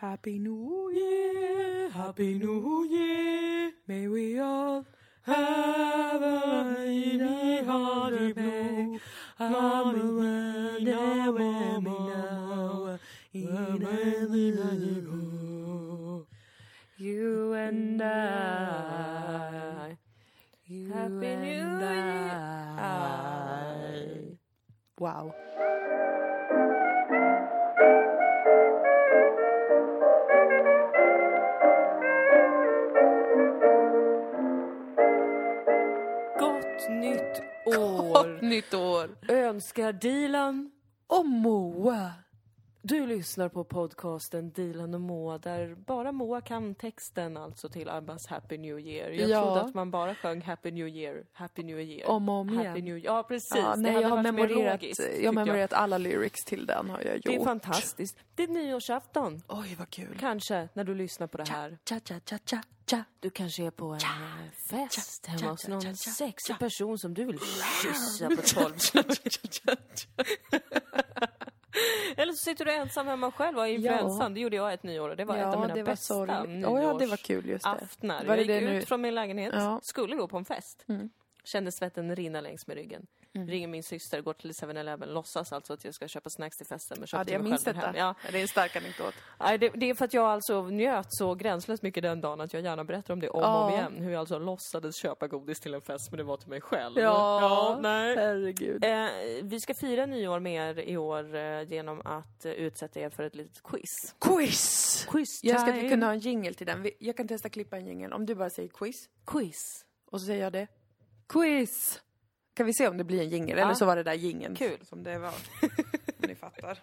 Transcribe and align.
Happy 0.00 0.38
New 0.38 0.90
Year, 0.94 1.90
Happy 1.90 2.38
New 2.38 2.86
Year. 2.88 3.72
May 3.86 4.08
we 4.08 4.38
all 4.38 4.86
have 5.20 6.22
a 6.22 7.64
hearty 7.66 8.32
blue. 8.32 8.98
I'm 9.38 10.00
a 10.00 10.04
man 10.04 10.84
now, 10.84 11.32
now, 11.80 12.98
in 13.34 13.46
a 13.46 13.76
You 16.96 17.52
and 17.52 18.02
I. 18.02 19.98
You 20.64 20.92
Happy 20.94 21.10
New 21.10 21.60
and 21.60 21.84
Year. 21.84 22.40
I. 22.78 24.38
Wow. 24.98 25.34
Nytt 38.50 38.74
år. 38.74 39.10
Önskar 39.28 39.92
Dilan. 39.92 40.70
Och 41.06 41.26
Moa. 41.26 42.12
Du 42.82 43.06
lyssnar 43.06 43.48
på 43.48 43.64
podcasten 43.64 44.50
Dilan 44.50 44.94
och 44.94 45.00
Moa 45.00 45.38
där 45.38 45.74
bara 45.74 46.12
Moa 46.12 46.40
kan 46.40 46.74
texten 46.74 47.36
alltså 47.36 47.68
till 47.68 47.88
Abbas 47.88 48.26
Happy 48.26 48.58
New 48.58 48.78
Year. 48.80 49.10
Jag 49.10 49.28
Ja. 49.30 49.42
trodde 49.44 49.60
att 49.60 49.74
man 49.74 49.90
bara 49.90 50.14
sjöng 50.14 50.42
Happy 50.42 50.70
New 50.70 50.88
Year, 50.88 51.24
Happy 51.32 51.62
New 51.62 51.80
Year. 51.80 52.08
Om 52.10 52.28
och 52.28 52.34
om 52.34 52.48
Happy 52.48 52.68
igen. 52.68 52.84
New 52.84 52.98
Ja, 52.98 53.22
precis. 53.22 53.56
Ja, 53.56 53.74
nej, 53.76 53.92
jag 53.92 54.08
har 54.08 54.22
memorerat, 54.22 54.82
logiskt, 54.82 55.00
jag 55.20 55.28
har 55.28 55.32
memorerat 55.32 55.72
alla 55.72 55.98
lyrics 55.98 56.44
till 56.44 56.66
den 56.66 56.90
har 56.90 57.00
jag 57.00 57.14
gjort. 57.14 57.24
Det 57.24 57.36
är 57.36 57.44
fantastiskt. 57.44 58.16
Det 58.34 58.42
är 58.42 58.48
nyårsafton. 58.48 59.42
Oj, 59.48 59.76
vad 59.78 59.90
kul. 59.90 60.16
Kanske 60.20 60.68
när 60.74 60.84
du 60.84 60.94
lyssnar 60.94 61.26
på 61.26 61.38
det 61.38 61.48
här. 61.48 61.78
Cha, 61.88 62.00
cha, 62.04 62.14
cha, 62.26 62.38
cha, 62.46 62.62
cha. 62.90 63.04
Du 63.20 63.30
kanske 63.30 63.62
är 63.64 63.70
på 63.70 63.86
en 63.86 63.94
eh, 63.94 64.50
fest 64.70 65.26
cha, 65.26 65.32
hemma 65.32 65.50
hos 65.50 65.62
cha, 65.62 65.68
någon 65.70 65.80
cha, 65.80 65.88
cha, 65.94 66.10
sexig 66.10 66.54
cha. 66.54 66.58
person 66.58 66.98
som 66.98 67.14
du 67.14 67.24
vill 67.24 67.38
kyssa 67.82 68.28
på 68.28 68.36
tolv. 68.42 68.74
Eller 72.30 72.36
så 72.36 72.42
sitter 72.44 72.64
du 72.64 72.72
ensam 72.72 73.06
hemma 73.06 73.30
själv 73.32 73.56
och 73.56 73.62
har 73.62 73.68
influensan. 73.68 74.34
Det 74.34 74.40
gjorde 74.40 74.56
jag 74.56 74.72
ett 74.72 74.82
nyår 74.82 75.08
och 75.08 75.16
det 75.16 75.24
var 75.24 75.36
ett 75.36 75.54
av 75.54 75.60
mina 75.60 75.84
bästa. 75.84 76.14
Oh, 76.14 76.82
ja, 76.82 76.96
det 76.98 77.06
var 77.06 77.16
kul 77.16 77.46
just 77.48 77.64
det. 77.64 77.70
aftnar. 77.70 78.24
Var 78.24 78.36
det 78.36 78.42
jag 78.42 78.56
gick 78.60 78.66
det 78.66 78.76
ut 78.76 78.80
nu? 78.82 78.86
från 78.86 79.00
min 79.00 79.14
lägenhet, 79.14 79.54
Ja. 79.56 79.80
skulle 79.82 80.16
gå 80.16 80.28
på 80.28 80.36
en 80.36 80.44
fest. 80.44 80.84
Mm. 80.88 81.10
Kände 81.44 81.72
svetten 81.72 82.16
rinna 82.16 82.40
längs 82.40 82.66
med 82.66 82.76
ryggen. 82.76 83.06
Ringer 83.34 83.68
min 83.68 83.82
syster, 83.82 84.20
går 84.22 84.32
till 84.32 84.50
7-Eleven, 84.52 85.08
låtsas 85.14 85.52
alltså 85.52 85.72
att 85.72 85.84
jag 85.84 85.94
ska 85.94 86.08
köpa 86.08 86.30
snacks 86.30 86.56
till 86.56 86.66
festen. 86.66 86.96
Men 87.00 87.02
Ja, 87.02 87.06
köpte 87.06 87.24
det, 87.24 87.32
jag 87.32 87.42
mig 87.42 87.50
minns 87.50 87.64
själv 87.64 87.76
detta. 87.76 87.86
hem. 87.86 87.96
Ja. 87.96 88.14
Det 88.32 88.38
är 88.38 88.42
en 88.42 88.48
stark 88.48 88.76
anekdot. 88.76 89.14
Nej, 89.40 89.58
det, 89.58 89.68
det 89.74 89.90
är 89.90 89.94
för 89.94 90.04
att 90.04 90.14
jag 90.14 90.24
alltså 90.26 90.62
njöt 90.62 91.06
så 91.08 91.34
gränslöst 91.34 91.82
mycket 91.82 92.02
den 92.02 92.20
dagen 92.20 92.40
att 92.40 92.52
jag 92.52 92.62
gärna 92.62 92.84
berättar 92.84 93.14
om 93.14 93.20
det 93.20 93.28
om 93.28 93.40
och 93.42 93.46
om 93.64 93.72
Ja. 93.72 93.78
igen. 93.78 93.96
Hur 94.02 94.10
jag 94.10 94.20
alltså 94.20 94.38
låtsades 94.38 94.96
köpa 94.96 95.28
godis 95.28 95.60
till 95.60 95.74
en 95.74 95.80
fest 95.82 96.10
men 96.10 96.18
det 96.18 96.24
var 96.24 96.36
till 96.36 96.48
mig 96.48 96.60
själv. 96.60 96.98
Ja, 96.98 97.78
nej. 97.82 98.16
herregud. 98.16 98.84
Eh, 98.84 99.06
vi 99.42 99.60
ska 99.60 99.74
fira 99.74 100.06
nyår 100.06 100.40
med 100.40 100.78
er 100.78 100.82
i 100.88 100.96
år 100.96 101.34
eh, 101.34 101.62
genom 101.62 102.00
att 102.04 102.44
eh, 102.44 102.52
utsätta 102.52 103.00
er 103.00 103.10
för 103.10 103.22
ett 103.22 103.34
litet 103.34 103.62
quiz. 103.62 104.14
Quiz! 104.20 105.06
Quiz 105.10 105.40
Jag 105.44 105.60
ska 105.60 105.72
kunna 105.88 106.06
ha 106.06 106.12
en 106.12 106.18
jingle 106.18 106.54
till 106.54 106.66
den. 106.66 106.90
Jag 106.98 107.16
kan 107.16 107.28
testa 107.28 107.48
klippa 107.48 107.76
en 107.76 107.86
jingle. 107.86 108.14
Om 108.14 108.26
du 108.26 108.34
bara 108.34 108.50
säger 108.50 108.68
quiz, 108.68 109.08
Quiz. 109.26 109.84
och 110.10 110.20
så 110.20 110.26
säger 110.26 110.42
jag 110.44 110.52
det. 110.52 110.66
Quiz! 111.28 112.00
Kan 112.60 112.66
vi 112.66 112.74
se 112.74 112.88
om 112.88 112.96
det 112.96 113.04
blir 113.04 113.20
en 113.22 113.28
jingle? 113.28 113.56
Ja. 113.56 113.64
Eller 113.64 113.74
så 113.74 113.84
var 113.84 113.96
det 113.96 114.02
där 114.02 114.14
jingeln 114.14 114.54
Kul. 114.54 114.78
som 114.82 115.02
det 115.02 115.18
var. 115.18 115.28
Om 115.28 115.68
ni 116.28 116.34
fattar. 116.34 116.78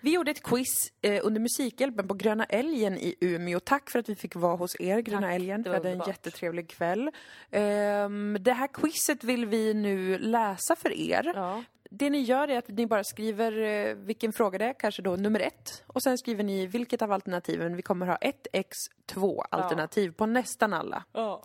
Vi 0.00 0.14
gjorde 0.14 0.30
ett 0.30 0.42
quiz 0.42 0.92
eh, 1.02 1.20
under 1.26 1.40
Musikhjälpen 1.40 2.08
på 2.08 2.14
Gröna 2.14 2.44
Älgen 2.44 2.98
i 2.98 3.14
Umeå. 3.20 3.60
Tack 3.60 3.90
för 3.90 3.98
att 3.98 4.08
vi 4.08 4.14
fick 4.14 4.34
vara 4.34 4.56
hos 4.56 4.80
er, 4.80 5.00
Gröna 5.00 5.20
Tack, 5.20 5.34
Älgen. 5.34 5.62
Vi 5.62 5.70
hade 5.70 5.90
en 5.90 6.02
jättetrevlig 6.06 6.68
kväll. 6.70 7.10
Ehm, 7.50 8.36
det 8.40 8.52
här 8.52 8.66
quizet 8.66 9.24
vill 9.24 9.46
vi 9.46 9.74
nu 9.74 10.18
läsa 10.18 10.76
för 10.76 10.92
er. 10.92 11.32
Ja. 11.34 11.64
Det 11.90 12.10
ni 12.10 12.20
gör 12.20 12.48
är 12.48 12.58
att 12.58 12.68
ni 12.68 12.86
bara 12.86 13.04
skriver 13.04 13.58
eh, 13.58 13.94
vilken 13.94 14.32
fråga 14.32 14.58
det 14.58 14.64
är, 14.64 14.74
kanske 14.78 15.02
då 15.02 15.16
nummer 15.16 15.40
ett. 15.40 15.82
Och 15.86 16.02
sen 16.02 16.18
skriver 16.18 16.44
ni 16.44 16.66
vilket 16.66 17.02
av 17.02 17.12
alternativen. 17.12 17.76
Vi 17.76 17.82
kommer 17.82 18.06
ha 18.06 18.16
ett 18.16 18.46
X2 18.52 19.42
alternativ 19.50 20.10
på 20.10 20.26
nästan 20.26 20.72
alla. 20.72 21.04
ja. 21.12 21.44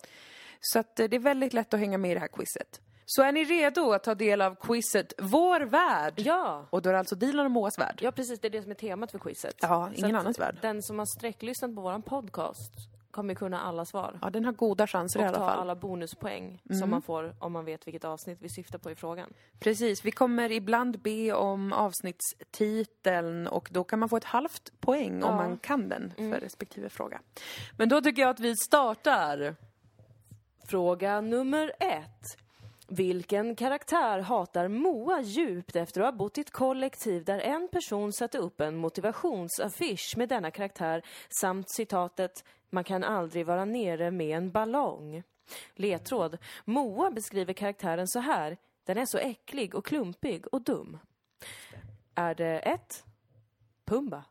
Så 0.62 0.80
att 0.80 1.00
eh, 1.00 1.08
det 1.08 1.16
är 1.16 1.20
väldigt 1.20 1.54
lätt 1.54 1.74
att 1.74 1.80
hänga 1.80 1.98
med 1.98 2.12
i 2.12 2.14
det 2.14 2.20
här 2.20 2.28
quizet. 2.28 2.82
Så 3.10 3.22
är 3.24 3.32
ni 3.32 3.44
redo 3.44 3.92
att 3.92 4.04
ta 4.04 4.16
del 4.16 4.42
av 4.42 4.56
quizet 4.56 5.14
Vår 5.18 5.60
värld? 5.60 6.14
Ja. 6.18 6.68
Och 6.70 6.82
då 6.82 6.90
är 6.90 6.94
det 6.94 7.00
alltså 7.00 7.16
Dilan 7.16 7.46
och 7.46 7.52
Moas 7.52 7.80
värld. 7.80 8.00
Ja, 8.02 8.12
precis. 8.12 8.40
Det 8.40 8.48
är 8.48 8.50
det 8.50 8.62
som 8.62 8.72
är 8.72 8.76
temat 8.76 9.12
för 9.12 9.20
quizet. 9.20 9.56
Ja, 9.62 9.90
ingen 9.96 10.16
annans 10.16 10.40
värld. 10.40 10.58
Den 10.62 10.82
som 10.84 11.00
har 11.00 11.06
sträcklyssnat 11.06 11.76
på 11.76 11.82
våran 11.82 12.02
podcast 12.02 12.74
kommer 13.12 13.36
kunna 13.36 13.62
alla 13.62 13.86
svar. 13.86 14.20
Ja, 14.22 14.30
den 14.30 14.46
har 14.46 14.52
goda 14.52 14.88
chanser 14.88 15.20
i 15.20 15.24
och 15.24 15.28
alla 15.28 15.38
ta 15.38 15.44
fall. 15.46 15.54
Mm. 15.54 15.62
alla 15.62 15.76
bonuspoäng 15.76 16.62
som 16.80 16.90
man 16.90 17.02
får 17.02 17.36
om 17.40 17.52
man 17.54 17.66
vet 17.66 17.88
vilket 17.88 18.06
avsnitt 18.06 18.38
vi 18.42 18.50
syftar 18.50 18.80
på 18.80 18.92
i 18.92 18.96
frågan. 18.96 19.34
Precis, 19.60 20.06
vi 20.06 20.12
kommer 20.12 20.52
ibland 20.52 21.00
be 21.02 21.34
om 21.34 21.74
avsnittstiteln 21.74 23.48
och 23.48 23.70
då 23.72 23.84
kan 23.84 24.00
man 24.00 24.10
få 24.10 24.18
ett 24.18 24.24
halvt 24.24 24.72
poäng 24.80 25.14
om 25.24 25.30
Ja. 25.30 25.36
man 25.36 25.58
kan 25.58 25.90
den 25.90 26.14
för 26.18 26.40
respektive 26.40 26.90
fråga. 26.90 27.22
Men 27.78 27.90
då 27.90 28.02
tycker 28.02 28.22
jag 28.22 28.30
att 28.30 28.40
vi 28.40 28.56
startar. 28.56 29.56
Fråga 30.66 31.22
nummer 31.22 31.72
ett. 31.80 32.38
Vilken 32.90 33.56
karaktär 33.56 34.20
hatar 34.20 34.68
Moa 34.68 35.22
djupt 35.22 35.76
efter 35.76 36.02
att 36.02 36.08
ha 36.08 36.12
bott 36.12 36.38
i 36.38 36.42
ett 36.42 36.52
kollektiv 36.52 37.24
där 37.24 37.40
en 37.40 37.68
person 37.68 38.14
satte 38.14 38.38
upp 38.38 38.62
en 38.62 38.78
motivationsaffisch 38.78 40.14
med 40.18 40.30
denna 40.30 40.52
karaktär 40.52 41.06
samt 41.30 41.70
citatet 41.70 42.44
“Man 42.70 42.84
kan 42.84 43.04
aldrig 43.04 43.46
vara 43.46 43.66
nere 43.66 44.12
med 44.12 44.38
en 44.38 44.52
ballong”. 44.52 45.24
Ledtråd. 45.76 46.38
Moa 46.66 47.12
beskriver 47.12 47.54
karaktären 47.54 48.08
så 48.08 48.20
här. 48.20 48.58
Den 48.84 48.98
är 48.98 49.06
så 49.06 49.18
äcklig 49.18 49.76
och 49.76 49.86
klumpig 49.86 50.54
och 50.54 50.62
dum. 50.62 50.98
Är 52.16 52.36
det 52.36 52.60
ett? 52.60 53.04
Pumba. 53.86 54.24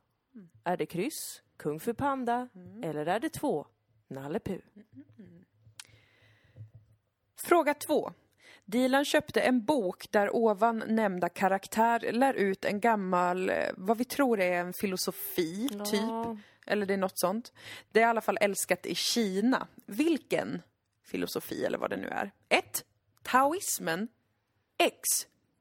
Är 0.64 0.76
det 0.76 0.86
kryss? 0.86 1.42
Kung 1.56 1.80
Fu 1.80 1.94
Panda? 1.94 2.48
Eller 2.82 3.06
är 3.06 3.20
det 3.20 3.28
två? 3.28 3.66
Nalle 4.08 4.40
Puh. 4.40 4.60
Fråga 7.48 7.74
två. 7.74 8.12
Dilan 8.66 9.04
köpte 9.04 9.40
en 9.40 9.64
bok 9.64 10.06
där 10.12 10.36
ovan 10.36 10.82
nämnda 10.86 11.28
karaktär 11.28 12.12
lär 12.12 12.34
ut 12.34 12.64
en 12.64 12.80
gammal, 12.80 13.50
eh, 13.50 13.56
vad 13.76 13.98
vi 13.98 14.04
tror 14.04 14.40
är 14.40 14.52
en 14.60 14.72
filosofi, 14.72 15.68
Ja. 15.72 15.84
typ. 15.84 16.44
Eller 16.66 16.86
det 16.86 16.94
är 16.94 16.98
något 16.98 17.18
sånt. 17.18 17.52
Det 17.92 18.00
är 18.00 18.02
i 18.02 18.06
alla 18.10 18.20
fall 18.20 18.38
älskat 18.40 18.86
i 18.86 18.94
Kina. 18.94 19.66
Vilken 19.86 20.62
filosofi 21.02 21.64
eller 21.64 21.78
vad 21.78 21.90
det 21.90 21.96
nu 21.96 22.08
är? 22.08 22.30
1. 22.48 22.84
Taoismen. 23.22 24.08
X. 24.78 24.98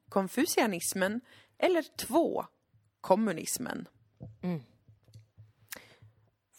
Konfucianismen. 0.09 1.21
Eller 1.57 1.81
2. 1.97 2.45
Kommunismen. 3.01 3.88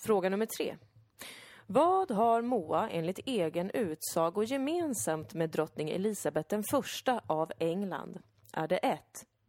Fråga 0.04 0.28
nummer 0.28 0.46
tre. 0.46 0.76
Vad 1.68 2.10
har 2.10 2.42
Moa 2.42 2.88
enligt 2.90 3.18
egen 3.26 3.70
utsago 3.70 4.44
gemensamt 4.44 5.34
med 5.34 5.50
drottning 5.50 5.90
Elisabeth 5.90 6.48
den 6.48 6.62
första 6.70 7.20
av 7.26 7.52
England? 7.58 8.18
Är 8.52 8.68
det 8.68 8.76
1. 8.76 9.00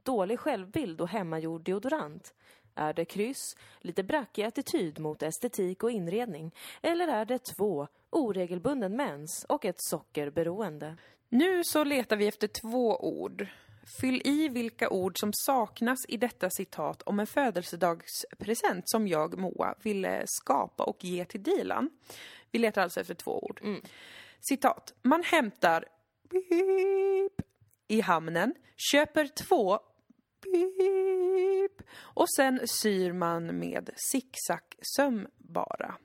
Dålig 0.04 0.40
självbild 0.40 1.02
och 1.02 1.10
hemmagjord 1.10 1.64
deodorant? 1.64 2.34
Är 2.76 2.94
det 2.94 3.06
kryss, 3.06 3.56
lite 3.80 4.04
brackig 4.04 4.44
attityd 4.44 5.00
mot 5.00 5.24
estetik 5.24 5.84
och 5.84 5.92
inredning? 5.92 6.52
Eller 6.82 7.08
är 7.08 7.26
det 7.26 7.40
2. 7.58 7.88
Oregelbunden 8.10 8.96
mens 8.96 9.46
och 9.50 9.66
ett 9.66 9.80
sockerberoende? 9.80 10.98
Nu 11.30 11.64
så 11.64 11.84
letar 11.84 12.18
vi 12.18 12.28
efter 12.28 12.48
två 12.48 12.98
ord. 12.98 13.48
Fyll 14.02 14.22
i 14.25 14.48
vilka 14.48 14.90
ord 14.90 15.20
som 15.20 15.34
saknas 15.34 16.00
i 16.08 16.18
detta 16.18 16.50
citat 16.50 17.02
om 17.02 17.20
en 17.20 17.28
födelsedagspresent 17.28 18.90
som 18.90 19.08
jag, 19.08 19.38
Moa, 19.38 19.75
ville 19.84 20.24
skapa 20.25 20.84
och 20.84 21.04
ge 21.04 21.25
till 21.25 21.44
Dilan. 21.44 21.89
Vi 22.51 22.60
letar 22.60 22.81
alltså 22.81 23.00
efter 23.00 23.13
två 23.13 23.44
ord. 23.44 23.62
Citat. 24.39 24.94
Man 25.01 25.24
hämtar 25.24 25.86
beep, 26.30 27.42
i 27.88 28.01
hamnen, 28.01 28.54
köper 28.92 29.28
två 29.28 29.80
beep, 30.44 31.88
och 32.00 32.30
sen 32.30 32.60
syr 32.68 33.13
man 33.13 33.60
med 33.60 33.89
zigzag-söm 33.95 35.28
bara. 35.38 35.95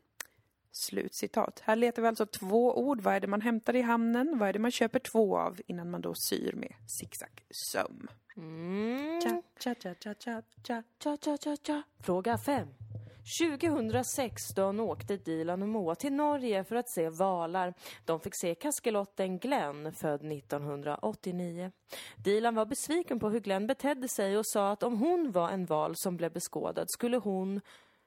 Slutcitat. 0.72 1.60
Här 1.64 1.76
letar 1.76 2.02
vi 2.02 2.08
alltså 2.08 2.26
två 2.26 2.78
ord. 2.78 3.00
Vad 3.00 3.14
är 3.14 3.20
det 3.20 3.26
man 3.26 3.40
hämtar 3.40 3.76
i 3.76 3.82
hamnen? 3.82 4.38
Vad 4.38 4.48
är 4.48 4.52
det 4.52 4.58
man 4.58 4.70
köper 4.70 4.98
två 4.98 5.38
av 5.38 5.60
innan 5.66 5.90
man 5.90 6.00
då 6.00 6.14
syr 6.14 6.52
med 6.52 6.74
zigzag-söm? 6.88 8.08
Mm. 8.36 9.20
Cha, 9.20 9.42
cha, 9.58 9.74
cha, 9.74 9.94
cha, 9.94 10.14
cha, 10.14 10.42
cha. 10.66 10.82
Cha, 11.02 11.16
cha, 11.24 11.36
cha, 11.36 11.56
cha. 11.66 11.82
Fråga 12.00 12.38
5. 12.38 12.68
2016 13.40 14.80
åkte 14.80 15.16
Dilan 15.16 15.62
och 15.62 15.68
Moa 15.68 15.94
till 15.94 16.12
Norge 16.12 16.64
för 16.64 16.76
att 16.76 16.88
se 16.88 17.08
valar. 17.08 17.74
De 18.04 18.20
fick 18.20 18.34
se 18.34 18.54
kaskelotten 18.54 19.38
Glenn, 19.38 19.92
född 19.92 20.32
1989. 20.32 21.72
Dilan 22.16 22.54
var 22.54 22.66
besviken 22.66 23.20
på 23.20 23.30
hur 23.30 23.40
Glenn 23.40 23.66
betedde 23.66 24.08
sig 24.08 24.38
och 24.38 24.46
sa 24.46 24.72
att 24.72 24.82
om 24.82 24.98
hon 24.98 25.32
var 25.32 25.50
en 25.50 25.66
val 25.66 25.96
som 25.96 26.16
blev 26.16 26.32
beskådad 26.32 26.90
skulle 26.90 27.16
hon 27.16 27.60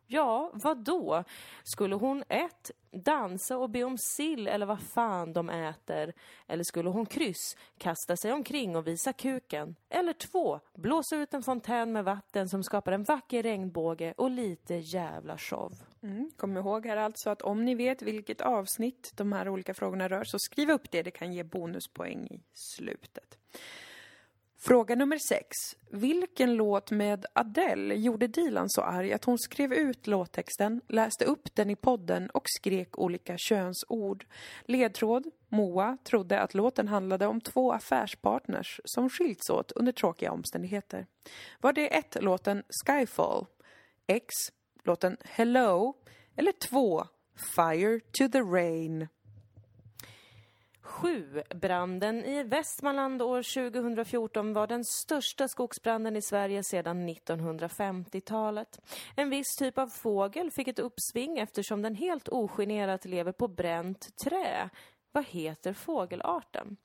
Ja, 0.07 0.51
vad 0.53 0.77
då? 0.77 1.23
Skulle 1.63 1.95
hon 1.95 2.23
ett, 2.29 2.71
dansa 2.91 3.57
och 3.57 3.69
be 3.69 3.83
om 3.83 3.97
sill 3.97 4.47
eller 4.47 4.65
vad 4.65 4.81
fan 4.81 5.33
de 5.33 5.49
äter? 5.49 6.13
Eller 6.47 6.63
skulle 6.63 6.89
hon 6.89 7.05
kryss, 7.05 7.57
kasta 7.77 8.17
sig 8.17 8.31
omkring 8.31 8.75
och 8.75 8.87
visa 8.87 9.13
kuken? 9.13 9.75
Eller 9.89 10.13
två, 10.13 10.59
blåsa 10.73 11.15
ut 11.15 11.33
en 11.33 11.43
fontän 11.43 11.91
med 11.91 12.05
vatten 12.05 12.49
som 12.49 12.63
skapar 12.63 12.91
en 12.91 13.03
vacker 13.03 13.43
regnbåge 13.43 14.13
och 14.17 14.29
lite 14.29 14.75
jävla 14.75 15.37
show? 15.37 15.73
Mm. 16.03 16.31
Kom 16.37 16.57
ihåg 16.57 16.85
här 16.85 16.97
alltså 16.97 17.29
att 17.29 17.41
om 17.41 17.65
ni 17.65 17.75
vet 17.75 18.01
vilket 18.01 18.41
avsnitt 18.41 19.11
de 19.15 19.33
här 19.33 19.49
olika 19.49 19.73
frågorna 19.73 20.09
rör 20.09 20.23
så 20.23 20.39
skriv 20.39 20.69
upp 20.69 20.91
det, 20.91 21.03
det 21.03 21.11
kan 21.11 21.33
ge 21.33 21.43
bonuspoäng 21.43 22.27
i 22.27 22.41
slutet. 22.53 23.37
Fråga 24.67 24.95
nummer 24.95 25.17
sex. 25.17 25.47
Vilken 25.89 26.55
låt 26.55 26.91
med 26.91 27.25
Adele 27.33 27.95
gjorde 27.95 28.27
Dilan 28.27 28.69
så 28.69 28.81
arg 28.81 29.13
att 29.13 29.25
hon 29.25 29.39
skrev 29.39 29.73
ut 29.73 30.07
låttexten, 30.07 30.81
läste 30.87 31.25
upp 31.25 31.55
den 31.55 31.69
i 31.69 31.75
podden 31.75 32.29
och 32.29 32.43
skrek 32.45 32.99
olika 32.99 33.37
könsord? 33.37 34.25
Ledtråd. 34.65 35.25
Moa 35.49 35.97
trodde 36.03 36.39
att 36.39 36.53
låten 36.53 36.87
handlade 36.87 37.27
om 37.27 37.41
två 37.41 37.71
affärspartners 37.71 38.81
som 38.85 39.09
skilts 39.09 39.49
åt 39.49 39.71
under 39.71 39.91
tråkiga 39.91 40.31
omständigheter. 40.31 41.07
Var 41.61 41.73
det 41.73 41.95
ett 41.95 42.23
låten 42.23 42.63
Skyfall, 42.85 43.45
X 44.07 44.27
låten 44.83 45.17
Hello 45.23 45.93
eller 46.35 46.51
två 46.51 47.05
Fire 47.55 47.99
to 47.99 48.27
the 48.31 48.41
Rain? 48.41 49.07
7. 50.85 51.43
Branden 51.49 52.25
i 52.25 52.43
Västmanland 52.43 53.21
år 53.21 53.71
2014 53.71 54.53
var 54.53 54.67
den 54.67 54.85
största 54.85 55.47
skogsbranden 55.47 56.15
i 56.15 56.21
Sverige 56.21 56.63
sedan 56.63 57.09
1950-talet. 57.09 58.79
En 59.15 59.29
viss 59.29 59.55
typ 59.55 59.77
av 59.77 59.87
fågel 59.87 60.51
fick 60.51 60.67
ett 60.67 60.79
uppsving 60.79 61.37
eftersom 61.37 61.81
den 61.81 61.95
helt 61.95 62.29
ogenerat 62.29 63.05
lever 63.05 63.31
på 63.31 63.47
bränt 63.47 64.17
trä. 64.17 64.69
Vad 65.11 65.25
heter 65.25 65.73
fågelarten? 65.73 66.77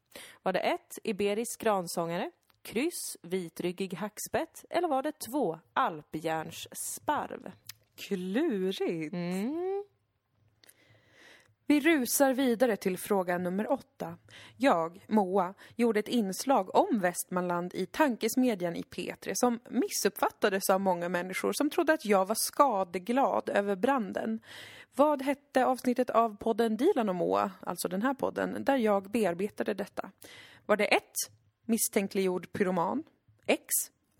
Var 0.42 0.52
det 0.52 0.60
1. 0.60 0.98
Iberisk 1.04 1.60
gransångare, 1.60 2.30
kryss, 2.62 3.16
vitryggig 3.22 3.94
hackspett 3.94 4.64
eller 4.70 4.88
var 4.88 5.02
det 5.02 5.12
2. 5.12 5.58
Alpjärnssparv? 5.72 7.52
Klurigt. 7.96 9.12
Mm. 9.12 9.84
Vi 11.70 11.80
rusar 11.80 12.32
vidare 12.32 12.76
till 12.76 12.98
fråga 12.98 13.38
nummer 13.38 13.72
åtta. 13.72 14.16
Jag, 14.56 15.04
Moa, 15.08 15.54
gjorde 15.76 16.00
ett 16.00 16.08
inslag 16.08 16.74
om 16.74 17.00
Västmanland 17.00 17.74
i 17.74 17.86
Tankesmedjan 17.86 18.76
i 18.76 18.82
P3 18.82 19.32
som 19.34 19.60
missuppfattades 19.68 20.70
av 20.70 20.80
många 20.80 21.08
människor 21.08 21.52
som 21.52 21.70
trodde 21.70 21.92
att 21.92 22.04
jag 22.04 22.26
var 22.26 22.34
skadeglad 22.34 23.48
över 23.48 23.76
branden. 23.76 24.40
Vad 24.96 25.22
hette 25.22 25.66
avsnittet 25.66 26.10
av 26.10 26.36
podden 26.36 26.76
Dilan 26.76 27.08
och 27.08 27.14
Moa, 27.14 27.50
alltså 27.60 27.88
den 27.88 28.02
här 28.02 28.14
podden, 28.14 28.64
där 28.64 28.76
jag 28.76 29.10
bearbetade 29.10 29.74
detta? 29.74 30.10
Var 30.66 30.76
det 30.76 30.86
1. 30.86 31.02
Misstänkliggjord 31.66 32.52
pyroman? 32.52 33.02
X. 33.46 33.64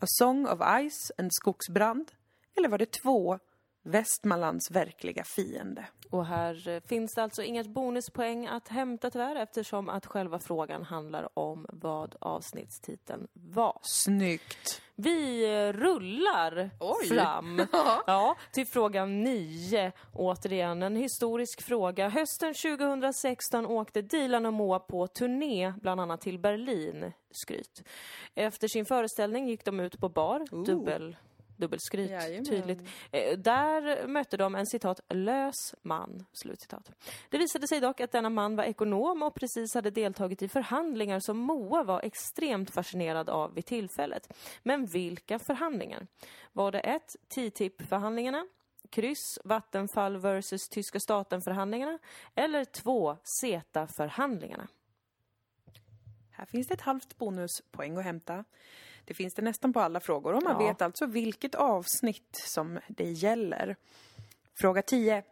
A 0.01 0.07
Song 0.07 0.47
of 0.47 0.61
Ice, 0.61 1.13
en 1.17 1.29
skogsbrand? 1.31 2.13
Eller 2.57 2.69
var 2.69 2.79
det 2.79 2.93
2. 2.93 3.39
Västmanlands 3.83 4.71
verkliga 4.71 5.25
fiende? 5.25 5.87
Och 6.11 6.27
här 6.27 6.69
eh, 6.69 6.81
finns 6.81 7.15
det 7.15 7.23
alltså 7.23 7.43
inget 7.43 7.67
bonuspoäng 7.67 8.47
att 8.47 8.69
hämta 8.69 9.11
tyvärr 9.11 9.37
eftersom 9.37 9.89
att 9.89 10.07
själva 10.07 10.39
frågan 10.39 10.83
handlar 10.83 11.39
om 11.39 11.67
vad 11.69 12.17
avsnittstiteln 12.21 13.29
var. 13.33 13.79
Snyggt! 13.83 14.83
Vi 14.97 15.45
eh, 15.45 15.73
rullar 15.73 16.71
Oj. 16.81 17.09
fram 17.09 17.63
ja, 18.07 18.37
till 18.53 18.67
fråga 18.67 19.05
9. 19.05 19.93
Återigen 20.15 20.83
en 20.83 20.97
historisk 20.97 21.63
fråga. 21.63 22.09
Hösten 22.09 22.55
2016 22.55 23.67
åkte 23.67 24.03
Dilan 24.03 24.47
och 24.47 24.53
Moa 24.53 24.79
på 24.79 25.07
turné, 25.07 25.73
bland 25.83 26.01
annat 26.01 26.21
till 26.21 26.39
Berlin. 26.39 27.13
Skryt. 27.31 27.83
Efter 28.35 28.69
sin 28.69 28.85
föreställning 28.85 29.49
gick 29.49 29.65
de 29.65 29.81
ut 29.81 30.01
på 30.01 30.09
bar, 30.09 30.65
dubbel 30.65 31.17
dubbelskryt, 31.61 32.11
Jajamän. 32.11 32.45
tydligt. 32.45 32.89
Eh, 33.13 33.39
där 33.39 34.07
mötte 34.07 34.37
de 34.37 34.55
en 34.55 34.67
citat 34.67 35.01
lös 35.09 35.75
man, 35.83 36.25
slutcitat. 36.33 36.91
Det 37.29 37.39
visade 37.39 37.69
sig 37.69 37.81
dock 37.81 38.01
att 38.01 38.13
denna 38.13 38.31
man 38.31 38.57
var 38.57 38.65
ekonom 38.65 39.23
och 39.23 39.35
precis 39.35 39.75
hade 39.75 39.91
deltagit 39.91 40.43
i 40.43 40.49
förhandlingar 40.49 41.21
som 41.21 41.39
Moa 41.39 41.83
var 41.83 42.01
extremt 42.01 42.71
fascinerad 42.71 43.31
av 43.31 43.55
vid 43.55 43.67
tillfället. 43.67 44.33
Men 44.63 44.87
vilka 44.87 45.39
förhandlingar? 45.39 46.07
Var 46.53 46.73
det 46.73 46.81
ett 46.81 47.17
TTIP-förhandlingarna? 47.29 48.47
Kryss, 48.91 49.39
Vattenfall 49.45 50.17
versus 50.17 50.69
tyska 50.69 51.01
staten-förhandlingarna? 51.01 51.99
Eller 52.35 52.65
två, 52.65 53.17
CETA-förhandlingarna? 53.41 54.69
Här 56.31 56.47
finns 56.47 56.69
det 56.69 56.75
ett 56.75 56.81
halvt 56.81 57.19
bonuspoäng 57.19 57.97
att 57.97 58.05
hämta. 58.05 58.45
Det 59.05 59.15
finns 59.15 59.35
det 59.35 59.43
nästan 59.43 59.73
på 59.73 59.81
alla 59.81 60.01
frågor 60.01 60.33
och 60.35 60.43
man 60.43 60.53
Ja. 60.63 60.69
vet 60.69 60.83
alltså 60.83 61.07
vilket 61.07 61.55
avsnitt 61.55 62.41
som 62.47 62.79
det 62.89 63.05
gäller. 63.11 63.77
Fråga 64.61 64.83
10. 64.83 65.23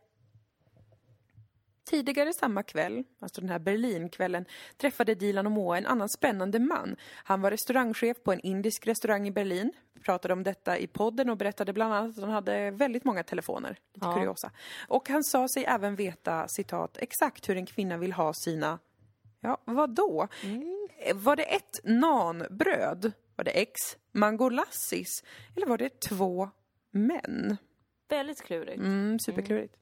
Tidigare 1.85 2.33
samma 2.33 2.63
kväll, 2.63 3.05
alltså 3.21 3.41
den 3.41 3.51
här 3.51 3.59
Berlinkvällen, 3.59 4.45
träffade 4.77 5.15
Dilan 5.15 5.47
och 5.47 5.53
Moa 5.53 5.79
en 5.79 5.87
annan 5.87 6.09
spännande 6.09 6.59
man. 6.59 6.97
Han 7.15 7.41
var 7.41 7.51
restaurangchef 7.51 8.17
på 8.23 8.33
en 8.33 8.41
indisk 8.41 8.87
restaurang 8.87 9.27
i 9.29 9.31
Berlin. 9.31 9.73
Pratade 10.05 10.35
om 10.35 10.43
detta 10.43 10.79
i 10.79 10.87
podden 10.87 11.31
och 11.31 11.37
berättade 11.37 11.73
bland 11.73 11.95
annat 11.95 12.17
att 12.19 12.25
han 12.25 12.31
hade 12.33 12.71
väldigt 12.71 13.05
många 13.05 13.23
telefoner. 13.23 13.79
Lite 13.95 14.07
Ja. 14.07 14.15
kuriosa. 14.15 14.51
Och 14.89 15.09
han 15.09 15.25
sa 15.25 15.49
sig 15.49 15.65
även 15.65 15.97
veta, 15.97 16.49
citat, 16.49 16.97
exakt 17.01 17.49
hur 17.49 17.57
en 17.57 17.67
kvinna 17.67 17.97
vill 17.97 18.13
ha 18.13 18.33
sina 18.35 18.79
Ja, 19.41 19.59
vad 19.65 19.91
då? 19.91 20.29
Eh, 20.99 21.17
Var 21.17 21.37
det 21.37 21.43
ett 21.43 21.81
nanbröd? 21.85 23.13
Var 23.39 23.45
det 23.45 23.51
X 23.51 23.97
mangolassis? 24.13 25.25
Eller 25.57 25.67
var 25.67 25.79
det 25.79 26.01
två 26.01 26.51
män? 26.91 27.57
Väldigt 28.09 28.43
klurigt. 28.43 28.79
Mm, 28.79 29.19
superklurigt. 29.19 29.75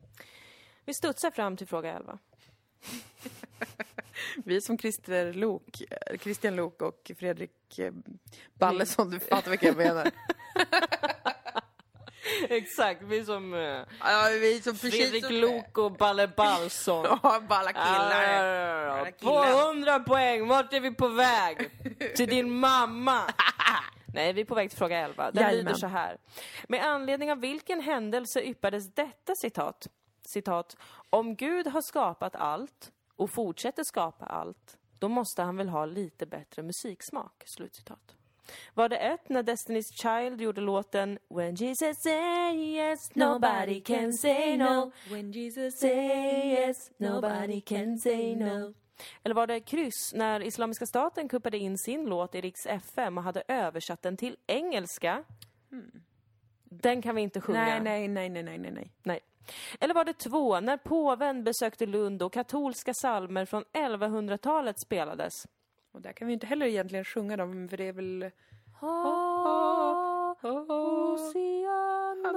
Vi 0.85 0.95
studsar 0.95 1.31
fram 1.31 1.57
till 1.57 1.67
fråga 1.67 1.93
11. 1.93 2.19
Vi 4.45 4.61
som 4.61 4.79
Christer 4.79 5.33
Lok, 5.33 5.83
eh, 5.91 6.19
Christian 6.19 6.57
Lok 6.57 6.83
och 6.83 7.11
Fredrik 7.19 7.79
eh, 7.79 7.93
Ballesson, 8.55 9.11
du 9.11 9.19
fattar 9.19 9.51
vilka 9.51 9.67
jag 9.67 9.77
menar. 9.77 10.11
Exakt, 12.49 13.03
vi 13.03 13.25
som 13.25 13.55
uh, 13.55 13.61
ja, 14.01 14.29
vi 14.41 14.61
som 14.63 14.77
Fredrik 14.77 15.25
Lok 15.31 15.79
och 15.79 15.93
Balle 15.93 16.29
Balsson. 16.29 17.07
Ja, 17.23 17.41
balla 17.49 17.73
killar. 17.73 18.45
Ah, 18.45 18.93
Alla 19.01 19.05
På 19.05 19.13
killar. 19.19 19.69
100 19.69 20.01
poäng, 20.01 20.49
vart 20.49 20.73
är 20.73 20.81
vi 20.81 20.91
på 20.95 21.09
väg? 21.09 21.71
Till 22.17 22.29
din 22.29 22.59
mamma! 22.59 23.21
Nej, 24.15 24.33
vi 24.33 24.41
är 24.41 24.45
på 24.45 24.55
väg 24.55 24.71
till 24.71 24.79
fråga 24.79 24.99
11. 24.99 25.31
Den 25.31 25.43
Jajamän. 25.43 25.65
lyder 25.65 25.75
så 25.75 25.87
här. 25.87 26.17
Med 26.69 26.85
anledning 26.85 27.33
av 27.33 27.41
vilken 27.41 27.81
händelse 27.81 28.41
yppades 28.43 28.95
detta 28.95 29.35
citat? 29.35 29.87
Citat. 30.27 30.77
Om 31.11 31.37
Gud 31.37 31.67
har 31.67 31.83
skapat 31.83 32.37
allt 32.37 32.93
och 33.17 33.31
fortsätter 33.31 33.85
skapa 33.85 34.27
allt, 34.27 34.77
då 34.99 35.09
måste 35.09 35.43
han 35.43 35.57
väl 35.57 35.69
ha 35.69 35.87
lite 35.87 36.27
bättre 36.27 36.63
musiksmak? 36.63 37.43
Slutcitat. 37.47 38.17
Var 38.75 38.89
det 38.89 38.97
ett 38.97 39.29
när 39.29 39.43
Destiny's 39.43 39.93
Child 39.93 40.41
gjorde 40.41 40.61
låten 40.61 41.19
When 41.29 41.55
Jesus 41.55 41.97
say 42.03 42.55
yes, 42.55 43.15
nobody 43.15 43.81
can 43.81 44.13
say 44.13 44.57
no 44.57 44.93
When 45.11 45.33
Jesus 45.33 45.79
say 45.79 46.53
yes, 46.53 46.91
nobody 46.97 47.61
can 47.61 47.99
say 47.99 48.37
no. 48.37 48.75
Eller 49.23 49.35
var 49.35 49.47
det 49.47 49.61
kryss 49.61 50.13
när 50.15 50.41
Islamiska 50.41 50.87
staten 50.87 51.29
kuppade 51.29 51.59
in 51.59 51.79
sin 51.79 52.05
låt 52.05 52.35
i 52.35 52.41
Riks 52.41 52.67
FM 52.67 53.19
och 53.19 53.25
hade 53.25 53.43
översatt 53.49 54.03
den 54.03 54.17
till 54.17 54.37
engelska? 54.47 55.25
Den 56.65 57.03
kan 57.03 57.15
vi 57.15 57.23
inte 57.23 57.41
sjunga. 57.41 57.81
Nej, 57.81 57.81
nej, 57.81 58.09
nej, 58.09 58.43
nej, 58.43 58.59
nej, 58.59 58.71
nej. 58.71 58.93
Nej. 59.03 59.21
Eller 59.81 59.95
var 59.95 60.05
det 60.05 60.13
två 60.13 60.61
när 60.61 60.77
påven 60.77 61.45
besökte 61.45 61.87
Lund 61.87 62.23
och 62.23 62.33
katolska 62.33 62.95
salmer 62.95 63.45
från 63.45 63.65
1100-talet 63.73 64.81
spelades? 64.81 65.33
Och 65.97 66.03
där 66.03 66.13
kan 66.13 66.27
vi 66.27 66.33
inte 66.33 66.47
heller 66.47 66.67
egentligen 66.67 67.05
sjunga 67.05 67.37
dem, 67.37 67.69
för 67.69 67.77
det 67.77 67.85
är 67.85 67.93
väl... 67.93 68.31
Hosianna, 70.67 72.33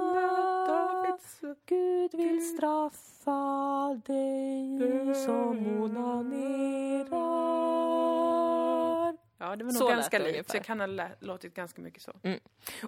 Davids... 0.66 1.40
Gud 1.66 2.14
vill 2.14 2.54
straffa 2.56 4.00
dig 4.06 4.78
som 5.14 5.82
onanerar. 5.82 7.10
Ja, 9.42 9.56
det 9.56 9.64
var 9.64 9.72
nog 9.72 9.82
Så 9.82 9.88
ganska 9.88 10.18
det 10.18 10.32
likt. 10.32 10.50
Så 10.50 10.56
jag 10.56 10.64
kan 10.64 10.80
ha 10.80 10.86
lä- 10.86 11.16
låtit 11.20 11.54
ganska 11.54 11.82
mycket 11.82 12.02
så. 12.02 12.12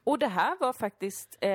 Och 0.05 0.19
det 0.19 0.27
här 0.29 0.57
var 0.61 0.73
faktiskt, 0.73 1.37
eh, 1.41 1.49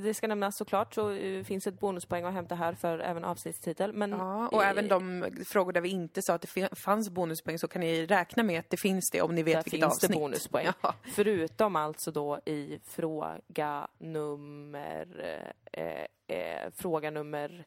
det 0.00 0.14
ska 0.16 0.26
nämnas 0.26 0.56
såklart, 0.56 0.94
så 0.94 1.10
eh, 1.10 1.44
finns 1.44 1.66
ett 1.66 1.80
bonuspoäng 1.80 2.24
att 2.24 2.32
hämta 2.34 2.54
här 2.54 2.74
för 2.74 2.98
även 2.98 3.24
avsnittstitel. 3.24 3.92
Men, 3.92 4.10
Ja, 4.10 4.48
och 4.48 4.62
eh, 4.62 4.68
även 4.70 4.88
de 4.88 5.26
frågor 5.46 5.72
där 5.72 5.80
vi 5.80 5.88
inte 5.88 6.22
sa 6.22 6.34
att 6.34 6.42
det 6.42 6.68
fanns 6.78 7.10
bonuspoäng 7.10 7.58
så 7.58 7.68
kan 7.68 7.80
ni 7.80 8.06
räkna 8.06 8.42
med 8.42 8.58
att 8.60 8.70
det 8.70 8.76
finns 8.76 9.10
det 9.12 9.22
om 9.22 9.34
ni 9.34 9.42
vet 9.42 9.54
där 9.54 9.62
vilket 9.62 9.80
finns 9.80 9.98
det 9.98 10.06
avsnitt. 10.06 10.18
bonuspoäng. 10.20 10.66
Ja. 10.82 10.94
Förutom 11.14 11.76
alltså 11.76 12.10
då 12.10 12.40
i 12.46 12.78
fråga 12.84 13.88
nummer, 13.98 15.40
eh, 15.72 16.04
eh, 16.38 16.70
fråga 16.74 17.10
nummer, 17.10 17.64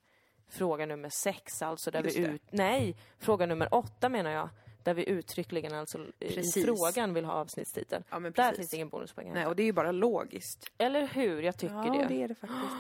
fråga 0.50 0.86
nummer 0.86 1.10
sex 1.10 1.62
alltså 1.62 1.92
där 1.92 2.04
Just 2.04 2.18
vi 2.18 2.22
det. 2.22 2.28
ut, 2.28 2.42
nej, 2.52 2.96
fråga 3.20 3.46
nummer 3.46 3.74
åtta 3.74 4.10
menar 4.10 4.32
jag. 4.32 4.50
Där 4.88 4.94
vi 4.94 5.10
uttryckligen 5.10 5.74
alltså 5.76 5.98
i 6.20 6.28
Precis. 6.36 6.66
frågan 6.66 7.14
vill 7.14 7.26
ha 7.26 7.34
avsnittstitel. 7.34 8.04
Ja, 8.10 8.20
men 8.20 8.32
Där 8.32 8.54
finns 8.54 8.70
det 8.70 8.76
ingen 8.76 8.90
bonuspoäng. 8.90 9.34
Nej, 9.34 9.46
och 9.46 9.56
det 9.56 9.64
är 9.64 9.66
ju 9.66 9.74
bara 9.74 9.92
logiskt. 9.92 10.72
Eller 10.78 11.08
hur? 11.08 11.42
Jag 11.42 11.58
tycker 11.58 11.76
Ja, 11.76 11.92
det. 11.92 12.06
det 12.16 12.24
är 12.24 12.28
det 12.28 12.36
faktiskt. 12.36 12.74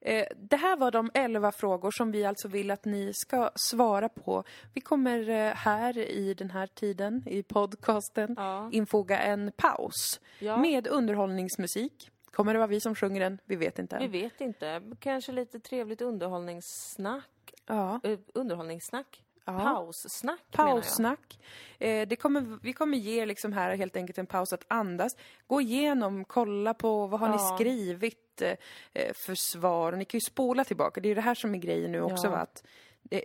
Eh, 0.00 0.24
Det 0.36 0.56
här 0.56 0.76
var 0.76 0.90
de 0.90 1.10
elva 1.14 1.52
frågor 1.52 1.90
som 1.90 2.12
vi 2.12 2.24
alltså 2.24 2.48
vill 2.48 2.70
att 2.70 2.84
ni 2.84 3.10
ska 3.14 3.50
svara 3.54 4.08
på. 4.08 4.44
Vi 4.74 4.80
kommer 4.80 5.28
eh, 5.28 5.54
här 5.54 5.98
i 5.98 6.34
den 6.34 6.50
här 6.50 6.66
tiden, 6.66 7.22
i 7.26 7.42
podcasten, 7.42 8.34
Ja. 8.38 8.68
infoga 8.72 9.18
en 9.18 9.52
paus 9.56 10.20
Ja. 10.38 10.56
med 10.56 10.86
underhållningsmusik. 10.86 12.10
Kommer 12.30 12.52
det 12.52 12.58
vara 12.58 12.66
vi 12.68 12.80
som 12.80 12.94
sjunger 12.94 13.20
den? 13.20 13.38
Vi 13.44 13.56
vet 13.56 13.78
inte. 13.78 13.98
Vi 13.98 14.06
vet 14.08 14.40
inte. 14.40 14.82
Kanske 14.98 15.32
lite 15.32 15.60
trevligt 15.60 16.00
underhållningssnack. 16.02 17.28
Ja. 17.66 18.00
Uh, 18.06 18.18
underhållningssnack? 18.34 19.22
Ja. 19.44 19.58
Paussnack. 19.58 20.40
Paussnack. 20.50 21.38
Eh, 21.78 22.08
det 22.08 22.16
kommer, 22.16 22.58
vi 22.62 22.72
kommer 22.72 22.98
ge 22.98 23.26
liksom 23.26 23.52
här 23.52 23.76
helt 23.76 23.96
enkelt 23.96 24.18
en 24.18 24.26
paus 24.26 24.52
att 24.52 24.64
andas. 24.68 25.12
Gå 25.46 25.60
igenom, 25.60 26.24
kolla 26.24 26.74
på 26.74 27.06
vad 27.06 27.20
har 27.20 27.28
ni 27.28 27.34
Ja. 27.34 27.56
skrivit 27.56 28.42
eh, 28.42 29.12
för 29.26 29.34
svar. 29.34 29.92
Och 29.92 29.98
ni 29.98 30.04
kan 30.04 30.18
ju 30.18 30.22
spola 30.30 30.64
tillbaka. 30.64 31.00
Det 31.00 31.08
är 31.10 31.14
det 31.14 31.20
här 31.20 31.34
som 31.34 31.54
är 31.54 31.58
grejen 31.58 31.92
nu 31.92 32.02
också. 32.02 32.26
Ja. 32.26 32.30
Va? 32.30 32.36
Att 32.38 32.64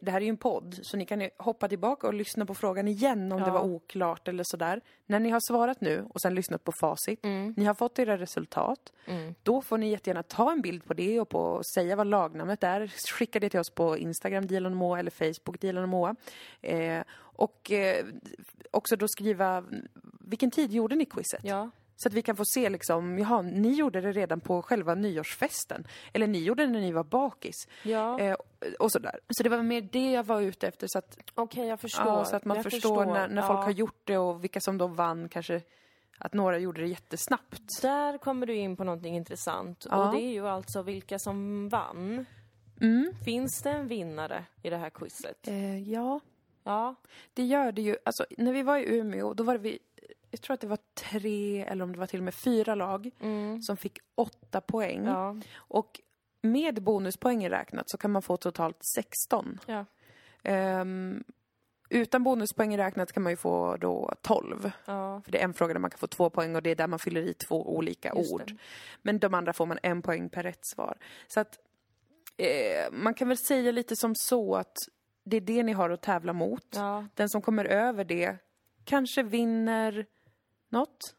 det, 0.01 0.12
här 0.12 0.17
är 0.22 0.25
ju 0.25 0.29
en 0.29 0.38
podd, 0.38 0.79
så 0.82 0.98
ni 0.98 1.06
kan 1.06 1.29
hoppa 1.38 1.67
tillbaka 1.67 2.08
och 2.08 2.13
lyssna 2.13 2.46
på 2.46 2.53
frågan 2.56 2.88
igen 2.88 3.32
om 3.32 3.39
Ja. 3.39 3.46
det 3.46 3.51
var 3.51 3.62
oklart 3.62 4.27
eller 4.27 4.44
sådär. 4.48 4.82
När 5.06 5.20
ni 5.20 5.29
har 5.29 5.39
svarat 5.39 5.82
nu 5.82 6.06
och 6.10 6.22
sen 6.22 6.36
lyssnat 6.36 6.63
på 6.63 6.72
facit, 6.82 7.20
ni 7.56 7.65
har 7.65 7.74
fått 7.74 8.00
era 8.00 8.17
resultat, 8.17 8.94
Mm. 9.06 9.36
då 9.44 9.62
får 9.62 9.77
ni 9.77 9.89
jättegärna 9.89 10.24
ta 10.24 10.51
en 10.51 10.62
bild 10.62 10.86
på 10.86 10.94
det 10.94 11.20
och 11.20 11.29
på 11.29 11.62
säga 11.75 11.96
vad 11.96 12.08
lagnamnet 12.08 12.63
är. 12.63 12.94
Skicka 13.13 13.39
det 13.39 13.50
till 13.50 13.60
oss 13.60 13.70
på 13.70 13.98
Instagram, 13.98 14.46
Dilan 14.48 14.72
och 14.72 14.77
Moa, 14.77 15.00
eller 15.00 15.12
Facebook, 15.12 15.60
Dilan 15.62 15.84
och 15.84 15.89
Moa. 15.89 16.15
Eh, 16.62 17.03
och 17.20 17.72
eh, 17.72 18.06
också 18.72 18.96
då 18.96 19.08
skriva, 19.08 19.63
vilken 20.20 20.51
tid 20.51 20.72
gjorde 20.72 20.96
ni 20.96 21.06
quizet? 21.06 21.39
Ja. 21.44 21.70
Så 22.00 22.10
att 22.10 22.13
vi 22.13 22.22
kan 22.22 22.36
få 22.36 22.44
se 22.46 22.70
liksom, 22.70 23.20
jaha, 23.20 23.42
ni 23.42 23.74
gjorde 23.74 24.01
det 24.01 24.12
redan 24.12 24.39
på 24.39 24.62
själva 24.62 24.96
nyårsfesten. 24.96 25.88
Eller 26.13 26.27
ni 26.27 26.39
gjorde 26.44 26.66
det 26.66 26.72
när 26.72 26.82
ni 26.82 26.92
var 26.92 27.04
bakis. 27.04 27.68
Ja. 27.84 28.20
Eh, 28.20 28.36
och 28.80 28.92
sådär. 28.92 29.20
Så 29.30 29.44
det 29.44 29.50
var 29.50 29.63
mer 29.63 29.82
det 29.82 30.12
jag 30.12 30.24
var 30.24 30.42
ute 30.42 30.68
efter. 30.68 30.88
Så 30.89 30.98
att, 31.00 31.18
Okej, 31.36 31.68
jag 31.68 31.80
förstår. 31.80 32.06
ja, 32.08 32.25
så 32.25 32.36
att 32.36 32.46
man 32.46 32.58
jag 32.58 32.63
förstår, 32.63 33.06
när, 33.06 33.27
när 33.27 33.42
Ja. 33.42 33.48
folk 33.48 33.60
har 33.60 33.72
gjort 33.72 34.01
det 34.04 34.18
och 34.18 34.44
vilka 34.44 34.60
som 34.60 34.77
då 34.77 34.88
vann 34.88 35.30
kanske. 35.30 35.62
Att 36.20 36.34
några 36.34 36.58
gjorde 36.58 36.82
det 36.82 36.88
jättesnabbt. 36.88 37.82
Där 37.82 38.18
kommer 38.18 38.46
du 38.48 38.56
in 38.56 38.77
på 38.77 38.84
någonting 38.84 39.16
intressant. 39.16 39.86
Ja. 39.89 40.06
Och 40.08 40.16
det 40.16 40.22
är 40.22 40.32
ju 40.32 40.48
alltså 40.48 40.82
vilka 40.82 41.20
som 41.20 41.70
vann. 41.70 42.25
Mm. 42.82 43.13
Finns 43.25 43.62
det 43.62 43.70
en 43.70 43.88
vinnare 43.88 44.46
i 44.63 44.70
det 44.70 44.77
här 44.77 44.89
quizet? 44.89 45.48
Eh, 45.48 45.89
ja, 45.92 46.20
Ja. 46.63 46.96
det 47.34 47.44
gör 47.44 47.72
det 47.72 47.82
ju. 47.82 47.96
Alltså, 48.06 48.25
när 48.38 48.54
vi 48.54 48.62
var 48.63 48.77
i 48.77 48.96
Umeå, 48.98 49.34
då 49.34 49.44
var 49.44 49.54
det 49.54 49.60
vi, 49.60 49.80
jag 50.38 50.44
tror 50.44 50.53
att 50.53 50.62
det 50.62 50.67
var 50.67 50.79
tre 50.94 51.62
eller 51.63 51.84
om 51.84 51.91
det 51.91 52.00
var 52.00 52.08
till 52.08 52.20
och 52.20 52.24
med 52.24 52.34
fyra 52.34 52.75
lag 52.75 53.12
som 53.62 53.77
fick 53.77 54.00
åtta 54.15 54.62
poäng. 54.62 55.00
Mm. 55.00 55.13
Ja. 55.13 55.36
Och 55.58 56.01
med 56.41 56.84
bonuspoängen 56.84 57.51
räknat 57.51 57.89
så 57.89 57.98
kan 57.98 58.12
man 58.12 58.22
få 58.22 58.38
totalt 58.38 58.77
16. 58.96 59.60
Ja. 59.65 59.86
Ehm, 60.44 61.24
utan 61.89 62.24
bonuspoängen 62.24 62.77
räknat 62.79 63.12
kan 63.12 63.24
man 63.24 63.32
ju 63.32 63.38
få 63.38 63.77
då 63.77 64.13
12. 64.22 64.72
Ja. 64.86 65.22
För 65.25 65.32
det 65.32 65.39
är 65.39 65.44
en 65.44 65.53
fråga 65.53 65.74
där 65.74 65.79
man 65.79 65.89
kan 65.89 65.98
få 65.98 66.08
två 66.08 66.29
poäng 66.29 66.56
och 66.56 66.63
det 66.63 66.70
är 66.70 66.75
där 66.75 66.88
man 66.88 67.00
fyller 67.00 67.22
i 67.22 67.34
två 67.34 67.75
olika 67.75 68.13
Just 68.15 68.34
ord. 68.34 68.44
det. 68.48 68.58
Men 69.01 69.20
de 69.20 69.34
andra 69.34 69.53
får 69.53 69.65
man 69.65 69.79
en 69.84 70.01
poäng 70.01 70.29
per 70.29 70.44
rätt 70.44 70.65
svar. 70.65 70.98
Så 71.27 71.39
att 71.39 71.60
eh, 72.38 72.91
man 72.91 73.13
kan 73.13 73.27
väl 73.27 73.38
säga 73.38 73.72
lite 73.72 73.96
som 73.96 74.15
så 74.15 74.56
att 74.56 74.75
det 75.24 75.38
är 75.38 75.41
det 75.41 75.63
ni 75.63 75.74
har 75.74 75.89
att 75.89 76.01
tävla 76.01 76.34
mot. 76.34 76.67
Ja. 76.75 77.06
Den 77.13 77.29
som 77.29 77.41
kommer 77.41 77.65
över 77.65 78.03
det 78.03 78.38
kanske 78.84 79.24
vinner 79.24 80.06
något. 80.70 81.16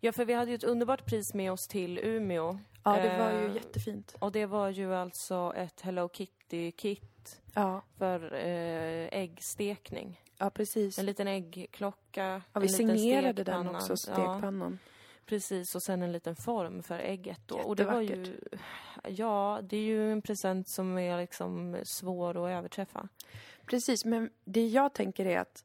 ja, 0.00 0.12
för 0.12 0.24
vi 0.24 0.32
hade 0.34 0.50
ju 0.50 0.54
ett 0.54 0.64
underbart 0.64 1.06
pris 1.06 1.34
med 1.34 1.52
oss 1.52 1.68
till 1.68 1.98
Umeå. 1.98 2.58
Ja, 2.84 2.92
det 2.96 3.18
var 3.18 3.30
ju 3.40 3.46
Eh, 3.48 3.54
jättefint. 3.54 4.16
Och 4.18 4.32
det 4.32 4.46
var 4.46 4.68
ju 4.68 4.94
alltså 4.94 5.52
ett 5.56 5.80
Hello 5.80 6.08
Kitty-kit 6.08 7.40
Ja, 7.54 7.82
för 7.98 8.34
eh, 8.34 9.08
äggstekning. 9.12 10.20
ja 10.38 10.50
precis. 10.50 10.98
En 10.98 11.06
liten 11.06 11.28
äggklocka, 11.28 12.42
Ja, 12.52 12.60
vi 12.60 12.68
signerade 12.68 13.44
den 13.44 13.68
också, 13.68 13.92
Ja, 13.92 13.96
stekpannan. 13.96 14.78
precis, 15.26 15.74
och 15.74 15.82
sen 15.82 16.02
en 16.02 16.12
liten 16.12 16.36
form 16.36 16.82
för 16.82 16.98
ägget 16.98 17.40
då. 17.46 17.56
Och 17.58 17.76
det 17.76 17.84
var 17.84 18.00
ju... 18.00 18.36
Ja, 19.08 19.60
det 19.62 19.76
är 19.76 19.80
ju 19.82 20.12
en 20.12 20.22
present 20.22 20.68
som 20.68 20.98
är 20.98 21.18
liksom 21.18 21.80
svår 21.84 22.30
att 22.44 22.50
överträffa. 22.58 23.08
Precis, 23.66 24.04
men 24.04 24.30
det 24.44 24.66
jag 24.66 24.92
tänker 24.94 25.26
är 25.26 25.38
att 25.38 25.64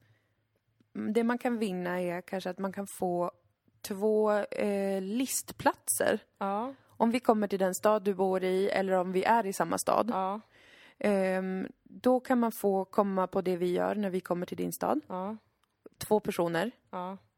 det 1.13 1.23
man 1.23 1.37
kan 1.37 1.57
vinna 1.57 2.01
är 2.01 2.21
kanske 2.21 2.49
att 2.49 2.57
man 2.59 2.71
kan 2.73 2.87
få 2.87 3.31
två 3.81 4.31
eh, 4.31 5.01
listplatser. 5.01 6.19
Ja, 6.37 6.73
Om 6.87 7.11
vi 7.11 7.19
kommer 7.19 7.47
till 7.47 7.59
den 7.59 7.75
stad 7.75 8.03
du 8.03 8.13
bor 8.13 8.43
i 8.43 8.69
eller 8.69 8.93
om 8.93 9.11
vi 9.11 9.23
är 9.23 9.45
i 9.45 9.53
samma 9.53 9.77
stad. 9.77 10.09
ja, 10.13 10.41
Ehm, 10.99 11.67
då 11.83 12.19
kan 12.19 12.39
man 12.39 12.51
få 12.51 12.85
komma 12.85 13.27
på 13.27 13.41
det 13.41 13.55
vi 13.57 13.71
gör 13.71 13.95
när 13.95 14.09
vi 14.09 14.19
kommer 14.19 14.45
till 14.45 14.57
din 14.57 14.71
stad. 14.73 15.01
ja, 15.07 15.37
Två 15.97 16.19
personer. 16.19 16.71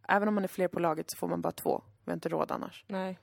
Även 0.07 0.27
om 0.27 0.33
man 0.35 0.43
är 0.43 0.47
fler 0.47 0.67
på 0.67 0.79
laget 0.79 1.09
så 1.09 1.17
får 1.17 1.27
man 1.27 1.41
bara 1.41 1.51
två. 1.51 1.81
Vi 2.05 2.11
har 2.11 2.13
inte 2.13 2.29
råd 2.29 2.51
annars. 2.51 2.85
nej. 2.87 3.17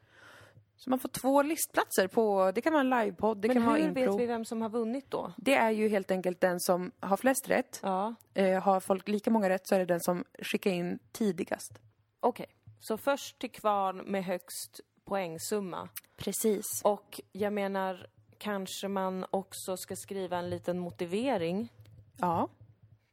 Så 0.77 0.91
man 0.91 0.99
får 0.99 1.09
två 1.09 1.43
listplatser 1.43 2.07
på, 2.09 2.53
det 2.55 2.61
kan 2.61 2.73
vara 2.73 2.81
en 2.81 2.91
livepodd, 2.91 3.39
det 3.39 3.49
Men 3.49 3.57
kan 3.57 3.67
vara 3.67 3.77
hur 3.77 3.89
impro. 3.89 4.13
vet 4.13 4.21
vi 4.21 4.27
vem 4.27 4.45
som 4.45 4.63
har 4.63 4.69
vunnit 4.69 5.11
då? 5.11 5.33
Det 5.37 5.55
är 5.55 5.71
ju 5.71 5.89
helt 5.89 6.11
enkelt 6.11 6.41
den 6.41 6.61
som 6.61 6.93
har 7.01 7.17
flest 7.17 7.49
rätt. 7.49 7.81
Ja, 7.83 8.15
Eh, 8.35 8.63
har 8.63 8.81
folk 8.81 9.09
lika 9.09 9.31
många 9.31 9.49
rätt 9.49 9.67
så 9.67 9.75
är 9.75 9.79
det 9.79 9.85
den 9.85 10.01
som 10.01 10.25
skickar 10.43 10.71
in 10.71 10.99
tidigast. 11.13 11.73
okej. 12.21 12.47
Så 12.81 12.97
först 12.99 13.39
till 13.39 13.51
kvarn 13.51 13.97
med 13.97 14.25
högst 14.25 14.81
poängsumma. 15.05 15.89
Precis. 16.17 16.65
Och 16.85 17.21
jag 17.33 17.53
menar, 17.53 18.07
kanske 18.39 18.89
man 18.89 19.27
också 19.31 19.77
ska 19.77 19.97
skriva 19.97 20.39
en 20.39 20.51
liten 20.51 20.79
motivering. 20.79 21.73
Ja. 22.19 22.49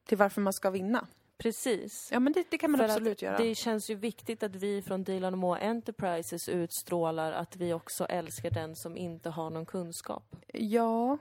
Till 0.06 0.18
varför 0.18 0.42
man 0.42 0.54
ska 0.54 0.70
vinna. 0.70 1.08
Precis. 1.44 2.10
Ja, 2.12 2.20
men 2.20 2.34
det, 2.34 2.44
det 2.50 2.58
kan 2.58 2.72
man 2.72 2.78
För 2.78 2.86
absolut 2.86 3.22
göra. 3.22 3.38
det 3.38 3.56
känns 3.56 3.90
ju 3.90 3.96
viktigt 3.96 4.44
att 4.44 4.56
vi 4.56 4.82
från 4.82 5.04
Dilan 5.04 5.38
Moa 5.38 5.60
Enterprises 5.60 6.50
utstrålar 6.50 7.32
att 7.32 7.56
vi 7.56 7.74
också 7.74 8.06
älskar 8.06 8.50
den 8.52 8.76
som 8.76 8.98
inte 8.98 9.30
har 9.30 9.50
någon 9.50 9.66
kunskap. 9.66 10.36
Ja, 10.54 11.18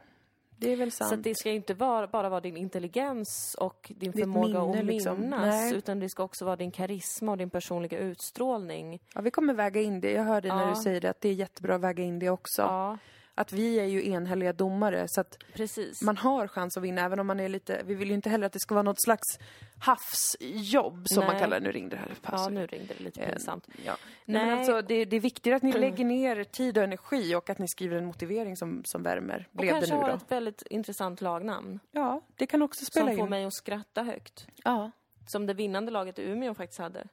det 0.57 0.73
är 0.73 0.76
väl 0.76 0.93
sant. 0.93 1.11
Så 1.11 1.17
det 1.17 1.35
ska 1.35 1.50
inte 1.50 1.75
vara, 1.75 2.07
bara 2.07 2.29
vara 2.29 2.41
din 2.41 2.57
intelligens 2.57 3.57
och 3.61 3.93
din 3.97 4.11
Ditt 4.11 4.21
förmåga 4.23 4.61
minne, 4.67 4.79
att 4.79 4.85
liksom. 4.85 5.21
minnas, 5.21 5.41
Nej. 5.47 5.75
utan 5.75 6.00
det 6.00 6.09
ska 6.09 6.23
också 6.23 6.45
vara 6.45 6.57
din 6.57 6.71
karisma 6.71 7.33
och 7.33 7.38
din 7.38 7.50
personliga 7.50 7.99
utstrålning. 7.99 9.02
Ja, 9.14 9.21
vi 9.21 9.31
kommer 9.31 9.55
väga 9.55 9.81
in 9.81 10.00
det. 10.00 10.12
Jag 10.12 10.25
hörde 10.25 10.49
när 10.49 10.62
Ja. 10.69 10.75
du 10.75 10.83
säger 10.83 11.00
det, 11.00 11.11
att 11.11 11.21
det 11.21 11.29
är 11.29 11.33
jättebra 11.33 11.75
att 11.75 11.81
väga 11.81 12.02
in 12.02 12.19
det 12.19 12.31
också. 12.31 12.62
Ja, 12.62 12.99
Att 13.35 13.53
vi 13.53 13.81
är 13.81 13.85
ju 13.85 14.09
enhälliga 14.11 14.53
domare, 14.53 15.05
så 15.09 15.21
att 15.21 15.39
precis. 15.55 16.03
man 16.03 16.17
har 16.17 16.49
chans 16.49 16.77
att 16.77 16.83
vinna, 16.83 17.01
även 17.03 17.19
om 17.21 17.27
man 17.27 17.41
är 17.41 17.49
lite... 17.49 17.83
Vi 17.87 17.95
vill 17.95 18.09
ju 18.09 18.15
inte 18.15 18.31
heller 18.31 18.47
att 18.47 18.53
det 18.53 18.61
ska 18.61 18.75
vara 18.75 18.83
något 18.83 19.03
slags 19.03 19.39
havsjobb, 19.79 21.03
som 21.09 21.25
man 21.25 21.33
Nej. 21.35 21.41
kallar 21.43 21.61
det. 21.61 21.67
Nu 21.67 21.73
ringde 21.73 21.97
det 21.97 22.01
här. 22.01 22.15
ja, 22.33 22.49
nu 22.49 22.67
ringde 22.67 22.95
det 22.99 23.05
lite 23.05 23.21
Eh, 23.23 23.31
pinsamt. 23.31 23.69
Ja. 23.85 23.97
Nej. 24.25 24.47
Men 24.47 24.59
alltså, 24.59 24.83
det, 24.83 25.05
det 25.05 25.17
är 25.17 25.21
viktigt 25.21 25.55
att 25.55 25.62
ni 25.62 25.73
lägger 25.79 26.05
ner 26.05 26.45
tid 26.45 26.79
och 26.79 26.85
energi 26.85 27.35
och 27.35 27.51
att 27.51 27.59
ni 27.59 27.69
skriver 27.69 27.97
en 27.97 28.05
motivering 28.07 28.57
som, 28.57 28.83
som 28.85 29.03
värmer. 29.03 29.49
Och 29.53 29.57
Blev 29.61 29.67
det 29.75 29.81
kanske 29.81 29.95
nu 29.95 30.01
har 30.01 30.09
då? 30.09 30.15
ett 30.17 30.31
väldigt 30.33 30.62
intressant 30.71 31.21
lagnamn. 31.21 31.81
Ja, 31.91 32.21
det 32.37 32.47
kan 32.47 32.62
också 32.62 32.85
spela 32.85 33.07
Som 33.07 33.17
får 33.17 33.25
in. 33.25 33.31
mig 33.31 33.45
att 33.45 33.55
skratta 33.55 34.03
högt. 34.03 34.47
Ja. 34.65 34.91
Som 35.27 35.47
det 35.47 35.55
vinnande 35.55 35.91
laget 35.93 36.19
i 36.19 36.23
Umeå 36.23 36.55
faktiskt 36.55 36.81
hade. 36.81 37.05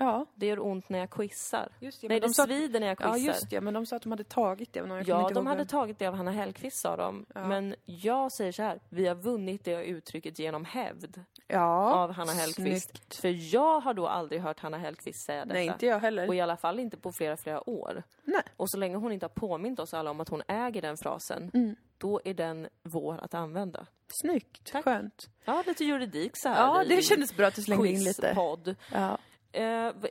Ja, 0.00 0.26
Det 0.34 0.46
gör 0.46 0.66
ont 0.66 0.88
när 0.88 0.98
jag 0.98 1.10
quizar. 1.10 1.68
just 1.80 2.00
det. 2.00 2.08
Nej, 2.08 2.20
det 2.20 2.26
de 2.26 2.34
sa, 2.34 2.44
svider 2.44 2.80
när 2.80 2.86
jag 2.86 2.98
quizar. 2.98 3.10
ja, 3.12 3.18
just 3.18 3.50
det. 3.50 3.60
Men 3.60 3.74
de 3.74 3.86
sa 3.86 3.96
att 3.96 4.02
de 4.02 4.10
hade 4.12 4.24
tagit 4.24 4.72
det. 4.72 4.78
Jag 4.78 4.86
kommer 4.88 5.04
Ja, 5.08 5.30
de 5.34 5.46
hade 5.46 5.58
vem. 5.58 5.66
tagit 5.66 5.98
det 5.98 6.06
av 6.06 6.14
Hanna 6.14 6.30
Hellquist 6.30 6.80
sa 6.82 6.96
de. 6.96 7.26
Ja. 7.34 7.46
Men 7.48 7.74
jag 7.84 8.32
säger 8.32 8.52
så 8.52 8.62
här, 8.62 8.80
vi 8.88 9.06
har 9.06 9.14
vunnit 9.14 9.64
det 9.64 9.84
uttrycket 9.84 10.38
genom 10.38 10.64
hävd 10.64 11.20
ja, 11.46 11.94
av 11.94 12.12
Hanna 12.12 12.32
Hellquist. 12.32 12.90
snyggt. 12.90 13.14
För 13.20 13.54
jag 13.54 13.80
har 13.80 13.94
då 13.94 14.06
aldrig 14.08 14.40
hört 14.40 14.60
Hanna 14.60 14.78
Hellquist 14.78 15.26
säga 15.26 15.40
detta. 15.44 15.54
Nej, 15.54 15.66
inte 15.66 15.86
jag 15.86 15.98
heller. 16.00 16.28
Och 16.28 16.34
i 16.34 16.40
alla 16.40 16.56
fall 16.56 16.78
inte 16.80 16.96
på 16.96 17.10
flera, 17.18 17.36
flera 17.36 17.70
år. 17.70 18.02
Nej. 18.24 18.42
Och 18.56 18.70
så 18.70 18.78
länge 18.78 18.96
hon 18.96 19.12
inte 19.12 19.24
har 19.26 19.30
påmint 19.34 19.80
oss 19.80 19.94
alla 19.94 20.10
om 20.10 20.20
att 20.20 20.28
hon 20.28 20.42
äger 20.48 20.82
den 20.82 20.96
frasen, 21.02 21.50
Mm. 21.54 21.76
då 21.98 22.20
är 22.24 22.34
den 22.34 22.68
vår 22.82 23.18
att 23.24 23.34
använda. 23.34 23.86
Snyggt, 24.22 24.72
Tack. 24.72 24.84
skönt. 24.84 25.28
Ja, 25.44 25.62
lite 25.66 25.84
juridik 25.84 26.32
så 26.34 26.48
här 26.48 26.56
Ja, 26.66 26.82
i 26.82 26.88
det 26.88 27.02
kändes 27.02 27.36
bra 27.36 27.46
att 27.46 27.54
du 27.54 27.62
slängde 27.62 27.88
in 27.88 28.04
lite. 28.04 28.22
quizpodd. 28.22 28.76
Ja. 28.92 29.18
Eh, 29.52 29.62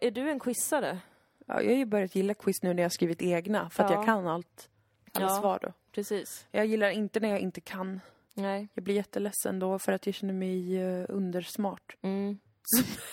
är 0.01 0.11
du 0.11 0.29
en 0.29 0.39
quizare? 0.39 0.99
Ja, 1.45 1.61
jag 1.61 1.69
har 1.71 1.77
ju 1.77 1.85
börjat 1.85 2.15
gilla 2.15 2.33
quiz 2.33 2.63
nu 2.63 2.73
när 2.73 2.83
jag 2.83 2.85
har 2.85 2.89
skrivit 2.89 3.21
egna, 3.21 3.69
för 3.69 3.83
att 3.83 3.89
Ja. 3.91 3.95
jag 3.97 4.05
kan 4.05 4.27
allt. 4.27 4.69
Alla 5.13 5.25
Ja. 5.25 5.39
svar 5.41 5.59
då. 5.61 5.73
Precis. 5.91 6.45
Jag 6.51 6.65
gillar 6.65 6.89
inte 6.89 7.19
när 7.19 7.29
jag 7.29 7.39
inte 7.39 7.61
kan. 7.61 7.99
Nej. 8.33 8.67
Jag 8.73 8.83
blir 8.83 8.95
jätteledsen 8.95 9.59
då 9.59 9.79
för 9.79 9.91
att 9.91 10.05
jag 10.05 10.15
känner 10.15 10.33
mig 10.33 10.83
uh, 10.83 11.05
undersmart. 11.09 11.95
Mm. 12.01 12.37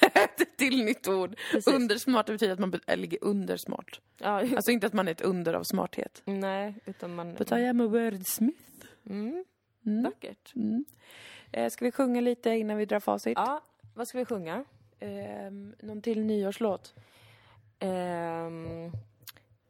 Ett 0.15 0.57
till 0.57 0.85
nytt 0.85 1.09
ord. 1.09 1.37
Precis. 1.53 1.75
Undersmart 1.75 2.27
det 2.27 2.33
betyder 2.33 2.53
att 2.53 2.59
man 2.59 2.71
be- 2.71 2.81
äh, 2.87 2.97
ligger 2.97 3.19
undersmart. 3.25 4.01
Ja, 4.19 4.43
ju- 4.43 4.57
Alltså 4.57 4.71
inte 4.71 4.87
att 4.87 4.93
man 4.93 5.09
är 5.09 5.13
ett 5.13 5.21
under 5.21 5.55
av 5.55 5.63
smarthet. 5.63 6.23
nej, 6.25 6.75
utan 6.85 7.15
man... 7.15 7.35
But 7.35 7.53
I 7.53 7.55
am 7.67 7.81
a 7.81 7.87
wordsmith. 7.87 8.59
Mm, 9.07 9.45
Mm. 9.87 10.03
vackert. 10.05 10.53
Mm. 10.57 10.85
Eh, 11.53 11.71
ska 11.71 11.85
vi 11.85 11.93
sjunga 11.93 12.21
lite 12.21 12.51
innan 12.51 12.77
vi 12.77 12.85
drar 12.85 13.01
facit? 13.01 13.33
Ja, 13.37 13.61
vad 13.95 14.09
ska 14.09 14.19
vi 14.19 14.25
sjunga? 14.25 14.65
Um, 15.01 15.75
någon 15.81 16.03
till 16.03 16.25
nyårslåt? 16.25 16.95
Um, 17.81 18.93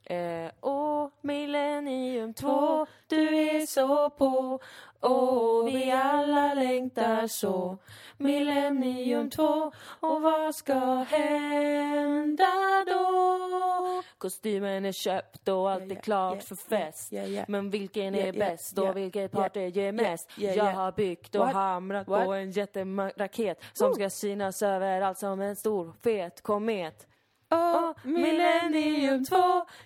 eh, 0.05 0.51
Åh, 0.61 1.09
millennium 1.21 2.35
2, 2.35 2.87
du 3.07 3.39
är 3.39 3.67
så 3.67 4.11
på 4.11 4.61
Åh, 5.01 5.65
vi 5.65 5.91
alla 5.91 6.55
längtar 6.55 7.27
så 7.27 7.79
Millennium 8.17 9.31
2, 9.31 9.73
och 10.01 10.23
vad 10.23 10.55
ska 10.55 10.75
hända 11.09 12.45
då? 12.87 14.03
Kostymen 14.19 14.85
är 14.85 14.93
köpt 14.93 15.49
och 15.49 15.71
allt 15.71 15.93
är 15.93 16.03
klart 16.03 16.43
för 16.43 16.57
fest. 16.57 17.13
Men 17.49 17.71
vilken 17.71 18.15
är 18.15 18.33
bäst 18.33 18.79
och 18.79 18.97
vilket 18.97 19.33
party 19.33 19.69
ger 19.69 19.93
mest? 19.93 20.31
ja, 20.37 20.51
ja. 20.51 20.55
Jag 20.55 20.73
har 20.73 20.93
byggt 20.93 21.35
och 21.35 21.47
hamrat 21.47 22.07
på 22.07 22.15
en 22.15 22.51
jätteraket 22.51 23.63
som 23.73 23.95
ska 23.95 24.11
synas 24.11 24.63
överallt 24.63 25.19
som 25.19 25.41
en 25.41 25.57
stor 25.57 25.93
fet 26.03 26.43
komet 26.43 27.07
Åh, 27.55 27.93
Millennium 28.05 29.25
2, 29.25 29.37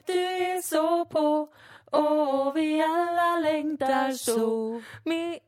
du 0.06 0.12
är 0.24 0.62
så 0.62 1.04
på 1.04 1.48
och 1.90 2.56
vi 2.56 2.82
alla 2.82 3.36
längtar 3.40 4.10
så. 4.12 4.80
Mi- 5.04 5.38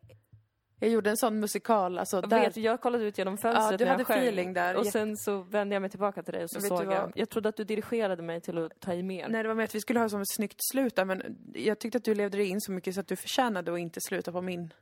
Jag 0.83 0.91
gjorde 0.91 1.11
en 1.11 1.17
sån 1.17 1.41
musikal, 1.41 1.99
alltså 1.99 2.21
där. 2.21 2.41
Vet, 2.41 2.57
jag 2.57 2.81
kollade 2.81 3.05
ut 3.05 3.19
genom 3.19 3.39
fönstret 3.39 3.65
Ja, 3.73 3.77
du 3.77 3.85
när 3.85 3.91
jag 3.91 3.93
hade 3.93 4.05
sjöng. 4.05 4.17
feeling 4.19 4.53
där. 4.53 4.77
Och 4.77 4.87
sen 4.87 5.17
så 5.17 5.39
vände 5.43 5.75
jag 5.75 5.81
mig 5.81 5.91
tillbaka 5.91 6.23
till 6.23 6.33
dig 6.35 6.45
och 6.45 6.51
så 6.51 6.61
såg 6.61 6.85
jag. 6.93 7.13
Jag 7.15 7.29
trodde 7.29 7.49
att 7.49 7.57
du 7.57 7.65
dirigerade 7.65 8.23
mig 8.23 8.41
till 8.41 8.59
att 8.59 8.81
ta 8.81 8.95
i 8.95 9.03
mer. 9.03 9.29
Nej, 9.29 9.43
det 9.43 9.49
var 9.49 9.55
med 9.57 9.65
att 9.65 9.75
vi 9.75 9.81
skulle 9.81 10.01
ha 10.01 10.09
som 10.09 10.21
ett 10.21 10.31
snyggt 10.37 10.57
slut 10.73 10.97
där, 10.97 11.05
men 11.05 11.37
jag 11.55 11.79
tyckte 11.79 11.99
att 11.99 12.05
du 12.05 12.15
levde 12.15 12.39
dig 12.39 12.47
in 12.47 12.61
så 12.61 12.73
mycket 12.73 12.95
så 12.95 13.01
att 13.01 13.09
du 13.09 13.17
förtjänade 13.17 13.73
att 13.73 13.79
inte 13.79 14.01
sluta 14.01 14.33
på 14.33 14.43
min. 14.43 14.73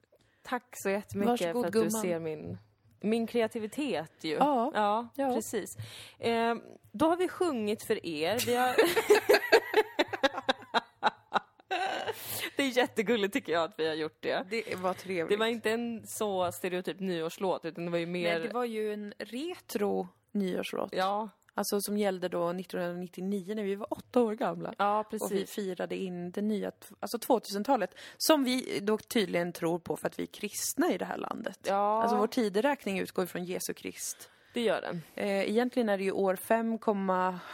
Tack 0.42 0.64
så 0.72 0.90
jättemycket 0.90 1.30
Varsågod, 1.30 1.62
för 1.62 1.66
att 1.68 1.72
gumman. 1.72 2.02
du 2.02 2.08
ser 2.08 2.18
min, 2.20 2.58
min 3.00 3.26
kreativitet 3.26 4.12
ju. 4.24 4.32
Ja. 4.34 4.72
ja, 4.74 5.08
Ja. 5.14 5.34
precis. 5.34 5.76
Eh, 6.18 6.54
då 6.98 7.08
har 7.08 7.16
vi 7.16 7.28
sjungit 7.28 7.82
för 7.82 8.06
er. 8.06 8.38
Vi 8.46 8.56
har... 8.56 8.76
det 12.56 12.62
är 12.62 12.68
jättegulligt 12.68 13.32
tycker 13.32 13.52
jag 13.52 13.64
att 13.64 13.74
vi 13.78 13.88
har 13.88 13.94
gjort 13.94 14.16
det. 14.20 14.46
Det 14.50 14.74
var 14.74 14.94
trevligt. 14.94 15.28
Det 15.28 15.36
var 15.36 15.46
inte 15.46 15.70
en 15.70 16.06
så 16.06 16.52
stereotyp 16.52 17.00
nyårslåt 17.00 17.64
utan 17.64 17.84
det 17.84 17.90
var 17.90 17.98
ju 17.98 18.06
mer... 18.06 18.38
Nej, 18.38 18.48
det 18.48 18.54
var 18.54 18.64
ju 18.64 18.92
en 18.92 19.14
retro 19.18 20.08
nyårslåt. 20.32 20.88
Ja, 20.92 21.28
Alltså 21.58 21.80
som 21.80 21.98
gällde 21.98 22.28
då 22.28 22.50
1999 22.50 23.54
när 23.54 23.62
vi 23.62 23.74
var 23.74 23.92
åtta 23.92 24.20
år 24.20 24.34
gamla. 24.34 24.74
ja 24.78 25.00
Och 25.00 25.06
vi 25.10 25.18
precis. 25.18 25.50
firade 25.50 25.96
in 25.96 26.30
det 26.30 26.42
nya, 26.42 26.72
alltså 27.00 27.16
2000-talet. 27.16 27.94
Som 28.16 28.44
vi 28.44 28.78
då 28.82 28.98
tydligen 28.98 29.52
tror 29.52 29.78
på 29.78 29.96
för 29.96 30.06
att 30.06 30.18
vi 30.18 30.22
är 30.22 30.26
kristna 30.26 30.92
i 30.92 30.98
det 30.98 31.04
här 31.04 31.16
landet. 31.16 31.58
Ja, 31.62 32.02
Alltså 32.02 32.16
vår 32.16 32.26
tideräkning 32.26 32.98
utgår 32.98 33.26
från 33.26 33.44
Jesu 33.44 33.74
Krist. 33.74 34.30
Det 34.52 34.60
gör 34.60 34.80
den. 34.80 35.02
Eh, 35.14 35.50
egentligen 35.50 35.88
är 35.88 35.98
det 35.98 36.04
ju 36.04 36.12
år 36.12 36.36
5, 36.36 36.78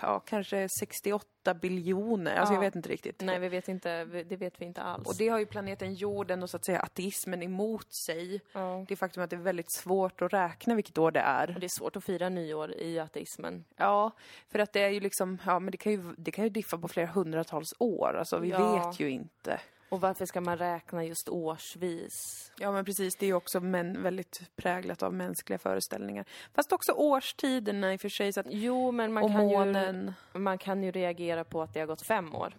ja 0.03 0.21
kanske 0.27 0.69
68 0.69 1.55
biljoner. 1.55 2.37
Alltså 2.37 2.53
Ja. 2.55 2.57
jag 2.57 2.61
vet 2.61 2.77
inte 2.77 2.89
riktigt. 2.89 3.21
Nej, 3.21 3.39
vi 3.39 3.49
vet 3.49 3.69
inte, 3.69 4.05
det 4.05 4.37
vet 4.37 4.61
vi 4.61 4.65
inte 4.65 4.83
alls. 4.83 5.09
Och 5.09 5.15
det 5.19 5.29
har 5.29 5.39
ju 5.39 5.47
planeten 5.47 5.95
jorden 5.95 6.43
och 6.43 6.51
så 6.51 6.57
att 6.57 6.65
säga 6.65 6.81
ateismen 6.81 7.43
emot 7.43 7.95
sig. 8.07 8.41
ja. 8.53 8.85
Det 8.89 8.97
faktum 8.97 9.23
att 9.23 9.31
det 9.31 9.37
är 9.37 9.41
väldigt 9.41 9.73
svårt 9.73 10.23
att 10.23 10.33
räkna 10.33 10.75
vilket 10.75 10.99
år 10.99 11.11
det 11.11 11.21
är. 11.21 11.55
Och 11.55 11.61
det 11.61 11.67
är 11.67 11.79
svårt 11.79 11.97
att 11.97 12.05
fira 12.05 12.29
nyår 12.29 12.73
i 12.75 12.99
ateismen. 12.99 13.65
Ja, 13.77 14.11
för 14.49 14.59
att 14.59 14.73
det 14.73 14.81
är 14.83 14.89
ju 14.91 15.01
liksom, 15.01 15.39
ja 15.47 15.59
men 15.59 15.71
det 15.71 15.77
kan 15.77 15.93
ju, 15.93 16.03
det 16.19 16.31
kan 16.31 16.45
ju 16.45 16.51
diffa 16.51 16.79
på 16.79 16.89
flera 16.89 17.07
hundratals 17.07 17.75
år. 17.79 18.17
Alltså 18.19 18.39
vi 18.39 18.51
vet 18.51 19.01
ju 19.01 19.11
inte. 19.11 19.61
Och 19.95 20.01
varför 20.01 20.27
ska 20.27 20.41
man 20.41 20.57
räkna 20.59 21.05
just 21.05 21.29
årsvis? 21.29 22.53
Ja 22.59 22.73
men 22.73 22.85
precis, 22.85 23.17
det 23.17 23.27
är 23.27 23.29
ju 23.29 23.35
också 23.35 23.61
men, 23.61 24.03
väldigt 24.03 24.43
präglat 24.57 25.03
av 25.03 25.15
mänskliga 25.15 25.59
föreställningar. 25.59 26.25
Fast 26.55 26.73
också 26.73 26.93
årstiderna 26.93 27.93
i 27.93 27.97
och 27.97 28.01
för 28.01 28.09
sig. 28.09 28.33
Så 28.33 28.41
att, 28.41 28.47
Jo, 28.51 28.93
men 28.93 29.13
man 29.13 29.33
kan, 29.33 29.49
ju, 29.49 29.57
månen. 29.59 30.15
man 30.33 30.59
kan 30.59 30.83
ju 30.83 30.91
reagera 30.91 31.45
på 31.45 31.63
att 31.63 31.75
det 31.75 31.81
har 31.81 31.87
gått 31.87 32.03
fem 32.03 32.35
år. 32.35 32.57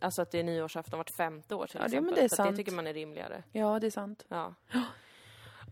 Alltså 0.00 0.22
att 0.22 0.30
det 0.30 0.38
är 0.38 0.44
nyårsafton 0.44 0.98
vart 0.98 1.10
femte 1.10 1.54
år 1.54 1.66
till 1.66 1.80
Ja, 1.82 1.88
det- 1.88 2.00
men 2.00 2.04
exempel. 2.04 2.14
det 2.14 2.24
är 2.24 2.36
sant. 2.36 2.50
det 2.50 2.56
tycker 2.56 2.72
man 2.72 2.86
är 2.86 2.94
rimligare. 2.94 3.42
Ja, 3.52 3.78
det 3.80 3.86
är 3.86 3.90
sant. 3.90 4.24
Ja. 4.28 4.54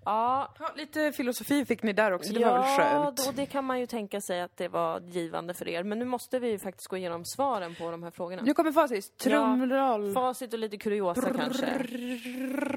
Ja, 0.07 0.55
Ja, 0.59 0.71
lite 0.77 1.13
filosofi 1.13 1.65
fick 1.65 1.83
ni 1.83 1.93
där 1.93 2.13
också, 2.13 2.33
det 2.33 2.45
var 2.45 2.59
väl 2.63 2.77
skönt. 2.77 3.29
och 3.29 3.35
det 3.35 3.47
kan 3.47 3.65
man 3.65 3.81
ju 3.81 3.87
tänka 3.87 4.21
sig 4.21 4.41
att 4.41 4.57
det 4.57 4.69
var 4.69 5.01
givande 5.01 5.55
för 5.55 5.69
er. 5.69 5.83
Men 5.83 5.99
nu 5.99 6.05
måste 6.05 6.39
vi 6.39 6.49
ju 6.49 6.59
faktiskt 6.59 6.87
gå 6.89 6.97
igenom 6.97 7.25
svaren 7.25 7.75
på 7.75 7.91
de 7.91 8.03
här 8.03 8.11
frågorna. 8.11 8.43
Nu 8.43 8.55
kommer 8.55 8.73
facit. 8.73 9.19
Trumroll. 9.19 10.13
Facit 10.13 10.53
och 10.53 10.59
lite 10.59 10.77
kuriosa 10.77 11.33
kanske. 11.35 11.67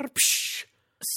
Psh. 0.07 0.65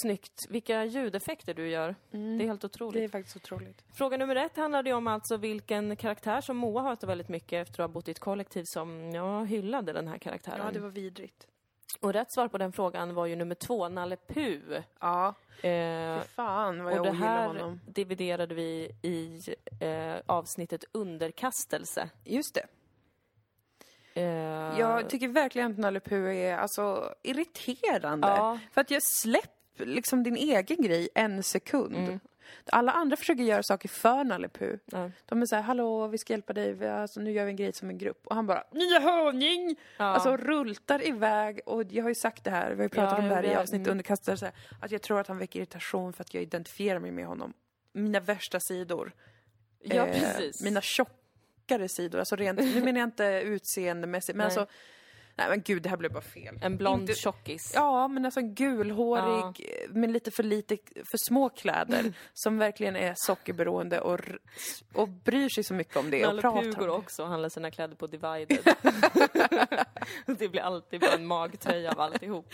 Snyggt. 0.03 0.33
Vilka 0.51 0.85
ljudeffekter 0.85 1.55
du 1.55 1.69
gör. 1.69 1.95
Mm. 2.13 2.39
Det 2.39 2.45
är 2.45 2.47
helt 2.47 2.65
otroligt. 2.65 2.95
Det 2.95 3.05
är 3.05 3.09
faktiskt 3.09 3.37
otroligt. 3.37 3.85
Fråga 3.95 4.17
nummer 4.17 4.37
ett 4.37 4.57
handlade 4.57 4.91
ju 4.91 4.97
om 4.97 5.07
alltså 5.07 5.37
vilken 5.37 5.97
karaktär 5.97 6.41
som 6.41 6.57
Moa 6.57 6.83
hatar 6.83 7.07
väldigt 7.09 7.29
mycket 7.29 7.67
efter 7.67 7.83
att 7.83 7.91
ha 7.91 7.95
bott 7.95 8.09
i 8.09 8.11
ett 8.11 8.19
kollektiv 8.19 8.65
som, 8.67 9.11
ja, 9.15 9.43
hyllade 9.45 9.93
den 9.93 10.09
här 10.09 10.19
karaktären. 10.19 10.61
Ja, 10.65 10.71
det 10.73 10.81
var 10.81 10.89
vidrigt. 10.91 11.47
Och 12.01 12.13
rätt 12.13 12.33
svar 12.33 12.49
på 12.49 12.59
den 12.59 12.73
frågan 12.73 13.15
var 13.15 13.27
ju 13.27 13.37
nummer 13.37 13.55
två, 13.55 13.89
Nalle 13.89 14.17
Puh. 14.27 14.81
Ja, 15.01 15.35
Eh, 15.63 16.21
fy 16.21 16.29
fan 16.29 16.85
vad 16.85 16.93
och 16.93 16.99
jag 16.99 17.05
det 17.07 17.11
ogillar 17.11 17.29
här 17.29 17.47
honom. 17.47 17.81
dividerade 17.87 18.55
vi 18.55 18.91
i 19.03 19.41
eh, 19.81 20.15
avsnittet 20.27 20.85
underkastelse. 20.93 22.09
Just 22.25 22.55
det. 22.55 22.67
Eh, 24.15 24.79
Jag 24.81 25.09
tycker 25.11 25.29
verkligen 25.29 25.71
att 25.73 25.79
Nalle 25.79 26.01
Puh 26.01 26.37
är 26.37 26.57
alltså 26.57 27.15
irriterande. 27.23 28.29
Ja. 28.29 28.59
För 28.73 28.81
att 28.81 28.91
jag 28.91 29.03
släpper 29.03 29.87
liksom 29.87 30.23
din 30.23 30.37
egen 30.37 30.83
grej 30.83 31.09
en 31.15 31.43
sekund. 31.43 31.97
Mm. 31.97 32.21
Alla 32.67 32.93
andra 32.93 33.17
försöker 33.17 33.43
göra 33.43 33.63
saker 33.63 33.89
för 33.89 34.25
Nalle. 34.25 34.49
Ja. 34.85 35.11
De 35.27 35.43
är 35.43 35.47
såhär, 35.47 35.63
hallå 35.63 36.07
vi 36.07 36.19
ska 36.19 36.33
hjälpa 36.33 36.53
dig, 36.53 36.89
alltså, 36.89 37.21
nu 37.21 37.33
gör 37.33 37.45
vi 37.45 37.51
en 37.51 37.57
grej 37.57 37.73
som 37.73 37.91
en 37.91 37.99
grupp. 37.99 38.27
Och 38.27 38.35
han 38.35 38.47
bara, 38.47 38.65
nya 38.73 38.99
honung! 39.01 39.77
Ja. 39.97 40.05
Alltså 40.05 40.37
rultar 40.37 41.07
iväg. 41.09 41.61
Och 41.67 41.83
jag 41.91 42.03
har 42.05 42.09
ju 42.09 42.15
sagt 42.15 42.45
det 42.45 42.51
här, 42.51 42.71
vi 42.71 42.77
har 42.77 42.83
ju 42.83 42.89
pratat 42.89 43.19
Ja, 43.19 43.23
om 43.23 43.29
det 43.29 43.35
här 43.35 43.45
i 43.45 43.55
har- 43.55 43.63
avsnitt 43.63 43.79
mm. 43.81 43.91
underkastelse. 43.91 44.53
Att 44.81 44.91
jag 44.91 45.03
tror 45.03 45.21
att 45.21 45.27
han 45.27 45.39
väcker 45.39 45.59
irritation 45.61 46.13
för 46.13 46.21
att 46.25 46.35
jag 46.35 46.43
identifierar 46.43 46.99
mig 46.99 47.11
med 47.11 47.27
honom. 47.27 47.53
Mina 47.93 48.21
värsta 48.21 48.61
sidor. 48.61 49.13
ja, 49.83 50.07
Eh, 50.07 50.21
precis. 50.21 50.63
Mina 50.63 50.81
tjockare 50.81 51.89
sidor. 51.89 52.19
Alltså 52.19 52.37
rent, 52.37 52.59
nu 52.59 52.83
menar 52.85 53.01
jag 53.01 53.07
inte 53.07 53.25
utseendemässigt, 53.45 54.37
men 54.37 54.49
Nej. 54.49 54.59
alltså... 54.59 54.75
Nej 55.37 55.49
men 55.49 55.63
gud, 55.63 55.83
det 55.83 55.89
här 55.89 55.97
blev 55.97 56.13
bara 56.13 56.23
fel. 56.23 56.59
En 56.63 56.77
blond 56.77 57.01
Inte- 57.01 57.15
tjockis. 57.15 57.73
Ja, 57.75 58.09
men 58.09 58.25
alltså 58.25 58.41
en 58.41 58.55
gulhårig 58.55 59.67
med 59.89 60.11
lite 60.13 60.31
för 60.31 60.43
lite, 60.43 60.77
för 60.95 61.19
små 61.29 61.49
kläder 61.49 62.13
som 62.35 62.59
verkligen 62.59 62.97
är 62.97 63.13
sockerberoende 63.17 64.01
och, 64.01 64.21
och 64.95 65.09
bryr 65.09 65.49
sig 65.49 65.65
så 65.65 65.75
mycket 65.75 65.97
om 65.97 66.11
det 66.11 66.21
och 66.27 66.27
Nalle 66.29 66.43
pratar 66.43 66.63
Puh 66.63 66.71
går 66.79 66.89
om 66.89 66.95
det. 66.95 66.99
också 66.99 67.23
och 67.23 67.29
handlar 67.29 67.49
sina 67.49 67.71
kläder 67.71 67.95
på 67.97 68.07
Divided. 68.07 68.59
det 70.39 70.49
blir 70.49 70.61
alltid 70.63 71.01
bara 71.01 71.13
en 71.15 71.27
magtröja 71.27 71.93
av 71.93 72.01
alltihop. 72.01 72.53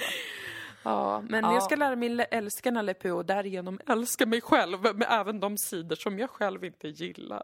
Ja, 0.82 1.20
men 1.28 1.44
Ja. 1.44 1.52
jag 1.54 1.62
ska 1.62 1.76
lära 1.76 1.96
mig 1.96 2.26
älska 2.30 2.70
Nalle 2.70 2.94
Puh 2.94 3.12
och 3.16 3.24
därigenom 3.24 3.80
älska 3.86 4.26
mig 4.26 4.40
själv 4.40 4.80
med 4.82 5.06
även 5.10 5.40
de 5.40 5.58
sidor 5.58 5.96
som 5.96 6.18
jag 6.18 6.30
själv 6.30 6.64
inte 6.64 6.88
gillar. 6.88 7.42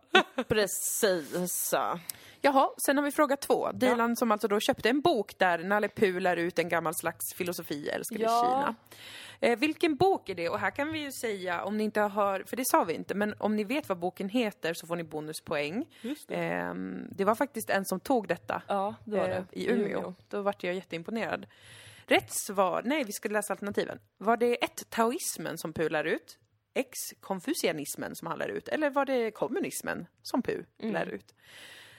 Precis. 0.48 1.74
Jaha, 2.44 2.70
sen 2.86 2.96
har 2.96 3.04
vi 3.04 3.10
fråga 3.10 3.36
två. 3.36 3.72
Dilan 3.72 4.16
som 4.16 4.32
alltså 4.32 4.48
då 4.48 4.60
köpte 4.60 4.88
en 4.90 5.00
bok 5.00 5.38
där 5.38 5.58
Nalle 5.58 5.88
Puh 5.88 6.20
lär 6.20 6.36
ut 6.36 6.58
en 6.58 6.68
gammal 6.68 6.94
slags 6.94 7.34
filosofi, 7.34 7.88
älskar 7.88 8.16
vi 8.16 8.22
Ja. 8.22 8.40
Kina. 8.42 8.74
Eh, 9.40 9.58
vilken 9.58 9.96
bok 9.96 10.28
är 10.28 10.34
det? 10.34 10.48
Och 10.48 10.58
här 10.58 10.70
kan 10.70 10.92
vi 10.92 10.98
ju 10.98 11.12
säga, 11.12 11.64
om 11.64 11.76
ni 11.76 11.84
inte 11.84 12.00
har, 12.00 12.44
för 12.46 12.56
det 12.56 12.62
sa 12.66 12.84
vi 12.84 12.94
inte, 12.94 13.14
men 13.14 13.34
om 13.38 13.56
ni 13.56 13.64
vet 13.64 13.88
vad 13.88 13.98
boken 13.98 14.28
heter 14.28 14.74
så 14.74 14.86
får 14.86 14.96
ni 14.96 15.04
bonuspoäng. 15.04 15.84
Just 16.00 16.28
det. 16.28 16.34
Ehm, 16.34 17.08
det 17.10 17.24
var 17.24 17.34
faktiskt 17.34 17.70
en 17.70 17.84
som 17.84 18.00
tog 18.00 18.28
detta 18.28 18.62
Ja, 18.68 18.94
det 19.04 19.16
var 19.16 19.28
eh, 19.28 19.42
det. 19.50 19.60
i 19.60 19.70
Umeå. 19.70 20.14
Då 20.28 20.42
vart 20.42 20.64
jag 20.64 20.74
jätteimponerad. 20.74 21.46
Rätt 22.06 22.32
svar, 22.32 22.82
nej 22.84 23.04
vi 23.04 23.12
ska 23.12 23.28
läsa 23.28 23.52
alternativen. 23.52 23.98
Var 24.18 24.36
det 24.36 24.64
ett 24.64 24.90
taoismen 24.90 25.58
som 25.58 25.72
Puh 25.72 25.90
lär 25.90 26.04
ut? 26.04 26.38
X 26.74 26.90
konfucianismen 27.20 28.14
som 28.16 28.28
han 28.28 28.38
lär 28.38 28.48
ut? 28.48 28.68
Eller 28.68 28.90
var 28.90 29.04
det 29.04 29.30
kommunismen 29.30 30.06
som 30.22 30.42
Puh 30.42 30.64
lär 30.78 31.06
ut? 31.06 31.34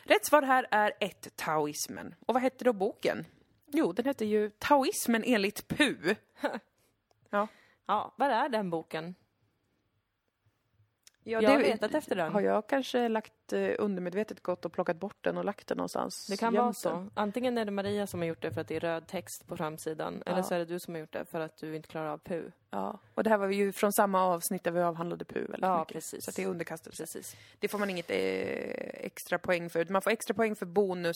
Rätt 0.08 0.26
svar 0.26 0.42
här 0.42 0.68
är 0.72 0.94
ett 1.00 1.36
taoismen. 1.36 2.16
Och 2.26 2.34
vad 2.34 2.44
hette 2.44 2.64
då 2.64 2.74
boken? 2.74 3.26
Jo, 3.72 3.94
den 3.94 4.06
hette 4.06 4.26
ju 4.26 4.50
Taoismen 4.50 5.24
enligt 5.26 5.68
Puh. 5.68 6.16
Ja. 7.30 7.48
Ja, 7.86 8.14
vad 8.18 8.32
är 8.32 8.50
den 8.50 8.70
boken? 8.70 9.16
Ja, 11.28 11.42
jag 11.42 11.50
har 11.50 11.60
letat 11.60 11.94
efter 11.96 12.16
den. 12.16 12.32
Har 12.34 12.42
jag 12.42 12.68
kanske 12.68 13.08
lagt 13.10 13.54
eh, 13.54 13.70
undermedvetet 13.80 14.44
gått 14.44 14.66
och 14.66 14.74
plockat 14.74 14.98
bort 14.98 15.18
den 15.22 15.38
och 15.38 15.46
lagt 15.46 15.68
den 15.68 15.78
någonstans? 15.78 16.28
Det 16.30 16.38
kan 16.38 16.54
vara 16.54 16.74
så. 16.74 17.08
Antingen 17.14 17.58
är 17.58 17.66
det 17.66 17.72
Maria 17.72 18.08
som 18.08 18.20
har 18.20 18.28
gjort 18.28 18.42
det 18.42 18.52
för 18.52 18.62
att 18.62 18.68
det 18.68 18.76
är 18.76 18.80
röd 18.80 19.08
text 19.08 19.48
på 19.48 19.58
framsidan, 19.58 20.24
eller 20.26 20.38
Ja. 20.38 20.44
så 20.44 20.54
är 20.56 20.60
det 20.60 20.66
du 20.66 20.80
som 20.80 20.94
har 20.94 21.00
gjort 21.00 21.14
det 21.14 21.26
för 21.26 21.40
att 21.40 21.58
du 21.58 21.76
inte 21.76 21.88
klarar 21.88 22.08
av 22.10 22.18
PU. 22.18 22.52
Ja. 22.70 23.00
Och 23.16 23.24
det 23.24 23.30
här 23.30 23.38
var 23.38 23.50
ju 23.50 23.72
från 23.72 23.94
samma 23.94 24.24
avsnitt 24.24 24.64
där 24.64 24.72
vi 24.72 24.82
avhandlade 24.82 25.26
PU 25.26 25.40
väldigt 25.40 25.62
Ja, 25.62 25.80
mycket. 25.80 25.94
precis. 25.94 26.26
Så 26.26 26.32
det 26.32 26.44
är 26.44 26.48
underkastelse. 26.48 27.04
Precis. 27.04 27.36
Det 27.60 27.68
får 27.68 27.80
man 27.80 27.90
inget 27.90 28.10
eh, 28.12 28.18
extra 29.06 29.40
poäng 29.40 29.70
för. 29.70 29.86
Man 29.86 30.02
får 30.02 30.12
extra 30.12 30.34
poäng 30.34 30.56
för 30.56 30.66
bonus, 30.66 31.16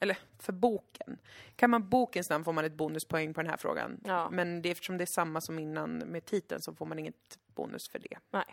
eller 0.00 0.18
för 0.38 0.52
boken. 0.52 1.18
Kan 1.56 1.70
man 1.70 1.88
bokens 1.88 2.30
namn 2.30 2.44
får 2.44 2.52
man 2.52 2.64
ett 2.64 2.74
bonuspoäng 2.74 3.34
på 3.34 3.40
den 3.42 3.50
här 3.50 3.56
frågan. 3.56 4.00
Ja. 4.04 4.28
Men 4.30 4.62
det, 4.62 4.70
eftersom 4.70 4.96
det 4.98 5.04
är 5.04 5.14
samma 5.14 5.40
som 5.40 5.58
innan 5.58 5.98
med 5.98 6.24
titeln 6.24 6.62
så 6.62 6.74
får 6.74 6.86
man 6.86 6.98
inget 6.98 7.38
bonus 7.54 7.88
för 7.92 7.98
det. 7.98 8.18
Nej. 8.30 8.44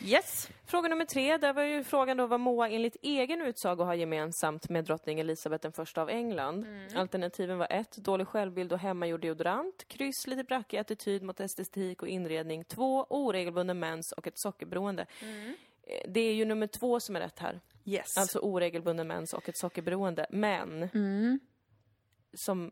Yes! 0.00 0.50
Fråga 0.66 0.88
nummer 0.88 1.04
tre, 1.04 1.36
där 1.36 1.52
var 1.52 1.62
ju 1.62 1.84
frågan 1.84 2.16
då 2.16 2.26
vad 2.26 2.40
Moa 2.40 2.68
enligt 2.68 2.96
egen 3.02 3.42
utsago 3.42 3.82
har 3.84 3.94
gemensamt 3.94 4.68
med 4.68 4.84
drottning 4.84 5.20
Elisabeth 5.20 5.62
den 5.62 5.72
första 5.72 6.02
av 6.02 6.10
England. 6.10 6.66
Alternativen 6.94 7.58
var 7.58 7.66
ett, 7.70 7.96
dålig 7.96 8.28
självbild 8.28 8.72
och 8.72 8.78
hemmagjord 8.78 9.20
deodorant. 9.20 9.84
Kryss, 9.88 10.26
lite 10.26 10.44
brackig 10.44 10.78
attityd 10.78 11.22
mot 11.22 11.40
estetik 11.40 12.02
och 12.02 12.08
inredning. 12.08 12.64
Två, 12.64 13.06
oregelbunden 13.10 13.78
mens 13.78 14.12
och 14.12 14.26
ett 14.26 14.38
sockerberoende. 14.38 15.06
Eh, 15.82 16.02
Det 16.08 16.20
är 16.20 16.34
ju 16.34 16.44
nummer 16.44 16.66
två 16.66 17.00
som 17.00 17.16
är 17.16 17.20
rätt 17.20 17.38
här. 17.38 17.60
Yes. 17.84 18.16
Alltså 18.16 18.38
oregelbunden 18.38 19.06
mens 19.06 19.32
och 19.34 19.48
ett 19.48 19.56
sockerberoende. 19.56 20.26
Men, 20.30 20.88
som 22.34 22.70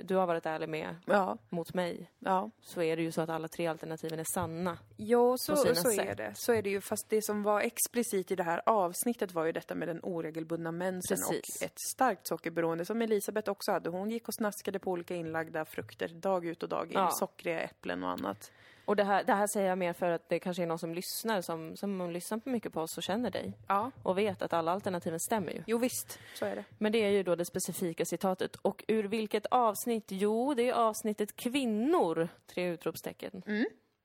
du 0.00 0.16
har 0.16 0.26
varit 0.26 0.46
ärlig 0.46 0.68
med 0.68 0.96
ja, 1.06 1.38
mot 1.48 1.74
mig, 1.74 2.10
ja. 2.18 2.50
så 2.60 2.82
är 2.82 2.96
det 2.96 3.02
ju 3.02 3.12
så 3.12 3.20
att 3.20 3.30
alla 3.30 3.48
tre 3.48 3.66
alternativen 3.66 4.18
är 4.18 4.24
sanna. 4.24 4.78
Jo, 4.96 5.36
så, 5.38 5.56
så 5.56 5.90
är 5.90 6.14
det. 6.14 6.32
Så 6.34 6.52
är 6.52 6.62
det 6.62 6.70
ju. 6.70 6.80
Fast 6.80 7.08
det 7.08 7.22
som 7.22 7.42
var 7.42 7.60
explicit 7.60 8.30
i 8.30 8.36
det 8.36 8.42
här 8.42 8.62
avsnittet 8.66 9.32
var 9.32 9.44
ju 9.44 9.52
detta 9.52 9.74
med 9.74 9.88
den 9.88 10.00
oregelbundna 10.02 10.72
mensen 10.72 11.16
Precis. 11.16 11.56
och 11.60 11.66
ett 11.66 11.80
starkt 11.94 12.26
sockerberoende 12.26 12.84
som 12.84 13.02
Elisabeth 13.02 13.50
också 13.50 13.72
hade. 13.72 13.90
Hon 13.90 14.10
gick 14.10 14.28
och 14.28 14.34
snaskade 14.34 14.78
på 14.78 14.90
olika 14.90 15.14
inlagda 15.14 15.64
frukter 15.64 16.08
dag 16.08 16.46
ut 16.46 16.62
och 16.62 16.68
dag 16.68 16.86
in. 16.86 16.92
Ja. 16.92 17.10
Sockriga 17.10 17.60
äpplen 17.60 18.04
och 18.04 18.10
annat. 18.10 18.52
Och 18.92 18.96
det 18.96 19.04
här, 19.04 19.24
det 19.24 19.32
här 19.34 19.46
säger 19.46 19.68
jag 19.68 19.78
mer 19.78 19.92
för 19.92 20.10
att 20.10 20.28
det 20.28 20.38
kanske 20.38 20.62
är 20.62 20.66
någon 20.66 20.78
som 20.78 20.94
lyssnar, 20.94 21.40
som, 21.40 21.76
som 21.76 22.10
lyssnar 22.10 22.38
på 22.38 22.48
mycket 22.48 22.72
på 22.72 22.80
oss 22.80 22.96
och 22.96 23.02
känner 23.02 23.30
dig. 23.30 23.52
Ja. 23.68 23.90
Och 24.02 24.18
vet 24.18 24.42
att 24.42 24.52
alla 24.52 24.72
alternativen 24.72 25.20
stämmer 25.20 25.52
ju. 25.52 25.62
Jo 25.66 25.78
visst, 25.78 26.18
så 26.34 26.44
är 26.44 26.56
det. 26.56 26.64
Men 26.78 26.92
det 26.92 26.98
är 26.98 27.08
ju 27.08 27.22
då 27.22 27.34
det 27.34 27.44
specifika 27.44 28.04
citatet. 28.04 28.56
Och 28.56 28.84
ur 28.88 29.04
vilket 29.04 29.46
avsnitt? 29.46 30.04
Jo, 30.08 30.54
det 30.54 30.68
är 30.68 30.72
avsnittet 30.72 31.36
kvinnor, 31.36 32.28
tre 32.46 32.68
utropstecken. 32.68 33.42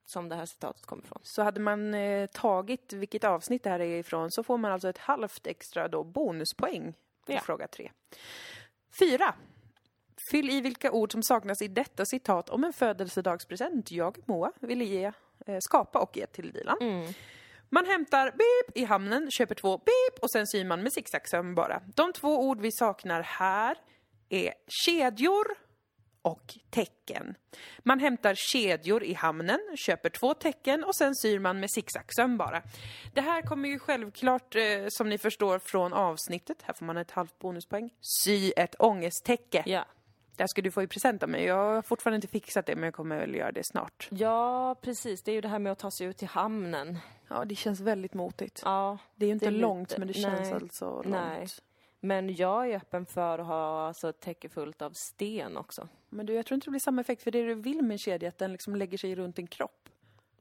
Som 0.05 0.29
det 0.29 0.35
här 0.35 0.45
citatet 0.45 0.85
kommer 0.85 1.03
ifrån. 1.03 1.19
Så 1.23 1.41
hade 1.43 1.59
man 1.59 1.93
eh, 1.93 2.25
tagit 2.25 2.93
vilket 2.93 3.23
avsnitt 3.23 3.63
det 3.63 3.69
här 3.69 3.79
är 3.79 3.99
ifrån 3.99 4.31
så 4.31 4.43
får 4.43 4.57
man 4.57 4.71
alltså 4.71 4.89
ett 4.89 4.97
halvt 4.97 5.47
extra 5.47 5.87
då 5.87 6.03
bonuspoäng 6.03 6.93
på 7.25 7.31
Ja. 7.33 7.39
fråga 7.39 7.67
tre. 7.67 7.91
Fyra. 8.99 9.33
Fyll 10.31 10.49
i 10.49 10.61
vilka 10.61 10.91
ord 10.91 11.11
som 11.11 11.23
saknas 11.23 11.61
i 11.61 11.67
detta 11.67 12.05
citat 12.05 12.49
om 12.49 12.63
en 12.63 12.73
födelsedagspresent 12.73 13.91
jag, 13.91 14.17
Moa, 14.25 14.51
ville 14.59 14.85
ge, 14.85 15.11
eh, 15.45 15.57
skapa 15.59 15.99
och 15.99 16.17
ge 16.17 16.25
till 16.27 16.51
Dilan. 16.51 16.77
Man 17.69 17.85
hämtar 17.85 18.25
beep 18.25 18.77
i 18.77 18.83
hamnen, 18.85 19.31
köper 19.31 19.55
två 19.55 19.77
beep 19.77 20.19
och 20.21 20.31
sen 20.31 20.47
syr 20.47 20.65
man 20.65 20.83
med 20.83 20.93
zigzagsöm 20.93 21.55
bara. 21.55 21.81
De 21.95 22.13
två 22.13 22.39
ord 22.39 22.61
vi 22.61 22.71
saknar 22.71 23.21
här 23.21 23.77
är 24.29 24.53
kedjor 24.67 25.45
och 26.21 26.57
tecken. 26.69 27.35
Man 27.79 27.99
hämtar 27.99 28.35
kedjor 28.35 29.03
i 29.03 29.13
hamnen, 29.13 29.59
köper 29.75 30.09
två 30.09 30.33
tecken 30.33 30.83
och 30.83 30.95
sen 30.95 31.15
syr 31.15 31.39
man 31.39 31.59
med 31.59 31.71
zigzagsöm 31.71 32.37
bara. 32.37 32.61
Det 33.13 33.21
här 33.21 33.41
kommer 33.41 33.69
ju 33.69 33.79
självklart, 33.79 34.55
eh, 34.55 34.61
som 34.89 35.09
ni 35.09 35.17
förstår, 35.17 35.59
från 35.59 35.93
avsnittet. 35.93 36.57
Här 36.63 36.73
får 36.73 36.85
man 36.85 36.97
ett 36.97 37.11
halvt 37.11 37.39
bonuspoäng. 37.39 37.89
Sy 38.01 38.51
ett 38.57 38.75
ångesttäcke. 38.79 39.63
Ja. 39.65 39.85
Det 40.37 40.43
här 40.43 40.47
ska 40.47 40.61
du 40.61 40.71
få 40.71 40.81
i 40.83 40.87
present 40.87 41.23
av 41.23 41.29
mig. 41.29 41.43
Jag 41.43 41.55
har 41.55 41.81
fortfarande 41.81 42.15
inte 42.15 42.27
fixat 42.27 42.65
det, 42.65 42.75
men 42.75 42.83
jag 42.83 42.93
kommer 42.93 43.19
väl 43.19 43.35
göra 43.35 43.51
det 43.51 43.63
snart. 43.65 44.07
Ja, 44.11 44.75
precis. 44.81 45.23
Det 45.23 45.31
är 45.31 45.35
ju 45.35 45.41
det 45.41 45.47
här 45.47 45.59
med 45.59 45.71
att 45.71 45.79
ta 45.79 45.91
sig 45.91 46.07
ut 46.07 46.17
till 46.17 46.27
hamnen. 46.27 46.97
Ja, 47.27 47.45
det 47.45 47.55
känns 47.55 47.79
väldigt 47.79 48.13
motigt. 48.13 48.61
Ja, 48.65 48.97
Det 49.15 49.25
är 49.25 49.27
ju 49.27 49.33
inte 49.33 49.45
är 49.45 49.51
lite- 49.51 49.61
långt, 49.61 49.97
men 49.97 50.07
det 50.07 50.13
känns 50.13 50.39
nej, 50.39 50.53
alltså 50.53 50.85
långt. 50.95 51.07
nej. 51.07 51.47
Men 51.99 52.35
jag 52.35 52.69
är 52.69 52.75
öppen 52.77 53.05
för 53.05 53.39
att 53.39 53.47
ha 53.47 53.87
alltså, 53.87 54.09
ett 54.09 54.19
täcke 54.19 54.49
fullt 54.49 54.81
av 54.81 54.91
sten 54.95 55.57
också. 55.57 55.87
Men 56.09 56.25
du, 56.25 56.33
jag 56.33 56.45
tror 56.45 56.55
inte 56.55 56.65
det 56.67 56.71
blir 56.71 56.79
samma 56.79 57.01
effekt, 57.01 57.23
för 57.23 57.31
det 57.31 57.43
du 57.45 57.53
vill 57.55 57.81
med 57.81 57.91
en 57.91 57.97
kedja 57.97 58.27
är 58.27 58.29
att 58.31 58.37
den 58.37 58.51
liksom 58.51 58.75
lägger 58.75 58.97
sig 58.97 59.15
runt 59.15 59.39
en 59.39 59.47
kropp. 59.47 59.89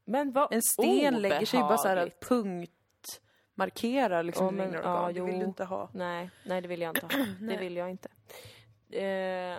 Men 0.05 0.33
vad 0.33 0.53
En 0.53 0.63
sten 0.63 1.15
lägger 1.15 1.47
sig 1.47 1.61
ju 1.61 1.65
bara 1.67 1.79
så 1.79 1.89
här 1.89 1.97
obehagligt. 1.97 2.29
punktmarkerar 2.29 4.23
liksom 4.23 4.47
dina 4.57 4.65
men- 4.67 4.77
organ. 4.77 4.93
ja, 5.03 5.07
det 5.13 5.21
vill 5.21 5.35
jo. 5.35 5.41
du 5.41 5.45
inte 5.47 5.65
ha. 5.65 5.89
Nej, 5.93 6.31
nej 6.45 6.61
det 6.61 6.69
vill 6.69 6.81
jag 6.81 6.91
inte 6.97 7.07
ha. 7.17 7.25
det 7.41 7.57
vill 7.57 7.77
jag 7.77 7.91
inte. 7.91 8.09
Eh, 8.91 9.57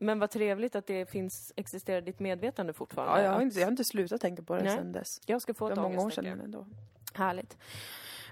men 0.00 0.18
vad 0.18 0.30
trevligt 0.30 0.76
att 0.76 0.86
det 0.86 1.10
finns, 1.10 1.52
existerar 1.56 1.98
i 1.98 2.00
ditt 2.00 2.20
medvetande 2.20 2.72
fortfarande. 2.72 3.20
Ja, 3.20 3.24
jag, 3.24 3.32
har 3.32 3.42
inte, 3.42 3.58
jag 3.58 3.66
har 3.66 3.70
inte 3.70 3.84
slutat 3.84 4.20
tänka 4.20 4.42
på 4.42 4.56
det 4.56 4.62
Nej. 4.62 4.76
sen 4.76 4.92
dess. 4.92 5.20
jag 5.26 5.42
ska 5.42 5.54
få 5.54 5.68
Det 5.68 5.72
ett 5.72 5.78
var 5.78 5.88
många 5.88 6.02
år 6.02 6.10
sedan 6.10 6.24
men 6.24 6.40
ändå. 6.40 6.66
Härligt. 7.14 7.58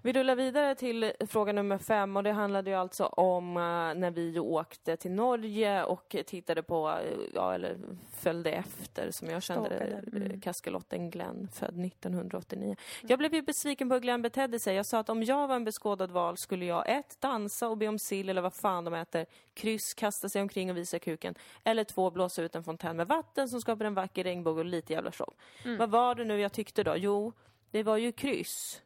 Vi 0.03 0.13
rullar 0.13 0.37
vidare 0.37 0.75
till 0.75 1.13
fråga 1.21 1.53
nummer 1.53 1.79
fem 1.79 2.17
och 2.17 2.23
det 2.23 2.33
handlade 2.33 2.71
ju 2.71 2.77
alltså 2.77 3.07
om 3.07 3.57
eh, 3.57 3.61
när 4.01 4.11
vi 4.11 4.39
åkte 4.39 4.97
till 4.97 5.11
Norge 5.11 5.85
och 5.85 6.17
tittade 6.27 6.63
på, 6.63 6.89
eh, 6.89 7.19
ja 7.35 7.55
eller 7.55 7.77
följde 8.13 8.51
efter 8.51 9.11
som 9.11 9.31
jag 9.31 9.43
kände 9.43 9.69
det, 9.69 10.17
mm. 10.17 10.31
eh, 10.31 10.41
kaskelotten 10.41 11.11
Glenn, 11.11 11.49
född 11.53 11.85
1989. 11.87 12.77
Jag 13.03 13.19
blev 13.19 13.35
ju 13.35 13.43
besviken 13.43 13.89
på 13.89 13.95
hur 13.95 14.01
Glenn 14.01 14.23
betedde 14.23 14.59
sig. 14.59 14.77
Jag 14.77 14.87
sa 14.87 14.99
att 14.99 15.09
om 15.09 15.23
jag 15.23 15.49
var 15.49 15.57
en 15.57 15.65
beskådad 15.65 16.11
val 16.11 16.37
skulle 16.37 16.65
jag 16.65 16.89
ett, 16.89 17.21
dansa 17.21 17.69
och 17.69 17.79
be 17.79 17.89
om 17.89 17.99
sill 17.99 18.29
eller 18.29 18.43
vad 18.43 18.55
fan 18.55 18.85
de 18.85 18.95
äter, 18.95 19.27
kryss, 19.55 19.95
kasta 19.95 20.29
sig 20.29 20.43
omkring 20.43 20.71
och 20.71 20.77
visa 20.77 20.99
kuken, 20.99 21.35
eller 21.65 21.85
två, 21.85 22.11
blåsa 22.11 22.43
ut 22.43 22.55
en 22.55 22.65
fontän 22.65 22.97
med 22.97 23.09
vatten 23.09 23.49
som 23.49 23.61
skapar 23.61 23.85
en 23.85 23.95
vacker 23.95 24.25
regnbåge 24.25 24.61
och 24.61 24.67
lite 24.67 24.93
jävla 24.93 25.13
show. 25.13 25.35
Vad 25.79 25.91
var 25.91 26.15
det 26.15 26.25
nu 26.25 26.41
jag 26.41 26.53
tyckte 26.53 26.83
då? 26.83 26.97
Jo, 26.97 27.33
det 27.71 27.83
var 27.83 27.97
ju 27.97 28.13
kryss. 28.13 28.83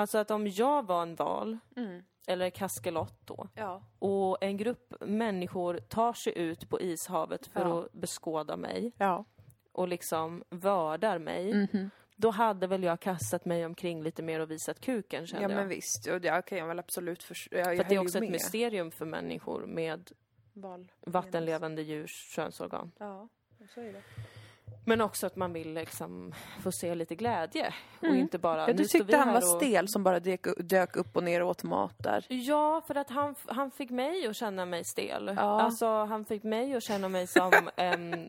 Alltså 0.00 0.18
att 0.18 0.30
om 0.30 0.46
jag 0.46 0.86
var 0.86 1.02
en 1.02 1.14
val, 1.14 1.58
eller 2.26 2.50
kaskelott 2.50 3.20
då, 3.24 3.48
Ja. 3.54 3.82
och 3.98 4.38
en 4.40 4.56
grupp 4.56 4.94
människor 5.00 5.78
tar 5.78 6.12
sig 6.12 6.38
ut 6.38 6.68
på 6.68 6.80
ishavet 6.80 7.46
för 7.46 7.60
Ja. 7.60 7.84
att 7.84 7.92
beskåda 7.92 8.56
mig 8.56 8.92
Ja. 8.98 9.24
och 9.72 9.88
liksom 9.88 10.44
vördar 10.50 11.18
mig, 11.18 11.54
Mhm. 11.54 11.90
då 12.16 12.30
hade 12.30 12.66
väl 12.66 12.82
jag 12.82 13.00
kastat 13.00 13.44
mig 13.44 13.66
omkring 13.66 14.02
lite 14.02 14.22
mer 14.22 14.40
och 14.40 14.50
visat 14.50 14.80
kuken 14.80 15.26
kände 15.26 15.42
ja, 15.44 15.48
men 15.48 15.58
jag. 15.58 15.66
visst. 15.66 16.06
Och 16.06 16.20
det 16.20 16.42
kan 16.46 16.58
jag 16.58 16.66
väl 16.66 16.78
absolut 16.78 17.22
förstå. 17.22 17.56
Jag, 17.56 17.64
För 17.76 17.84
det 17.84 17.94
är 17.94 17.98
också 17.98 18.18
ett 18.24 18.30
mysterium 18.30 18.90
för 18.90 19.06
människor 19.06 19.66
med 19.66 20.10
Val. 20.52 20.92
vattenlevande 21.06 21.82
djurs 21.82 22.32
könsorgan. 22.34 22.92
Ja, 22.98 23.28
så 23.74 23.80
är 23.80 23.92
det. 23.92 24.02
Men 24.84 25.00
också 25.00 25.26
att 25.26 25.36
man 25.36 25.52
vill 25.52 25.74
liksom 25.74 26.34
få 26.62 26.72
se 26.72 26.94
lite 26.94 27.14
glädje 27.14 27.74
och 28.00 28.06
inte 28.08 28.38
bara... 28.38 28.62
Mm. 28.64 28.68
Ja, 28.68 28.72
du 28.76 28.82
"Nu 28.82 28.88
står 28.88 28.98
vi 28.98 29.04
tyckte 29.04 29.16
han 29.16 29.28
var 29.28 29.36
och- 29.54 29.62
stel 29.62 29.88
som 29.88 30.02
bara 30.04 30.20
dök, 30.20 30.46
dök 30.58 30.96
upp 30.96 31.16
och 31.16 31.22
ner 31.22 31.42
och 31.42 31.48
åt 31.48 31.62
mat 31.62 31.94
där. 31.98 32.26
Ja, 32.28 32.82
för 32.86 32.94
att 32.94 33.10
han, 33.10 33.34
han 33.46 33.70
fick 33.70 33.90
mig 33.90 34.26
att 34.26 34.36
känna 34.36 34.64
mig 34.64 34.84
stel. 34.84 35.32
Ja. 35.36 35.42
Alltså, 35.62 36.04
han 36.04 36.24
fick 36.24 36.42
mig 36.42 36.76
att 36.76 36.82
känna 36.82 37.08
mig 37.08 37.26
som 37.26 37.52
en 37.76 38.28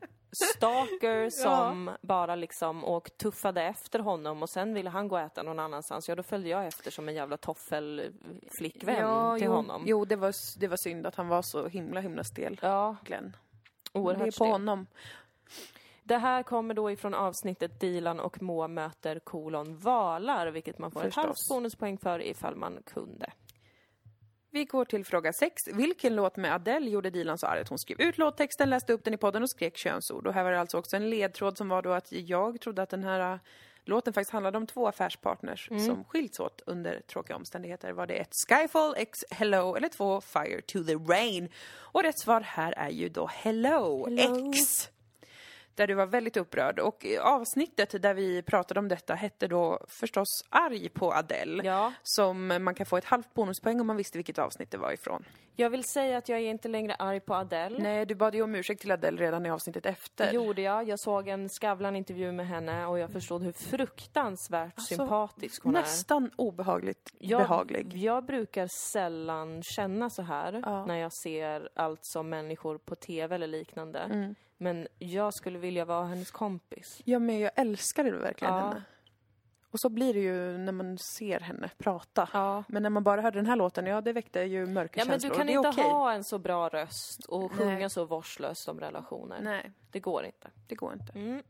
stalker 0.56 1.30
som 1.44 1.92
bara 2.02 2.36
liksom 2.36 2.84
och 2.84 3.18
tuffade 3.18 3.64
efter 3.64 4.00
honom 4.00 4.44
och 4.44 4.50
sen 4.50 4.74
ville 4.74 4.90
han 4.90 5.08
gå 5.08 5.16
och 5.16 5.22
äta 5.22 5.44
någon 5.44 5.60
annanstans. 5.60 6.10
Ja, 6.10 6.16
då 6.16 6.24
följde 6.24 6.50
jag 6.50 6.68
efter 6.68 6.92
som 6.92 7.10
en 7.10 7.16
jävla 7.16 7.38
toffelflickvän 7.38 9.38
till 9.38 9.46
jo, 9.48 9.54
honom. 9.54 9.84
Jo, 9.86 10.06
det 10.06 10.16
var, 10.16 10.60
det 10.60 10.68
var 10.68 10.78
synd 10.78 11.08
att 11.08 11.16
han 11.16 11.28
var 11.28 11.42
så 11.42 11.68
himla, 11.68 12.00
himla 12.00 12.24
stel. 12.24 12.60
Ja, 12.62 12.96
Glenn. 13.04 13.36
oerhört 13.94 14.20
det 14.20 14.24
är 14.24 14.26
på 14.28 14.32
stel. 14.32 14.48
honom. 14.52 14.88
Det 16.04 16.18
här 16.18 16.44
kommer 16.44 16.74
då 16.74 16.92
ifrån 16.92 17.14
avsnittet 17.14 17.80
Dilan 17.80 18.20
och 18.20 18.42
Moa 18.42 18.68
möter 18.68 19.20
kolon 19.20 19.78
valar, 19.78 20.48
vilket 20.48 20.78
man 20.78 20.92
får 20.92 21.00
ett 21.00 21.06
Förstås. 21.06 21.26
halvt 21.26 21.48
bonuspoäng 21.50 21.98
för 21.98 22.22
ifall 22.22 22.56
man 22.56 22.80
kunde. 22.86 23.32
Vi 24.54 24.66
går 24.66 24.86
till 24.86 25.06
fråga 25.06 25.34
sex. 25.34 25.62
Vilken 25.74 26.16
låt 26.16 26.38
med 26.38 26.54
Adele 26.54 26.90
gjorde 26.90 27.10
Dilan 27.10 27.38
så 27.38 27.48
arg 27.48 27.62
att 27.62 27.70
hon 27.70 27.80
skrev 27.80 28.02
ut 28.02 28.18
låttexten, 28.18 28.70
läste 28.70 28.94
upp 28.94 29.04
den 29.04 29.14
i 29.14 29.18
podden 29.18 29.44
och 29.44 29.50
skrek 29.50 29.78
könsord? 29.78 30.28
Och 30.28 30.34
här 30.34 30.44
var 30.44 30.52
det 30.52 30.60
alltså 30.60 30.78
också 30.78 30.96
en 30.96 31.10
ledtråd 31.10 31.58
som 31.58 31.70
var 31.70 31.82
då 31.82 31.92
att 31.92 32.12
jag 32.12 32.62
trodde 32.62 32.82
att 32.82 32.90
den 32.90 33.04
här 33.04 33.34
äh, 33.34 33.40
låten 33.86 34.14
faktiskt 34.14 34.32
handlade 34.32 34.58
om 34.58 34.68
två 34.68 34.88
affärspartners 34.88 35.68
som 35.86 36.04
skilts 36.04 36.40
åt 36.40 36.62
under 36.66 37.02
tråkiga 37.02 37.36
omständigheter. 37.36 37.92
Var 37.92 38.08
det 38.08 38.14
ett 38.14 38.34
Skyfall 38.50 38.94
X 38.98 39.20
Hello 39.32 39.76
eller 39.76 39.90
två 39.90 40.22
Fire 40.22 40.62
to 40.62 40.84
the 40.84 40.96
Rain? 40.96 41.50
Och 41.74 42.04
rätt 42.04 42.20
svar 42.20 42.42
här 42.42 42.74
är 42.78 42.90
ju 42.90 43.10
då 43.10 43.28
Hello, 43.28 44.06
Hello. 44.10 44.52
X. 44.54 44.90
Där 45.76 45.88
du 45.88 45.94
var 45.94 46.06
väldigt 46.06 46.38
upprörd. 46.38 46.80
Och 46.80 47.06
avsnittet 47.22 48.02
där 48.02 48.14
vi 48.14 48.42
pratade 48.42 48.80
om 48.80 48.88
detta 48.88 49.14
hette 49.16 49.48
då 49.48 49.86
förstås 49.88 50.28
Arg 50.50 50.90
på 50.90 51.14
Adele. 51.14 51.64
Ja. 51.64 51.94
Som 52.04 52.48
man 52.48 52.76
kan 52.76 52.86
få 52.86 52.98
ett 52.98 53.06
halvt 53.06 53.34
bonuspoäng 53.34 53.82
om 53.82 53.88
man 53.88 53.98
visste 53.98 54.18
vilket 54.18 54.40
avsnitt 54.40 54.72
det 54.72 54.78
var 54.78 54.92
ifrån. 54.92 55.26
Jag 55.56 55.70
vill 55.70 55.84
säga 55.84 56.18
att 56.18 56.30
jag 56.30 56.40
är 56.40 56.50
inte 56.50 56.68
längre 56.68 56.96
arg 56.96 57.20
på 57.20 57.36
Adele. 57.36 57.80
Nej, 57.84 58.06
du 58.06 58.16
bad 58.16 58.36
ju 58.36 58.42
om 58.42 58.56
ursäkt 58.56 58.82
till 58.82 58.92
Adele 58.92 59.22
redan 59.22 59.46
i 59.46 59.50
avsnittet 59.52 59.86
efter. 59.86 60.26
Det 60.26 60.32
gjorde 60.34 60.62
jag. 60.62 60.88
Jag 60.90 61.00
såg 61.00 61.28
en 61.28 61.50
Skavlan-intervju 61.50 62.32
med 62.32 62.48
henne 62.48 62.86
och 62.86 63.00
jag 63.00 63.12
förstod 63.12 63.44
hur 63.44 63.52
fruktansvärt 63.52 64.82
sympatisk 64.82 65.64
hon 65.64 65.76
är. 65.76 65.82
Nästan 65.82 66.32
obehagligt 66.36 67.14
Jag, 67.20 67.42
behaglig. 67.42 67.94
jag 67.98 68.26
brukar 68.26 68.68
sällan 68.92 69.64
känna 69.64 70.10
så 70.10 70.22
här 70.22 70.62
Ja. 70.66 70.86
när 70.86 70.96
jag 70.98 71.14
ser 71.14 71.70
allt 71.76 72.06
som 72.06 72.30
människor 72.30 72.78
på 72.78 72.96
TV 72.96 73.36
eller 73.36 73.48
liknande. 73.48 74.00
Mm. 74.00 74.36
Men 74.62 74.88
jag 75.00 75.34
skulle 75.34 75.60
vilja 75.60 75.86
vara 75.86 76.06
hennes 76.06 76.32
kompis. 76.32 77.02
Ja, 77.06 77.20
men 77.20 77.40
jag 77.40 77.52
älskade 77.56 78.12
verkligen 78.12 78.54
Ja. 78.54 78.60
henne. 78.60 78.84
Och 79.72 79.80
så 79.80 79.90
blir 79.90 80.14
det 80.14 80.20
ju 80.20 80.58
när 80.58 80.72
man 80.72 80.98
ser 80.98 81.40
henne 81.40 81.70
prata. 81.78 82.30
Ja. 82.34 82.64
Men 82.68 82.84
när 82.84 82.90
man 82.90 83.04
bara 83.04 83.22
hörde 83.22 83.38
den 83.40 83.46
här 83.46 83.56
låten, 83.56 83.86
ja 83.86 84.02
det 84.02 84.14
väckte 84.14 84.40
ju 84.42 84.66
mörka 84.66 85.00
Ja, 85.00 85.06
men 85.06 85.14
du 85.18 85.22
känslor. 85.22 85.38
kan 85.38 85.50
inte 85.50 85.70
okej. 85.70 85.84
ha 85.84 86.14
en 86.14 86.24
så 86.24 86.40
bra 86.40 86.70
röst 86.70 87.26
och 87.26 87.52
sjunga 87.52 87.74
Nej. 87.78 87.90
så 87.90 88.06
vårdslöst 88.06 88.68
om 88.70 88.80
relationer. 88.80 89.40
Nej, 89.42 89.72
Det 89.92 90.00
går 90.00 90.26
inte. 90.26 90.50
det 90.68 90.76
går 90.76 90.94
inte. 90.94 91.12
Mm. 91.20 91.44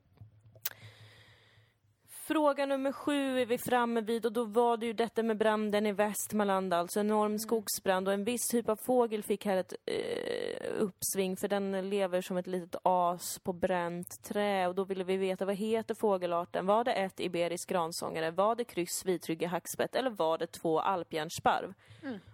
Fråga 2.24 2.66
nummer 2.66 2.92
sju 2.92 3.40
är 3.40 3.46
vi 3.46 3.58
framme 3.58 4.02
vid 4.02 4.26
och 4.26 4.34
då 4.34 4.46
var 4.46 4.78
det 4.78 4.86
ju 4.86 4.94
detta 4.94 5.24
med 5.24 5.38
branden 5.38 5.86
i 5.86 5.92
Västmanland, 5.92 6.74
alltså 6.74 7.00
enorm 7.00 7.40
skogsbrand 7.40 8.08
och 8.08 8.14
en 8.14 8.24
viss 8.24 8.48
typ 8.48 8.70
av 8.70 8.76
fågel 8.76 9.24
fick 9.24 9.46
här 9.46 9.58
ett 9.58 9.74
eh, 9.86 10.72
uppsving 10.80 11.38
för 11.38 11.48
den 11.48 11.90
lever 11.90 12.22
som 12.22 12.38
ett 12.38 12.48
litet 12.48 12.76
as 12.84 13.40
på 13.40 13.54
bränt 13.54 14.24
trä 14.24 14.68
och 14.68 14.76
då 14.76 14.84
ville 14.84 15.04
vi 15.04 15.18
veta 15.18 15.46
vad 15.46 15.56
heter 15.56 15.96
fågelarten? 15.96 16.66
Var 16.66 16.84
det 16.84 16.94
ett 16.94 17.20
iberisk 17.20 17.70
gransångare? 17.70 18.32
Var 18.32 18.56
det 18.56 18.64
kryss 18.64 19.06
vitryggig 19.06 19.48
hackspett 19.48 19.96
eller 19.96 20.10
var 20.10 20.38
det 20.38 20.48
två 20.48 20.80
alpjärnsparv? 20.80 21.74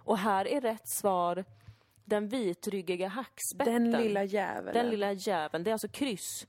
Och 0.03 0.17
här 0.17 0.47
är 0.47 0.61
rätt 0.61 0.89
svar 0.89 1.45
den 2.05 2.27
vitryggiga 2.27 3.07
hackspetten. 3.07 3.91
Den 3.91 4.01
lilla 4.01 4.23
jäveln. 4.23 4.73
Den 4.73 4.89
lilla 4.89 5.11
jäveln, 5.11 5.63
det 5.63 5.69
är 5.69 5.73
alltså 5.73 5.87
kryss. 5.87 6.47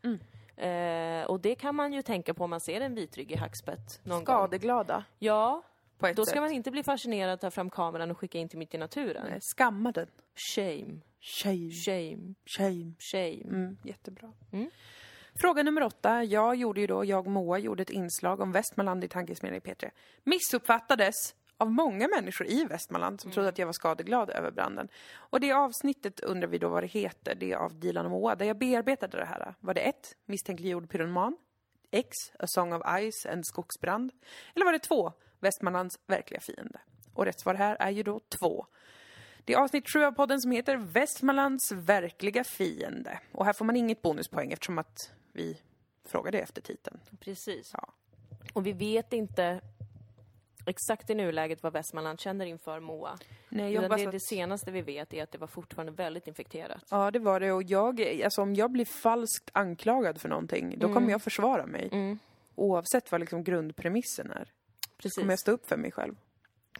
Eh, 0.58 1.24
och 1.24 1.40
det 1.40 1.54
kan 1.54 1.74
man 1.74 1.92
ju 1.92 2.02
tänka 2.02 2.34
på 2.34 2.44
om 2.44 2.50
man 2.50 2.60
ser 2.60 2.80
en 2.80 2.94
vitryggig 2.94 3.36
hackspett 3.36 4.00
någon 4.04 4.24
gång. 4.24 4.24
Skadeglada 4.36 5.04
Ja, 5.18 5.62
på 5.98 6.06
ett 6.06 6.16
då 6.16 6.24
sätt. 6.24 6.30
ska 6.30 6.40
man 6.40 6.52
inte 6.52 6.70
bli 6.70 6.82
fascinerad, 6.82 7.40
ta 7.40 7.50
fram 7.50 7.70
kameran 7.70 8.10
och 8.10 8.18
skicka 8.18 8.38
in 8.38 8.48
till 8.48 8.58
Mitt 8.58 8.74
i 8.74 8.78
naturen. 8.78 9.26
Nej, 9.30 9.38
Skamma 9.42 9.92
den. 9.92 10.06
Shame, 10.54 11.00
Shame. 11.20 11.70
shame, 11.70 12.34
Shame. 12.46 12.92
shame. 12.98 13.42
Mm, 13.42 13.78
jättebra. 13.84 14.32
Mm. 14.52 14.70
Fråga 15.40 15.62
nummer 15.62 15.82
åtta. 15.82 16.24
Jag 16.24 16.54
gjorde 16.56 16.80
ju 16.80 16.86
då, 16.86 17.04
jag 17.04 17.26
och 17.26 17.32
Moa 17.32 17.58
gjorde 17.58 17.82
ett 17.82 17.90
inslag 17.90 18.40
om 18.40 18.52
Västmanland 18.52 19.04
i 19.04 19.08
Tankesmedjan 19.08 19.56
i 19.56 19.60
P3. 19.60 19.90
Missuppfattades 20.24 21.34
av 21.58 21.70
många 21.70 22.08
människor 22.08 22.46
i 22.46 22.64
Västmanland 22.64 23.20
som 23.20 23.30
trodde 23.30 23.48
att 23.48 23.58
jag 23.58 23.66
var 23.66 23.72
skadeglad 23.72 24.30
över 24.30 24.50
branden. 24.50 24.88
Och 25.14 25.40
det 25.40 25.52
avsnittet 25.52 26.20
undrar 26.20 26.48
vi 26.48 26.58
då 26.58 26.68
vad 26.68 26.82
det 26.82 26.86
heter, 26.86 27.34
det 27.34 27.52
är 27.52 27.56
av 27.56 27.80
Dilan 27.80 28.04
och 28.04 28.10
Moa, 28.10 28.34
där 28.34 28.46
jag 28.46 28.58
bearbetade 28.58 29.18
det 29.18 29.24
här. 29.24 29.54
Var 29.60 29.74
det 29.74 29.80
ett, 29.80 30.16
misstänkliggjord 30.26 30.90
pyroman? 30.90 31.36
X, 31.90 32.08
A 32.38 32.44
Song 32.46 32.72
of 32.72 32.82
Ice, 32.82 33.26
en 33.26 33.44
skogsbrand? 33.44 34.12
Eller 34.54 34.64
var 34.64 34.72
det 34.72 34.78
två, 34.78 35.12
Västmanlands 35.40 35.98
verkliga 36.06 36.40
fiende? 36.40 36.80
Och 37.14 37.24
rätt 37.24 37.40
svar 37.40 37.54
här 37.54 37.76
är 37.80 37.90
ju 37.90 38.02
då 38.02 38.20
två. 38.40 38.66
Det 39.44 39.52
är 39.54 39.58
avsnitt 39.58 39.92
sju 39.92 40.04
av 40.04 40.12
podden 40.12 40.40
som 40.40 40.50
heter 40.50 40.76
Västmanlands 40.76 41.72
verkliga 41.72 42.44
fiende. 42.44 43.18
Och 43.32 43.44
här 43.44 43.52
får 43.52 43.64
man 43.64 43.76
inget 43.76 44.02
bonuspoäng 44.02 44.52
eftersom 44.52 44.78
att 44.78 45.12
vi 45.32 45.60
frågade 46.04 46.38
efter 46.40 46.62
titeln. 46.62 47.00
Precis. 47.20 47.70
Ja. 47.72 47.88
Och 48.52 48.66
vi 48.66 48.72
vet 48.72 49.12
inte 49.12 49.60
exakt 50.68 51.10
i 51.10 51.14
nuläget 51.14 51.62
vad 51.62 51.72
Västmanland 51.72 52.20
känner 52.20 52.46
inför 52.46 52.80
Moa. 52.80 53.18
Nej, 53.48 53.72
jag 53.72 53.90
det, 53.90 54.06
att... 54.06 54.12
det 54.12 54.20
senaste 54.20 54.70
vi 54.70 54.82
vet 54.82 55.14
är 55.14 55.22
att 55.22 55.32
det 55.32 55.38
var 55.38 55.46
fortfarande 55.46 55.92
väldigt 55.92 56.26
infekterat. 56.26 56.84
Ja, 56.90 57.10
det 57.10 57.18
var 57.18 57.40
det. 57.40 57.52
Och 57.52 57.62
jag, 57.62 58.22
alltså 58.24 58.42
om 58.42 58.54
jag 58.54 58.70
blir 58.70 58.84
falskt 58.84 59.50
anklagad 59.52 60.20
för 60.20 60.28
någonting, 60.28 60.78
då 60.78 60.94
kommer 60.94 61.10
jag 61.10 61.22
försvara 61.22 61.66
mig. 61.66 61.88
Mm. 61.92 62.18
Oavsett 62.54 63.12
vad 63.12 63.20
liksom 63.20 63.44
grundpremissen 63.44 64.30
är. 64.30 64.52
Precis. 64.96 65.18
Kommer 65.18 65.32
jag 65.32 65.38
stå 65.40 65.52
upp 65.52 65.68
för 65.68 65.76
mig 65.76 65.92
själv. 65.92 66.14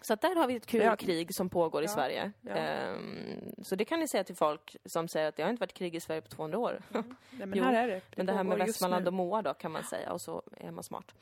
Så 0.01 0.15
där 0.15 0.35
har 0.35 0.47
vi 0.47 0.55
ett 0.55 0.65
kul 0.65 0.81
Ja. 0.81 0.95
krig 0.95 1.35
som 1.35 1.49
pågår 1.49 1.81
i 1.81 1.85
Ja. 1.85 1.91
Sverige. 1.93 2.31
Ja. 2.41 2.51
Ehm, 2.51 3.53
så 3.63 3.75
det 3.75 3.85
kan 3.85 3.99
ni 3.99 4.07
säga 4.07 4.23
till 4.23 4.35
folk 4.35 4.75
som 4.85 5.07
säger 5.07 5.27
att 5.29 5.35
det 5.35 5.43
har 5.43 5.49
inte 5.49 5.59
varit 5.59 5.73
krig 5.73 5.95
i 5.95 5.99
Sverige 5.99 6.21
på 6.21 6.27
200 6.27 6.57
år. 6.57 6.81
Nej, 6.89 7.03
men 7.31 7.53
Jo, 7.55 7.63
här 7.63 7.73
är 7.73 7.87
det. 7.87 8.01
Men 8.15 8.25
det 8.25 8.33
här 8.33 8.43
med 8.43 8.57
Västmanland 8.57 9.07
och 9.07 9.13
Moa 9.13 9.41
då 9.41 9.53
kan 9.53 9.71
man 9.71 9.83
säga 9.83 10.11
och 10.11 10.21
så 10.21 10.43
är 10.57 10.71
man 10.71 10.83
smart. 10.83 11.13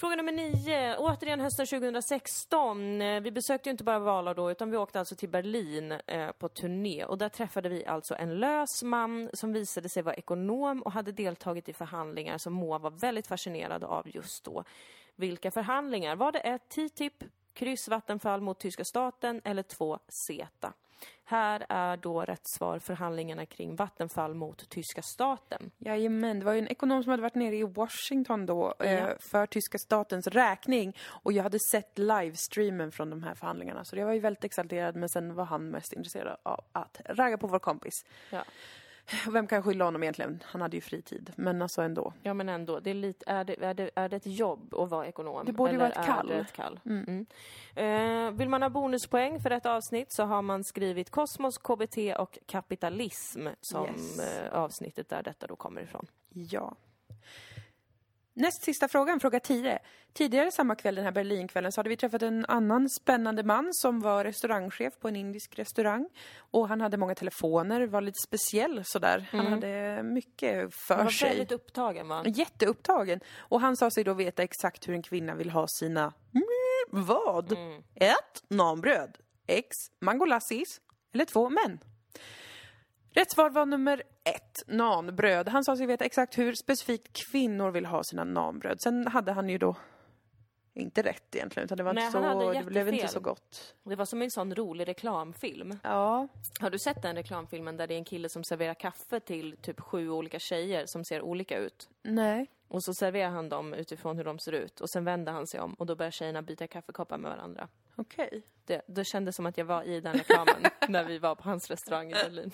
Fråga 0.00 0.16
nummer 0.16 0.32
nio. 0.32 0.96
Återigen 0.96 1.40
hösten 1.40 1.66
2016. 1.66 3.02
Eh, 3.02 3.20
vi 3.20 3.30
besökte 3.30 3.68
ju 3.68 3.70
inte 3.70 3.84
bara 3.84 3.98
Valar 3.98 4.34
då 4.34 4.50
utan 4.50 4.70
vi 4.70 4.76
åkte 4.76 4.98
alltså 4.98 5.16
till 5.16 5.28
Berlin 5.28 5.92
eh, 5.92 6.30
på 6.30 6.48
turné 6.48 7.04
och 7.04 7.18
där 7.18 7.28
träffade 7.28 7.68
vi 7.68 7.86
alltså 7.86 8.14
en 8.14 8.38
lös 8.38 8.82
man 8.82 9.30
som 9.32 9.52
visade 9.52 9.88
sig 9.88 10.02
vara 10.02 10.14
ekonom 10.14 10.82
och 10.82 10.92
hade 10.92 11.12
deltagit 11.12 11.68
i 11.68 11.72
förhandlingar 11.72 12.38
som 12.38 12.52
Moa 12.52 12.78
var 12.78 12.90
väldigt 12.90 13.26
fascinerad 13.26 13.84
av 13.84 14.08
just 14.08 14.44
då. 14.44 14.64
Vilka 15.16 15.50
förhandlingar? 15.50 16.16
Var 16.16 16.32
det 16.32 16.38
ett 16.38 16.68
TTIP, 16.68 17.24
kryss 17.52 17.88
Vattenfall 17.88 18.40
mot 18.40 18.58
tyska 18.58 18.84
staten 18.84 19.40
eller 19.44 19.62
två 19.62 19.98
CETA? 20.08 20.72
Här 21.24 21.66
är 21.68 21.96
då 21.96 22.20
rätt 22.22 22.48
svar 22.56 22.78
förhandlingarna 22.78 23.46
kring 23.46 23.76
Vattenfall 23.76 24.34
mot 24.34 24.68
tyska 24.68 25.02
staten. 25.02 25.70
Jajamän, 25.78 26.38
det 26.38 26.44
var 26.44 26.52
ju 26.52 26.58
en 26.58 26.68
ekonom 26.68 27.02
som 27.02 27.10
hade 27.10 27.22
varit 27.22 27.34
nere 27.34 27.56
i 27.56 27.62
Washington 27.62 28.46
då 28.46 28.74
Ja. 28.78 28.84
eh, 28.84 29.08
för 29.18 29.46
tyska 29.46 29.78
statens 29.78 30.26
räkning. 30.26 30.96
Och 31.06 31.32
jag 31.32 31.42
hade 31.42 31.58
sett 31.70 31.98
livestreamen 31.98 32.92
från 32.92 33.10
de 33.10 33.22
här 33.22 33.34
förhandlingarna. 33.34 33.84
Så 33.84 33.96
jag 33.96 34.06
var 34.06 34.12
ju 34.12 34.20
väldigt 34.20 34.44
exalterad 34.44 34.96
men 34.96 35.08
sen 35.08 35.34
var 35.34 35.44
han 35.44 35.68
mest 35.68 35.92
intresserad 35.92 36.36
av 36.42 36.64
att 36.72 37.00
ragga 37.04 37.38
på 37.38 37.46
vår 37.46 37.58
kompis. 37.58 37.94
Ja. 38.30 38.44
Vem 39.32 39.46
kan 39.46 39.62
skylla 39.62 39.84
honom 39.84 40.02
egentligen? 40.02 40.42
Han 40.46 40.60
hade 40.60 40.76
ju 40.76 40.80
fritid. 40.80 41.32
Men 41.36 41.62
alltså 41.62 41.82
ändå. 41.82 42.12
Ja 42.22 42.34
men 42.34 42.48
ändå, 42.48 42.80
det 42.80 42.90
är, 42.90 42.94
lite, 42.94 43.24
är, 43.30 43.44
det, 43.44 43.64
är, 43.64 43.74
det, 43.74 43.90
är 43.94 44.08
det 44.08 44.16
ett 44.16 44.26
jobb 44.26 44.74
att 44.74 44.90
vara 44.90 45.06
ekonom? 45.06 45.46
Det 45.46 45.52
borde 45.52 45.72
ju 45.72 45.78
vara 45.78 45.88
ett 45.90 46.06
kall. 46.06 46.30
ett 46.30 46.52
kall? 46.52 46.80
Mm. 46.84 47.26
Eh, 47.74 48.30
vill 48.38 48.48
man 48.48 48.62
ha 48.62 48.68
bonuspoäng 48.68 49.40
för 49.40 49.50
ett 49.50 49.66
avsnitt 49.66 50.12
så 50.12 50.24
har 50.24 50.42
man 50.42 50.64
skrivit 50.64 51.10
kosmos, 51.10 51.58
KBT 51.58 51.98
och 52.18 52.38
kapitalism 52.46 53.46
som 53.60 53.86
Yes. 53.86 54.18
eh, 54.18 54.52
avsnittet 54.52 55.08
där 55.08 55.22
detta 55.22 55.46
då 55.46 55.56
kommer 55.56 55.82
ifrån. 55.82 56.06
Ja. 56.28 56.76
Näst 58.34 58.64
sista 58.64 58.88
frågan, 58.88 59.20
fråga 59.20 59.40
10. 59.40 59.78
Tidigare 60.12 60.50
samma 60.52 60.74
kväll, 60.74 60.94
den 60.94 61.04
här 61.04 61.12
Berlinkvällen, 61.12 61.72
så 61.72 61.78
hade 61.78 61.88
vi 61.88 61.96
träffat 61.96 62.22
en 62.22 62.46
annan 62.48 62.88
spännande 62.88 63.42
man 63.42 63.68
som 63.72 64.00
var 64.00 64.24
restaurangchef 64.24 64.98
på 65.00 65.08
en 65.08 65.16
indisk 65.16 65.58
restaurang. 65.58 66.08
Och 66.36 66.68
han 66.68 66.80
hade 66.80 66.96
många 66.96 67.14
telefoner, 67.14 67.86
var 67.86 68.00
lite 68.00 68.18
speciell 68.26 68.82
sådär. 68.84 69.28
Han 69.32 69.46
hade 69.46 70.02
mycket 70.02 70.74
för 70.74 70.94
Han 70.94 71.04
var 71.04 71.10
sig. 71.10 71.28
väldigt 71.28 71.52
upptagen 71.52 72.08
va? 72.08 72.22
Jätteupptagen. 72.26 73.20
Och 73.38 73.60
han 73.60 73.76
sa 73.76 73.90
sig 73.90 74.04
då 74.04 74.14
veta 74.14 74.42
exakt 74.42 74.88
hur 74.88 74.94
en 74.94 75.02
kvinna 75.02 75.34
vill 75.34 75.50
ha 75.50 75.66
sina 75.68 76.12
mm, 76.34 77.06
vad? 77.06 77.52
Ett, 77.94 78.42
Namnbröd. 78.48 79.18
X, 79.46 79.66
mangolassis. 80.00 80.80
Eller 81.14 81.24
två, 81.24 81.50
män. 81.50 81.78
Rätt 83.12 83.32
svar 83.32 83.50
var 83.50 83.66
nummer 83.66 84.02
ett, 84.24 84.56
nanbröd. 84.66 85.48
Han 85.48 85.64
sa 85.64 85.76
sig 85.76 85.86
veta 85.86 86.04
exakt 86.04 86.38
hur 86.38 86.54
specifikt 86.54 87.30
kvinnor 87.30 87.70
vill 87.70 87.86
ha 87.86 88.04
sina 88.04 88.24
nanbröd. 88.24 88.80
Sen 88.80 89.06
hade 89.06 89.32
han 89.32 89.48
ju 89.48 89.58
då 89.58 89.76
inte 90.74 91.02
rätt 91.02 91.34
egentligen, 91.34 91.64
utan 91.64 91.78
det 91.78 91.84
var 91.84 91.92
Nej, 91.92 92.06
inte 92.06 92.18
så, 92.18 92.52
det 92.52 92.64
blev 92.64 92.88
inte 92.88 93.08
så 93.08 93.20
gott. 93.20 93.74
Det 93.82 93.96
var 93.96 94.04
som 94.04 94.22
en 94.22 94.30
sån 94.30 94.54
rolig 94.54 94.88
reklamfilm. 94.88 95.78
Ja. 95.82 96.28
Har 96.60 96.70
du 96.70 96.78
sett 96.78 97.02
den 97.02 97.16
reklamfilmen 97.16 97.76
där 97.76 97.86
det 97.86 97.94
är 97.94 97.98
en 97.98 98.04
kille 98.04 98.28
som 98.28 98.44
serverar 98.44 98.74
kaffe 98.74 99.20
till 99.20 99.56
typ 99.62 99.80
sju 99.80 100.10
olika 100.10 100.38
tjejer 100.38 100.86
som 100.86 101.04
ser 101.04 101.22
olika 101.22 101.58
ut? 101.58 101.88
Nej. 102.02 102.50
Och 102.68 102.84
så 102.84 102.94
serverar 102.94 103.30
han 103.30 103.48
dem 103.48 103.74
utifrån 103.74 104.16
hur 104.16 104.24
de 104.24 104.38
ser 104.38 104.52
ut 104.52 104.80
och 104.80 104.90
sen 104.90 105.04
vänder 105.04 105.32
han 105.32 105.46
sig 105.46 105.60
om 105.60 105.74
och 105.74 105.86
då 105.86 105.96
börjar 105.96 106.10
tjejerna 106.10 106.42
byta 106.42 106.66
kaffekoppar 106.66 107.18
med 107.18 107.30
varandra. 107.30 107.68
Okej. 107.96 108.42
Det, 108.70 108.82
det 108.86 109.04
kändes 109.04 109.36
som 109.36 109.46
att 109.46 109.58
jag 109.58 109.64
var 109.64 109.82
i 109.82 110.00
den 110.00 110.12
reklamen 110.12 110.62
när 110.88 111.04
vi 111.04 111.18
var 111.18 111.34
på 111.34 111.42
hans 111.42 111.70
restaurang 111.70 112.10
i 112.10 112.14
Berlin. 112.14 112.52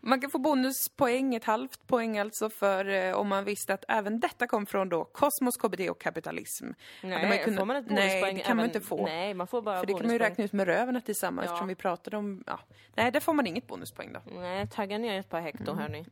Man 0.00 0.20
kan 0.20 0.30
få 0.30 0.38
bonuspoäng, 0.38 1.34
ett 1.34 1.44
halvt 1.44 1.86
poäng 1.86 2.18
alltså, 2.18 2.50
för 2.50 2.88
eh, 2.88 3.12
om 3.14 3.28
man 3.28 3.44
visste 3.44 3.74
att 3.74 3.84
även 3.88 4.20
detta 4.20 4.46
kom 4.46 4.66
från 4.66 4.88
då 4.88 5.04
kosmos, 5.04 5.56
KBT 5.56 5.90
och 5.90 6.00
kapitalism. 6.00 6.64
Hade 7.02 7.14
man 7.18 7.28
Nej, 7.28 7.44
kunnat- 7.44 7.58
får 7.58 7.66
man 7.66 7.76
ett 7.76 7.86
Nej, 7.90 7.96
bonuspoäng? 7.96 8.34
det 8.36 8.40
kan 8.42 8.56
man 8.56 8.64
även- 8.64 8.76
inte 8.76 8.88
få. 8.88 9.04
Nej, 9.06 9.34
man 9.34 9.46
får 9.46 9.62
bara 9.62 9.78
För 9.80 9.86
det 9.86 9.92
kan 9.92 10.02
man 10.06 10.12
ju 10.12 10.18
räkna 10.18 10.44
ut 10.44 10.52
med 10.52 10.66
röven 10.66 11.02
tillsammans 11.02 11.44
Ja. 11.46 11.52
eftersom 11.52 11.68
vi 11.68 11.74
pratade 11.74 12.16
om... 12.16 12.44
Ja. 12.46 12.60
Nej, 12.94 13.10
där 13.12 13.20
får 13.20 13.32
man 13.32 13.46
inget 13.46 13.66
bonuspoäng 13.66 14.12
då. 14.12 14.20
Nej, 14.40 14.66
tagga 14.68 14.98
ner 14.98 15.20
ett 15.20 15.28
par 15.28 15.40
hekto 15.40 15.72
Mm. 15.72 15.78
hörni. 15.78 16.04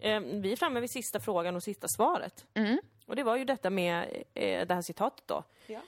Eh, 0.00 0.20
vi 0.20 0.52
är 0.52 0.56
framme 0.56 0.80
vid 0.80 0.90
sista 0.90 1.20
frågan 1.20 1.56
och 1.56 1.62
sista 1.62 1.88
svaret. 1.88 2.44
Mm. 2.54 2.78
Och 3.06 3.16
det 3.16 3.22
var 3.22 3.36
ju 3.36 3.44
detta 3.44 3.70
med 3.70 4.22
eh, 4.34 4.66
det 4.66 4.74
här 4.74 4.82
citatet 4.82 5.22
då. 5.26 5.42
Ja. 5.66 5.80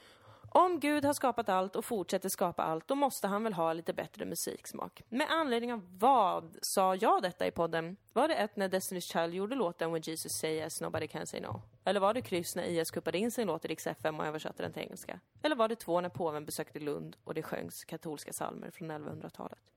Om 0.58 0.80
Gud 0.80 1.04
har 1.04 1.12
skapat 1.12 1.48
allt 1.48 1.76
och 1.76 1.84
fortsätter 1.84 2.28
skapa 2.28 2.62
allt, 2.62 2.88
då 2.88 2.94
måste 2.94 3.26
han 3.26 3.44
väl 3.44 3.52
ha 3.52 3.72
lite 3.72 3.92
bättre 3.92 4.24
musiksmak. 4.24 5.02
Med 5.08 5.26
anledning 5.30 5.72
av 5.72 5.98
vad 5.98 6.56
sa 6.62 6.94
jag 6.94 7.22
detta 7.22 7.46
i 7.46 7.50
podden? 7.50 7.96
Var 8.12 8.28
det 8.28 8.34
ett 8.34 8.56
när 8.56 8.68
Destiny's 8.68 9.12
Child 9.12 9.34
gjorde 9.34 9.54
låten 9.54 9.92
When 9.92 10.02
Jesus 10.02 10.32
say 10.32 10.54
yes, 10.54 10.80
nobody 10.80 11.08
can 11.08 11.26
say 11.26 11.40
no? 11.40 11.62
Eller 11.84 12.00
var 12.00 12.14
det 12.14 12.20
kryss 12.20 12.56
när 12.56 12.64
IS 12.64 12.90
kuppade 12.90 13.18
in 13.18 13.30
sin 13.30 13.46
låt 13.46 13.64
i 13.64 13.68
Rix 13.68 13.86
FM 13.86 14.20
och 14.20 14.26
översatte 14.26 14.62
den 14.62 14.72
till 14.72 14.82
engelska? 14.82 15.20
Eller 15.42 15.56
var 15.56 15.68
det 15.68 15.76
två 15.76 16.00
när 16.00 16.08
påven 16.08 16.44
besökte 16.44 16.78
Lund 16.78 17.16
och 17.24 17.34
det 17.34 17.42
sjöngs 17.42 17.84
katolska 17.84 18.32
psalmer 18.32 18.70
från 18.70 18.90
1100-talet? 18.90 19.72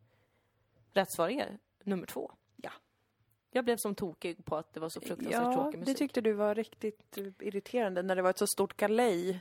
Rätt 0.94 1.12
svar 1.12 1.30
är 1.30 1.60
nummer 1.84 2.06
två. 2.06 2.32
Ja. 2.56 2.72
Jag 3.52 3.66
blev 3.66 3.78
som 3.78 3.96
tokig 3.96 4.46
på 4.46 4.56
att 4.56 4.74
det 4.74 4.80
var 4.80 4.90
så 4.90 5.02
fruktansvärt 5.02 5.44
Ja, 5.44 5.54
tråkig 5.54 5.80
det 5.80 5.80
musik. 5.80 5.98
tyckte 5.98 6.22
du 6.22 6.34
var 6.34 6.56
riktigt 6.56 7.18
irriterande 7.40 8.04
när 8.04 8.16
det 8.16 8.22
var 8.22 8.30
ett 8.30 8.38
så 8.38 8.48
stort 8.48 8.78
galej. 8.78 9.40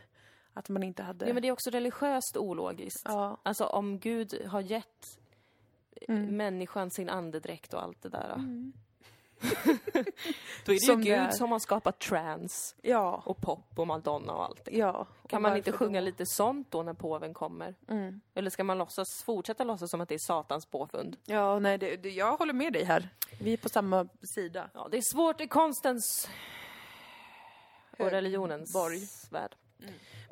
Att 0.58 0.68
man 0.68 0.82
inte 0.82 1.02
hade... 1.02 1.26
Ja, 1.28 1.34
men 1.34 1.42
det 1.42 1.48
är 1.48 1.52
också 1.52 1.70
religiöst 1.70 2.36
ologiskt. 2.36 3.02
Ja. 3.04 3.40
Alltså 3.42 3.64
om 3.66 3.98
Gud 3.98 4.46
har 4.46 4.60
gett 4.60 5.18
eh, 6.00 6.14
Mm. 6.14 6.36
människan 6.36 6.90
sin 6.90 7.08
andedräkt 7.08 7.74
och 7.74 7.82
allt 7.82 8.02
det 8.02 8.08
där. 8.08 8.36
Då 10.64 10.72
är 10.72 10.74
det 10.74 10.80
Som 10.80 11.02
ju 11.02 11.10
det 11.10 11.16
Gud 11.18 11.26
är. 11.26 11.30
som 11.30 11.52
har 11.52 11.58
skapat 11.58 11.98
trance 12.00 12.74
Ja. 12.82 13.22
och 13.26 13.40
pop 13.40 13.78
och 13.78 13.86
Madonna 13.86 14.32
och 14.32 14.44
allt 14.44 14.64
det. 14.64 14.70
ja. 14.76 15.06
Kan 15.28 15.36
Och 15.36 15.42
man 15.42 15.56
inte 15.56 15.72
sjunga 15.72 16.00
då? 16.00 16.04
lite 16.04 16.26
sånt 16.26 16.70
då 16.70 16.82
när 16.82 16.94
påven 16.94 17.34
kommer? 17.34 17.74
Mm. 17.88 18.20
Eller 18.34 18.50
ska 18.50 18.64
man 18.64 18.78
låtsas, 18.78 19.06
fortsätta 19.24 19.64
låtsas 19.64 19.90
som 19.90 20.00
att 20.00 20.08
det 20.08 20.14
är 20.14 20.26
Satans 20.26 20.66
påfund? 20.66 21.16
Ja, 21.24 21.58
nej, 21.58 21.78
det, 21.78 21.96
det, 21.96 22.10
jag 22.10 22.36
håller 22.36 22.52
med 22.52 22.72
dig 22.72 22.84
här. 22.84 23.08
Vi 23.40 23.52
är 23.52 23.56
på 23.56 23.68
samma 23.68 24.08
sida. 24.34 24.70
Ja, 24.74 24.88
det 24.90 24.96
är 24.96 25.14
svårt 25.14 25.40
i 25.40 25.48
konstens 25.48 26.28
och 27.98 28.10
religionens 28.10 28.72
borg. 28.72 28.98
värld. 29.30 29.56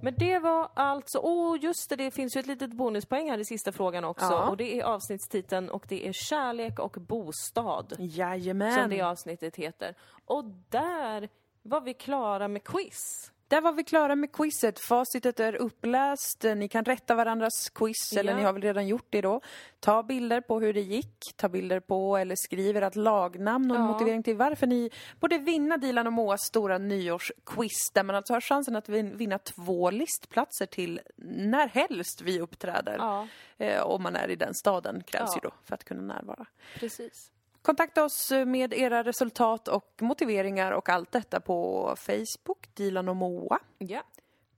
Men 0.02 0.14
det 0.18 0.38
var 0.38 0.70
alltså, 0.74 1.18
åh 1.22 1.58
just 1.60 1.88
det, 1.88 1.96
det 1.96 2.10
finns 2.10 2.36
ju 2.36 2.40
ett 2.40 2.46
litet 2.46 2.72
bonuspoäng 2.72 3.30
här 3.30 3.38
i 3.38 3.44
sista 3.44 3.72
frågan 3.72 4.04
också. 4.04 4.26
Ja. 4.26 4.48
Och 4.48 4.56
det 4.56 4.80
är 4.80 4.84
avsnittstiteln 4.84 5.70
och 5.70 5.84
det 5.88 6.08
är 6.08 6.12
kärlek 6.12 6.78
och 6.78 6.92
bostad. 6.92 7.96
Jajamän. 7.98 8.74
Som 8.74 8.90
det 8.90 9.02
avsnittet 9.02 9.56
heter. 9.56 9.94
Och 10.24 10.44
där 10.68 11.28
var 11.62 11.80
vi 11.80 11.94
klara 11.94 12.48
med 12.48 12.64
quiz. 12.64 13.32
Där 13.48 13.60
var 13.60 13.72
vi 13.72 13.84
klara 13.84 14.14
med 14.16 14.32
quizet. 14.32 14.78
Facitet 14.88 15.40
är 15.40 15.54
uppläst. 15.54 16.42
Ni 16.56 16.68
kan 16.68 16.84
rätta 16.84 17.14
varandras 17.14 17.70
quiz, 17.74 18.12
eller 18.12 18.32
Ja. 18.32 18.38
ni 18.38 18.44
har 18.44 18.52
väl 18.52 18.62
redan 18.62 18.86
gjort 18.86 19.06
det 19.10 19.20
då. 19.20 19.40
Ta 19.80 20.02
bilder 20.02 20.40
på 20.40 20.60
hur 20.60 20.72
det 20.74 20.80
gick. 20.80 21.18
Ta 21.36 21.48
bilder 21.48 21.80
på 21.80 22.16
eller 22.16 22.36
skriv 22.36 22.76
ert 22.76 22.96
lagnamn 22.96 23.70
och 23.70 23.76
en 23.76 23.82
Ja. 23.82 23.88
motivering 23.92 24.22
till 24.22 24.36
varför 24.36 24.66
ni 24.66 24.90
borde 25.20 25.38
vinna 25.38 25.76
Dilan 25.76 26.06
och 26.06 26.12
Moas 26.12 26.40
stora 26.42 26.78
nyårsquiz. 26.78 27.90
Där 27.94 28.02
man 28.02 28.16
alltså 28.16 28.32
har 28.32 28.40
chansen 28.40 28.76
att 28.76 28.88
vin- 28.88 29.16
vinna 29.16 29.38
två 29.38 29.90
listplatser 29.90 30.66
till 30.66 31.00
när 31.16 31.68
helst 31.68 32.20
vi 32.22 32.40
uppträder. 32.40 32.96
Ja, 32.98 33.26
Eh, 33.58 33.82
om 33.82 34.02
man 34.02 34.16
är 34.16 34.28
i 34.30 34.36
den 34.36 34.54
staden 34.54 35.02
krävs 35.06 35.36
ju 35.36 35.40
då 35.42 35.50
för 35.64 35.74
att 35.74 35.84
kunna 35.84 36.14
närvara. 36.14 36.46
precis. 36.80 37.30
Kontakta 37.66 38.04
oss 38.04 38.30
med 38.46 38.74
era 38.74 39.02
resultat 39.02 39.68
och 39.68 39.98
motiveringar 40.00 40.72
och 40.72 40.88
allt 40.88 41.12
detta 41.12 41.40
på 41.40 41.94
Facebook, 41.96 42.74
Dilan 42.74 43.08
och 43.08 43.16
Moa. 43.16 43.58
Ja. 43.78 44.02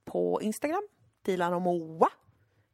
På 0.05 0.41
Instagram, 0.41 0.87
Dilan 1.21 1.53
och 1.53 1.61
Moa. 1.61 2.09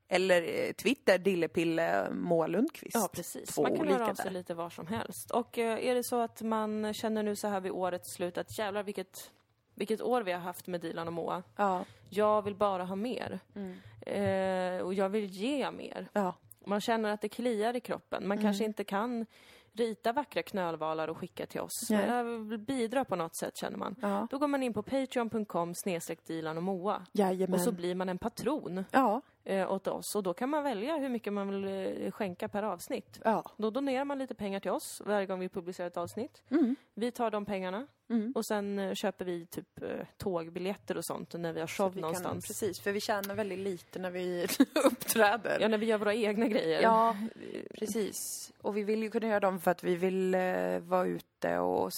Eller 0.08 0.42
eh, 0.42 0.72
Twitter, 0.74 1.18
Dillepille 1.18 2.08
Moa 2.12 2.48
Lundqvist. 2.48 2.96
Ja, 2.96 3.10
precis. 3.14 3.50
Två 3.56 3.62
man 3.62 3.78
kan 3.78 3.88
höra 3.88 4.10
av 4.10 4.14
sig 4.16 4.24
där. 4.26 4.32
lite 4.32 4.54
var 4.54 4.70
som 4.70 4.88
helst. 4.88 5.32
Och 5.32 5.58
eh, 5.58 5.86
är 5.86 5.96
det 5.96 6.04
så 6.04 6.22
att 6.22 6.42
man 6.42 6.94
känner 6.94 7.24
nu 7.24 7.36
så 7.36 7.48
här 7.48 7.60
vid 7.60 7.72
årets 7.72 8.14
slut 8.14 8.38
att 8.38 8.58
jävlar 8.60 8.84
vilket, 8.84 9.32
vilket 9.74 10.02
år 10.02 10.22
vi 10.22 10.32
har 10.32 10.40
haft 10.40 10.68
med 10.68 10.82
Dilan 10.82 11.08
och 11.08 11.14
Moa. 11.14 11.44
Ja, 11.56 11.86
Jag 12.10 12.42
vill 12.42 12.56
bara 12.56 12.84
ha 12.86 12.96
mer. 12.96 13.40
Mm. 13.56 13.78
Eh, 14.02 14.86
och 14.86 14.94
jag 14.94 15.10
vill 15.10 15.26
ge 15.26 15.72
mer. 15.72 16.08
ja, 16.14 16.36
Man 16.66 16.82
känner 16.82 17.10
att 17.10 17.22
det 17.22 17.30
kliar 17.30 17.76
i 17.76 17.80
kroppen. 17.80 18.28
Man 18.28 18.42
kanske 18.42 18.64
inte 18.66 18.84
kan 18.84 19.26
rita 19.76 20.14
vackra 20.14 20.44
knölvalar 20.44 21.08
och 21.08 21.18
skicka 21.18 21.46
till 21.46 21.62
oss. 21.62 21.90
Nej. 21.90 22.08
Men 22.08 22.16
jag 22.16 22.24
vill 22.24 22.60
bidra 22.60 23.06
på 23.06 23.16
något 23.16 23.36
sätt 23.36 23.58
känner 23.58 23.78
man. 23.78 23.96
ja. 24.02 24.28
Då 24.32 24.38
går 24.38 24.48
man 24.48 24.64
in 24.64 24.74
på 24.74 24.84
patreon.com 24.84 25.76
snedstreck 25.76 26.20
och 26.58 26.64
Moa. 26.64 27.06
Jajamän. 27.12 27.54
Och 27.54 27.62
så 27.62 27.72
blir 27.72 27.96
man 27.96 28.10
en 28.10 28.18
patron 28.18 28.86
Ja, 28.92 29.22
eh, 29.46 29.72
åt 29.72 29.88
oss. 29.88 30.16
Och 30.16 30.24
då 30.24 30.34
kan 30.34 30.50
man 30.50 30.64
välja 30.64 30.98
hur 30.98 31.10
mycket 31.10 31.34
man 31.34 31.50
vill 31.50 31.66
eh, 32.06 32.12
skänka 32.12 32.48
per 32.48 32.64
avsnitt. 32.64 33.20
ja. 33.24 33.44
Då 33.58 33.70
donerar 33.70 34.06
man 34.06 34.20
lite 34.20 34.36
pengar 34.36 34.60
till 34.60 34.72
oss 34.72 35.02
varje 35.06 35.26
gång 35.26 35.40
vi 35.40 35.50
publicerar 35.50 35.88
ett 35.88 35.98
avsnitt. 35.98 36.42
Mm. 36.50 36.76
Vi 36.94 37.12
tar 37.12 37.32
de 37.32 37.46
pengarna 37.46 37.88
Mm. 38.10 38.32
och 38.36 38.46
sen 38.46 38.80
eh, 38.80 38.94
köper 38.94 39.26
vi 39.26 39.46
typ 39.46 39.80
tågbiljetter 40.18 40.98
och 40.98 41.06
sånt 41.06 41.34
när 41.34 41.54
vi 41.54 41.60
har 41.60 41.68
show 41.68 41.90
vi 41.94 41.94
kan- 41.94 42.02
någonstans. 42.02 42.48
precis, 42.48 42.80
för 42.80 42.92
vi 42.92 43.00
tjänar 43.02 43.36
väldigt 43.36 43.60
lite 43.60 44.00
när 44.00 44.12
vi 44.12 44.48
uppträder. 44.86 45.58
Ja, 45.62 45.68
när 45.68 45.78
vi 45.78 45.86
gör 45.86 45.98
våra 45.98 46.14
egna 46.14 46.48
grejer. 46.48 46.82
Ja, 46.82 47.18
precis. 47.80 48.52
Och 48.62 48.78
vi 48.78 48.84
vill 48.84 49.04
ju 49.04 49.10
kunna 49.12 49.28
göra 49.28 49.40
dem 49.40 49.60
för 49.60 49.72
att 49.72 49.84
vi 49.84 49.96
vill 49.96 50.36
eh, 50.36 50.80
vara 50.80 51.06
ute 51.08 51.58
och 51.58 51.92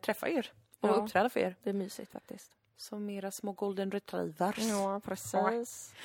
träffa 0.00 0.28
er. 0.28 0.52
Och 0.80 0.88
Ja. 0.88 0.92
uppträda 0.94 1.28
för 1.30 1.40
er. 1.40 1.56
Det 1.62 1.70
är 1.70 1.74
mysigt 1.74 2.12
faktiskt. 2.12 2.52
Som 2.76 3.10
era 3.10 3.30
små 3.30 3.52
golden 3.52 3.90
retrievers. 3.90 4.58
Ja, 4.58 5.00
precis. 5.04 5.94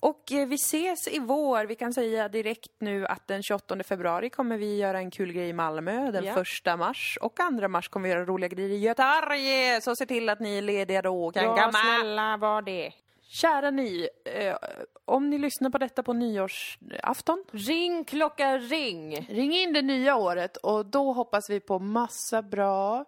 Och 0.00 0.32
eh, 0.32 0.46
vi 0.48 0.54
ses 0.54 1.08
i 1.08 1.18
vår. 1.18 1.64
Vi 1.64 1.74
kan 1.74 1.92
säga 1.92 2.28
direkt 2.28 2.70
nu 2.78 3.06
att 3.06 3.26
den 3.28 3.42
28 3.42 3.82
februari 3.82 4.30
kommer 4.30 4.56
vi 4.58 4.76
göra 4.76 4.98
en 4.98 5.10
kul 5.10 5.32
grej 5.32 5.48
i 5.48 5.52
Malmö. 5.52 6.10
Den 6.10 6.24
Ja. 6.24 6.42
1 6.72 6.78
mars 6.78 7.18
och 7.20 7.36
2 7.60 7.68
mars 7.68 7.88
kommer 7.88 8.08
vi 8.08 8.14
göra 8.14 8.24
roliga 8.24 8.48
grejer 8.48 8.68
i 8.70 8.78
Göteborg. 8.78 9.80
Så 9.82 9.96
se 9.96 10.06
till 10.06 10.28
att 10.28 10.40
ni 10.40 10.58
är 10.58 10.62
lediga 10.62 11.02
då 11.02 11.30
kan 11.30 11.44
Ja, 11.44 11.54
komma. 11.54 11.72
snälla 11.72 12.36
var 12.36 12.62
det. 12.62 12.92
Kära 13.32 13.70
ni, 13.70 14.08
eh, 14.24 14.56
om 15.04 15.30
ni 15.30 15.38
lyssnar 15.38 15.70
på 15.70 15.78
detta 15.78 16.02
på 16.02 16.12
nyårsafton, 16.12 17.44
Ring 17.52 18.04
klocka 18.04 18.58
ring! 18.58 19.26
ring 19.30 19.52
in 19.52 19.72
det 19.72 19.82
nya 19.82 20.16
året 20.16 20.56
och 20.56 20.86
då 20.86 21.12
hoppas 21.12 21.50
vi 21.50 21.60
på 21.60 21.78
massa 21.78 22.42
bra. 22.42 23.04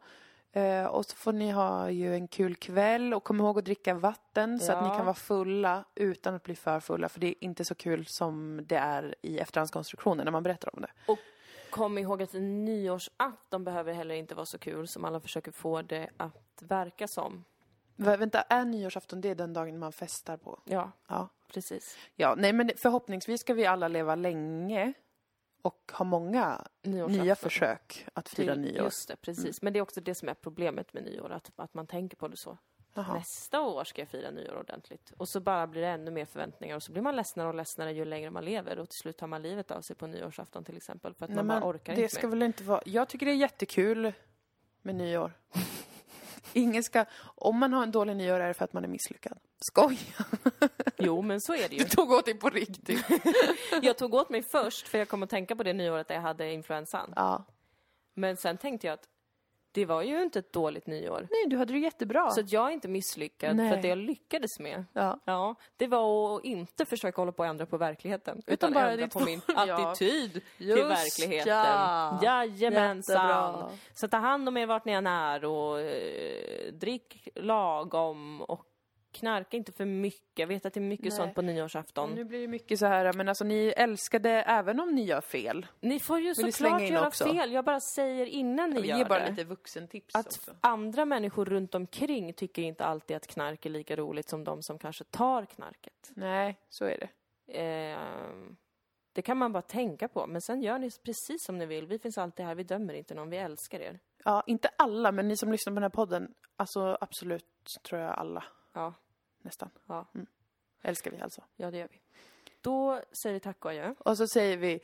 Eh, 0.52 0.84
och 0.86 1.04
så 1.06 1.16
får 1.16 1.32
ni 1.32 1.50
ha 1.50 1.90
ju 1.90 2.14
en 2.14 2.28
kul 2.28 2.56
kväll 2.56 3.14
och 3.14 3.24
kom 3.24 3.40
ihåg 3.40 3.58
att 3.58 3.64
dricka 3.64 3.94
vatten 3.94 4.60
så 4.60 4.72
att 4.72 4.82
ni 4.84 4.96
kan 4.96 5.04
vara 5.06 5.14
fulla 5.14 5.84
utan 5.94 6.34
att 6.34 6.42
bli 6.42 6.56
för 6.56 6.80
fulla 6.80 7.08
för 7.08 7.20
det 7.20 7.26
är 7.26 7.34
inte 7.44 7.64
så 7.64 7.74
kul 7.74 8.06
som 8.06 8.60
det 8.66 8.76
är 8.76 9.14
i 9.22 9.38
efterhandskonstruktionen 9.38 10.24
när 10.24 10.32
man 10.32 10.42
berättar 10.42 10.74
om 10.76 10.82
det. 10.82 10.90
Och 11.12 11.18
kom 11.70 11.98
ihåg 11.98 12.22
att 12.22 12.34
en 12.34 12.64
nyårsafton 12.64 13.64
behöver 13.64 13.92
heller 13.92 14.14
inte 14.14 14.34
vara 14.34 14.46
så 14.46 14.58
kul 14.58 14.88
som 14.88 15.04
alla 15.04 15.20
försöker 15.20 15.52
få 15.52 15.82
det 15.82 16.10
att 16.16 16.62
verka 16.62 17.08
som. 17.08 17.44
Va, 17.96 18.16
vänta, 18.16 18.40
är 18.42 18.64
nyårsafton 18.64 19.20
det 19.20 19.28
är 19.28 19.34
den 19.34 19.52
dagen 19.52 19.78
man 19.78 19.92
festar 19.92 20.36
på? 20.36 20.60
Ja, 20.64 20.92
Ja. 21.08 21.28
precis. 21.52 21.98
Ja, 22.16 22.34
nej 22.38 22.52
men 22.52 22.70
förhoppningsvis 22.76 23.40
ska 23.40 23.54
vi 23.54 23.66
alla 23.66 23.88
leva 23.88 24.14
länge 24.14 24.92
och 25.62 25.92
ha 25.94 26.04
många 26.04 26.66
nya 26.82 27.36
försök 27.36 28.06
att 28.14 28.28
fira 28.28 28.52
Till- 28.54 28.62
nyår. 28.62 28.84
Just 28.84 29.08
det, 29.08 29.16
precis. 29.16 29.62
Men 29.62 29.72
det 29.72 29.78
är 29.78 29.80
också 29.80 30.00
det 30.00 30.14
som 30.14 30.28
är 30.28 30.34
problemet 30.34 30.92
med 30.92 31.02
nyår, 31.04 31.30
att, 31.32 31.50
att 31.56 31.74
man 31.74 31.86
tänker 31.86 32.16
på 32.16 32.28
det 32.28 32.36
så. 32.36 32.58
Jaha. 32.94 33.14
Nästa 33.14 33.60
år 33.60 33.84
ska 33.84 34.00
jag 34.02 34.08
fira 34.08 34.30
nyår 34.30 34.56
ordentligt. 34.58 35.12
Och 35.16 35.28
så 35.28 35.40
bara 35.40 35.66
blir 35.66 35.82
det 35.82 35.88
ännu 35.88 36.10
mer 36.10 36.24
förväntningar 36.24 36.76
och 36.76 36.82
så 36.82 36.92
blir 36.92 37.02
man 37.02 37.16
ledsnare 37.16 37.48
och 37.48 37.54
ledsnare 37.54 37.92
ju 37.92 38.04
längre 38.04 38.30
man 38.30 38.44
lever 38.44 38.78
och 38.78 38.88
till 38.88 38.98
slut 38.98 39.16
tar 39.18 39.26
man 39.26 39.42
livet 39.42 39.70
av 39.70 39.80
sig 39.80 39.96
på 39.96 40.06
nyårsafton 40.06 40.64
till 40.64 40.76
exempel 40.76 41.14
för 41.14 41.24
att 41.24 41.30
Nej, 41.30 41.44
man 41.44 41.60
bara 41.60 41.70
orkar 41.70 41.94
det 41.96 42.02
inte 42.02 42.14
ska 42.14 42.26
mer. 42.26 42.30
väl 42.36 42.42
inte 42.42 42.64
vara... 42.64 42.82
Jag 42.86 43.08
tycker 43.08 43.26
det 43.26 43.32
är 43.32 43.36
jättekul 43.36 44.12
med 44.82 44.94
nyår. 44.94 45.32
Ingen 46.52 46.82
ska... 46.82 47.04
Om 47.22 47.58
man 47.58 47.72
har 47.72 47.82
en 47.82 47.90
dålig 47.90 48.16
nyår 48.16 48.40
är 48.40 48.48
det 48.48 48.54
för 48.54 48.64
att 48.64 48.72
man 48.72 48.84
är 48.84 48.88
misslyckad. 48.88 49.38
Skoja! 49.64 49.98
Jo, 50.98 51.22
men 51.22 51.40
så 51.40 51.54
är 51.54 51.68
det 51.68 51.76
ju. 51.76 51.82
Du 51.84 51.88
tog 51.88 52.10
åt 52.12 52.24
dig 52.24 52.34
på 52.34 52.50
riktigt. 52.50 53.04
Jag 53.82 53.98
tog 53.98 54.14
åt 54.14 54.30
mig 54.30 54.42
först 54.42 54.88
för 54.88 54.98
jag 54.98 55.08
kom 55.08 55.22
att 55.22 55.30
tänka 55.30 55.56
på 55.56 55.62
det 55.62 55.72
nyåret 55.72 56.08
där 56.08 56.14
jag 56.14 56.22
hade 56.22 56.52
influensan. 56.52 57.12
Ja. 57.16 57.44
Men 58.14 58.36
sen 58.36 58.56
tänkte 58.58 58.86
jag 58.86 58.94
att 58.94 59.08
det 59.74 59.84
var 59.86 60.02
ju 60.02 60.22
inte 60.22 60.38
ett 60.38 60.52
dåligt 60.52 60.86
nyår. 60.86 61.28
Nej, 61.30 61.46
du 61.46 61.56
hade 61.56 61.72
det 61.72 61.78
jättebra. 61.78 62.30
Så 62.30 62.40
att 62.40 62.52
jag 62.52 62.68
är 62.68 62.70
inte 62.72 62.88
misslyckad 62.88 63.56
Nej. 63.56 63.68
för 63.70 63.76
att 63.76 63.82
det 63.82 63.88
jag 63.88 63.98
lyckades 63.98 64.58
med, 64.60 64.84
Ja. 64.92 65.20
ja, 65.24 65.54
det 65.76 65.86
var 65.86 66.36
att 66.36 66.44
inte 66.44 66.86
försöka 66.86 67.20
hålla 67.20 67.32
på 67.32 67.42
och 67.42 67.46
ändra 67.46 67.66
på 67.66 67.76
verkligheten. 67.76 68.42
Utan, 68.46 68.72
bara 68.72 68.90
ändra 68.92 69.08
på 69.08 69.20
min 69.20 69.40
Ja. 69.48 69.90
attityd 69.90 70.32
till 70.32 70.68
Just 70.68 70.90
verkligheten. 70.90 71.52
ja. 71.52 72.20
Jajamensan. 72.22 73.14
Jättebra. 73.28 73.70
Så 73.94 74.08
ta 74.08 74.16
hand 74.16 74.48
om 74.48 74.56
er 74.56 74.66
vart 74.66 74.84
ni 74.84 74.92
än 74.92 75.06
är 75.06 75.44
och 75.44 75.80
eh, 75.80 76.72
drick 76.72 77.28
lagom 77.34 78.40
och 78.42 78.66
knarka 79.12 79.56
inte 79.56 79.72
för 79.72 79.84
mycket. 79.84 80.38
Jag 80.38 80.46
vet 80.46 80.66
att 80.66 80.74
det 80.74 80.80
är 80.80 80.82
mycket 80.82 81.04
Nej. 81.04 81.12
sånt 81.12 81.34
på 81.34 81.42
nyårsafton. 81.42 82.10
Nu 82.14 82.24
blir 82.24 82.40
det 82.40 82.48
mycket 82.48 82.78
så 82.78 82.86
här, 82.86 83.12
men 83.12 83.28
alltså 83.28 83.44
ni 83.44 83.74
älskade 83.76 84.30
även 84.30 84.80
om 84.80 84.94
ni 84.94 85.04
gör 85.04 85.20
fel. 85.20 85.66
Ni 85.80 86.00
får 86.00 86.20
ju 86.20 86.34
såklart 86.34 86.82
göra 86.82 87.06
också? 87.06 87.24
fel. 87.24 87.52
Jag 87.52 87.64
bara 87.64 87.80
säger 87.80 88.26
innan 88.26 88.70
ni 88.70 88.80
Vi 88.80 88.88
gör 88.88 88.98
ger 88.98 89.04
bara 89.04 89.18
det. 89.24 89.30
lite 89.30 89.44
vuxentips 89.44 90.14
Att 90.14 90.26
också. 90.26 90.54
andra 90.60 91.04
människor 91.04 91.44
runt 91.44 91.74
omkring 91.74 92.32
tycker 92.32 92.62
inte 92.62 92.84
alltid 92.84 93.16
att 93.16 93.26
knark 93.26 93.66
är 93.66 93.70
lika 93.70 93.96
roligt 93.96 94.28
som 94.28 94.44
de 94.44 94.62
som 94.62 94.78
kanske 94.78 95.04
tar 95.04 95.44
knarket. 95.44 96.10
Nej, 96.14 96.58
så 96.68 96.84
är 96.84 96.98
det. 96.98 97.08
Ehm, 97.58 98.56
det 99.12 99.22
kan 99.22 99.36
man 99.36 99.52
bara 99.52 99.62
tänka 99.62 100.08
på. 100.08 100.26
Men 100.26 100.40
sen 100.40 100.62
gör 100.62 100.78
ni 100.78 100.90
precis 101.04 101.44
som 101.44 101.58
ni 101.58 101.66
vill. 101.66 101.86
Vi 101.86 101.98
finns 101.98 102.18
alltid 102.18 102.46
här. 102.46 102.54
Vi 102.54 102.62
dömer 102.62 102.94
inte 102.94 103.14
någon. 103.14 103.30
Vi 103.30 103.36
älskar 103.36 103.80
er. 103.80 103.98
Ja, 104.24 104.42
inte 104.46 104.68
alla, 104.78 105.12
men 105.12 105.28
ni 105.28 105.36
som 105.36 105.52
lyssnar 105.52 105.70
på 105.70 105.74
den 105.74 105.82
här 105.82 105.90
podden, 105.90 106.34
alltså 106.56 106.98
absolut 107.00 107.44
tror 107.88 108.00
jag 108.00 108.10
alla, 108.18 108.44
Ja, 108.72 108.94
nästan. 109.42 109.70
ja. 109.86 110.06
Mm. 110.14 110.26
älskar 110.82 111.10
vi 111.10 111.20
alltså. 111.20 111.44
Ja, 111.56 111.70
det 111.70 111.78
gör 111.78 111.88
vi. 111.92 112.00
Då 112.60 113.00
säger 113.12 113.34
vi 113.34 113.40
tack 113.40 113.64
och 113.64 113.70
adjö. 113.70 113.94
Och 113.98 114.16
så 114.16 114.26
säger 114.28 114.56
vi 114.56 114.80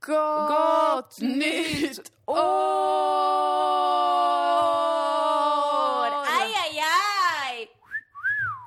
Gott 0.00 1.20
nytt 1.20 2.12
år! 2.26 2.36
Aj, 6.26 6.54
aj, 6.64 6.80
aj! 6.80 7.68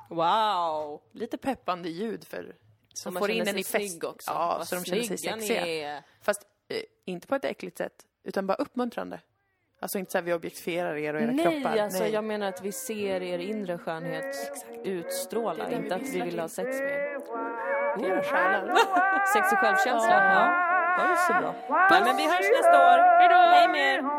Wow! 0.10 1.02
Lite 1.12 1.38
peppande 1.38 1.90
ljud 1.90 2.24
för 2.28 2.56
som 2.94 3.16
får 3.16 3.32
in 3.32 3.48
en 3.48 3.58
i 3.58 3.64
fest. 3.64 3.72
snygg 3.72 4.04
också. 4.04 4.32
Ja, 4.32 4.56
Vad 4.58 4.68
så 4.68 4.76
de 4.76 4.86
känner 4.86 5.04
sig 5.04 5.18
sexiga. 5.18 5.66
är. 5.68 6.04
Fast 6.22 6.48
eh, 6.68 6.82
inte 7.06 7.28
på 7.28 7.36
ett 7.36 7.46
äckligt 7.46 7.78
sätt, 7.78 8.06
utan 8.24 8.48
bara 8.48 8.56
uppmuntrande. 8.58 9.22
Alltså 9.82 10.00
inte 10.00 10.12
så 10.12 10.18
här 10.18 10.26
vi 10.26 10.34
objektifierar 10.34 10.96
er 10.96 11.14
och 11.14 11.22
era 11.22 11.32
Nej, 11.32 11.62
kroppar. 11.62 11.78
alltså 11.78 12.06
jag 12.06 12.24
menar 12.24 12.48
att 12.48 12.62
vi 12.62 12.72
ser 12.72 13.22
er 13.22 13.40
inre 13.40 13.78
skönhet 13.78 14.36
utstråla, 14.84 15.66
är 15.66 15.70
det 15.70 15.76
inte 15.76 15.96
vi 15.98 16.04
att 16.06 16.14
vi 16.16 16.22
vill 16.22 16.40
ha 16.40 16.48
sex 16.48 16.80
med 16.80 16.90
er. 16.90 17.18
Era 18.06 18.24
själar. 18.24 18.76
Sex 19.34 19.52
och 19.52 19.58
självkänsla, 19.58 20.12
ja. 20.12 20.70
Ja, 20.98 21.04
det 21.06 21.12
är 21.12 21.16
så 21.16 21.34
bra. 21.34 21.56
Nej, 21.92 22.02
men 22.06 22.18
vi 22.18 22.24
hörs 22.24 22.50
nästa 22.58 22.78
år. 22.92 22.98
Hej 23.20 23.30
då! 23.30 23.36
Hej 23.36 23.68
med 23.68 23.96
er! 23.96 24.19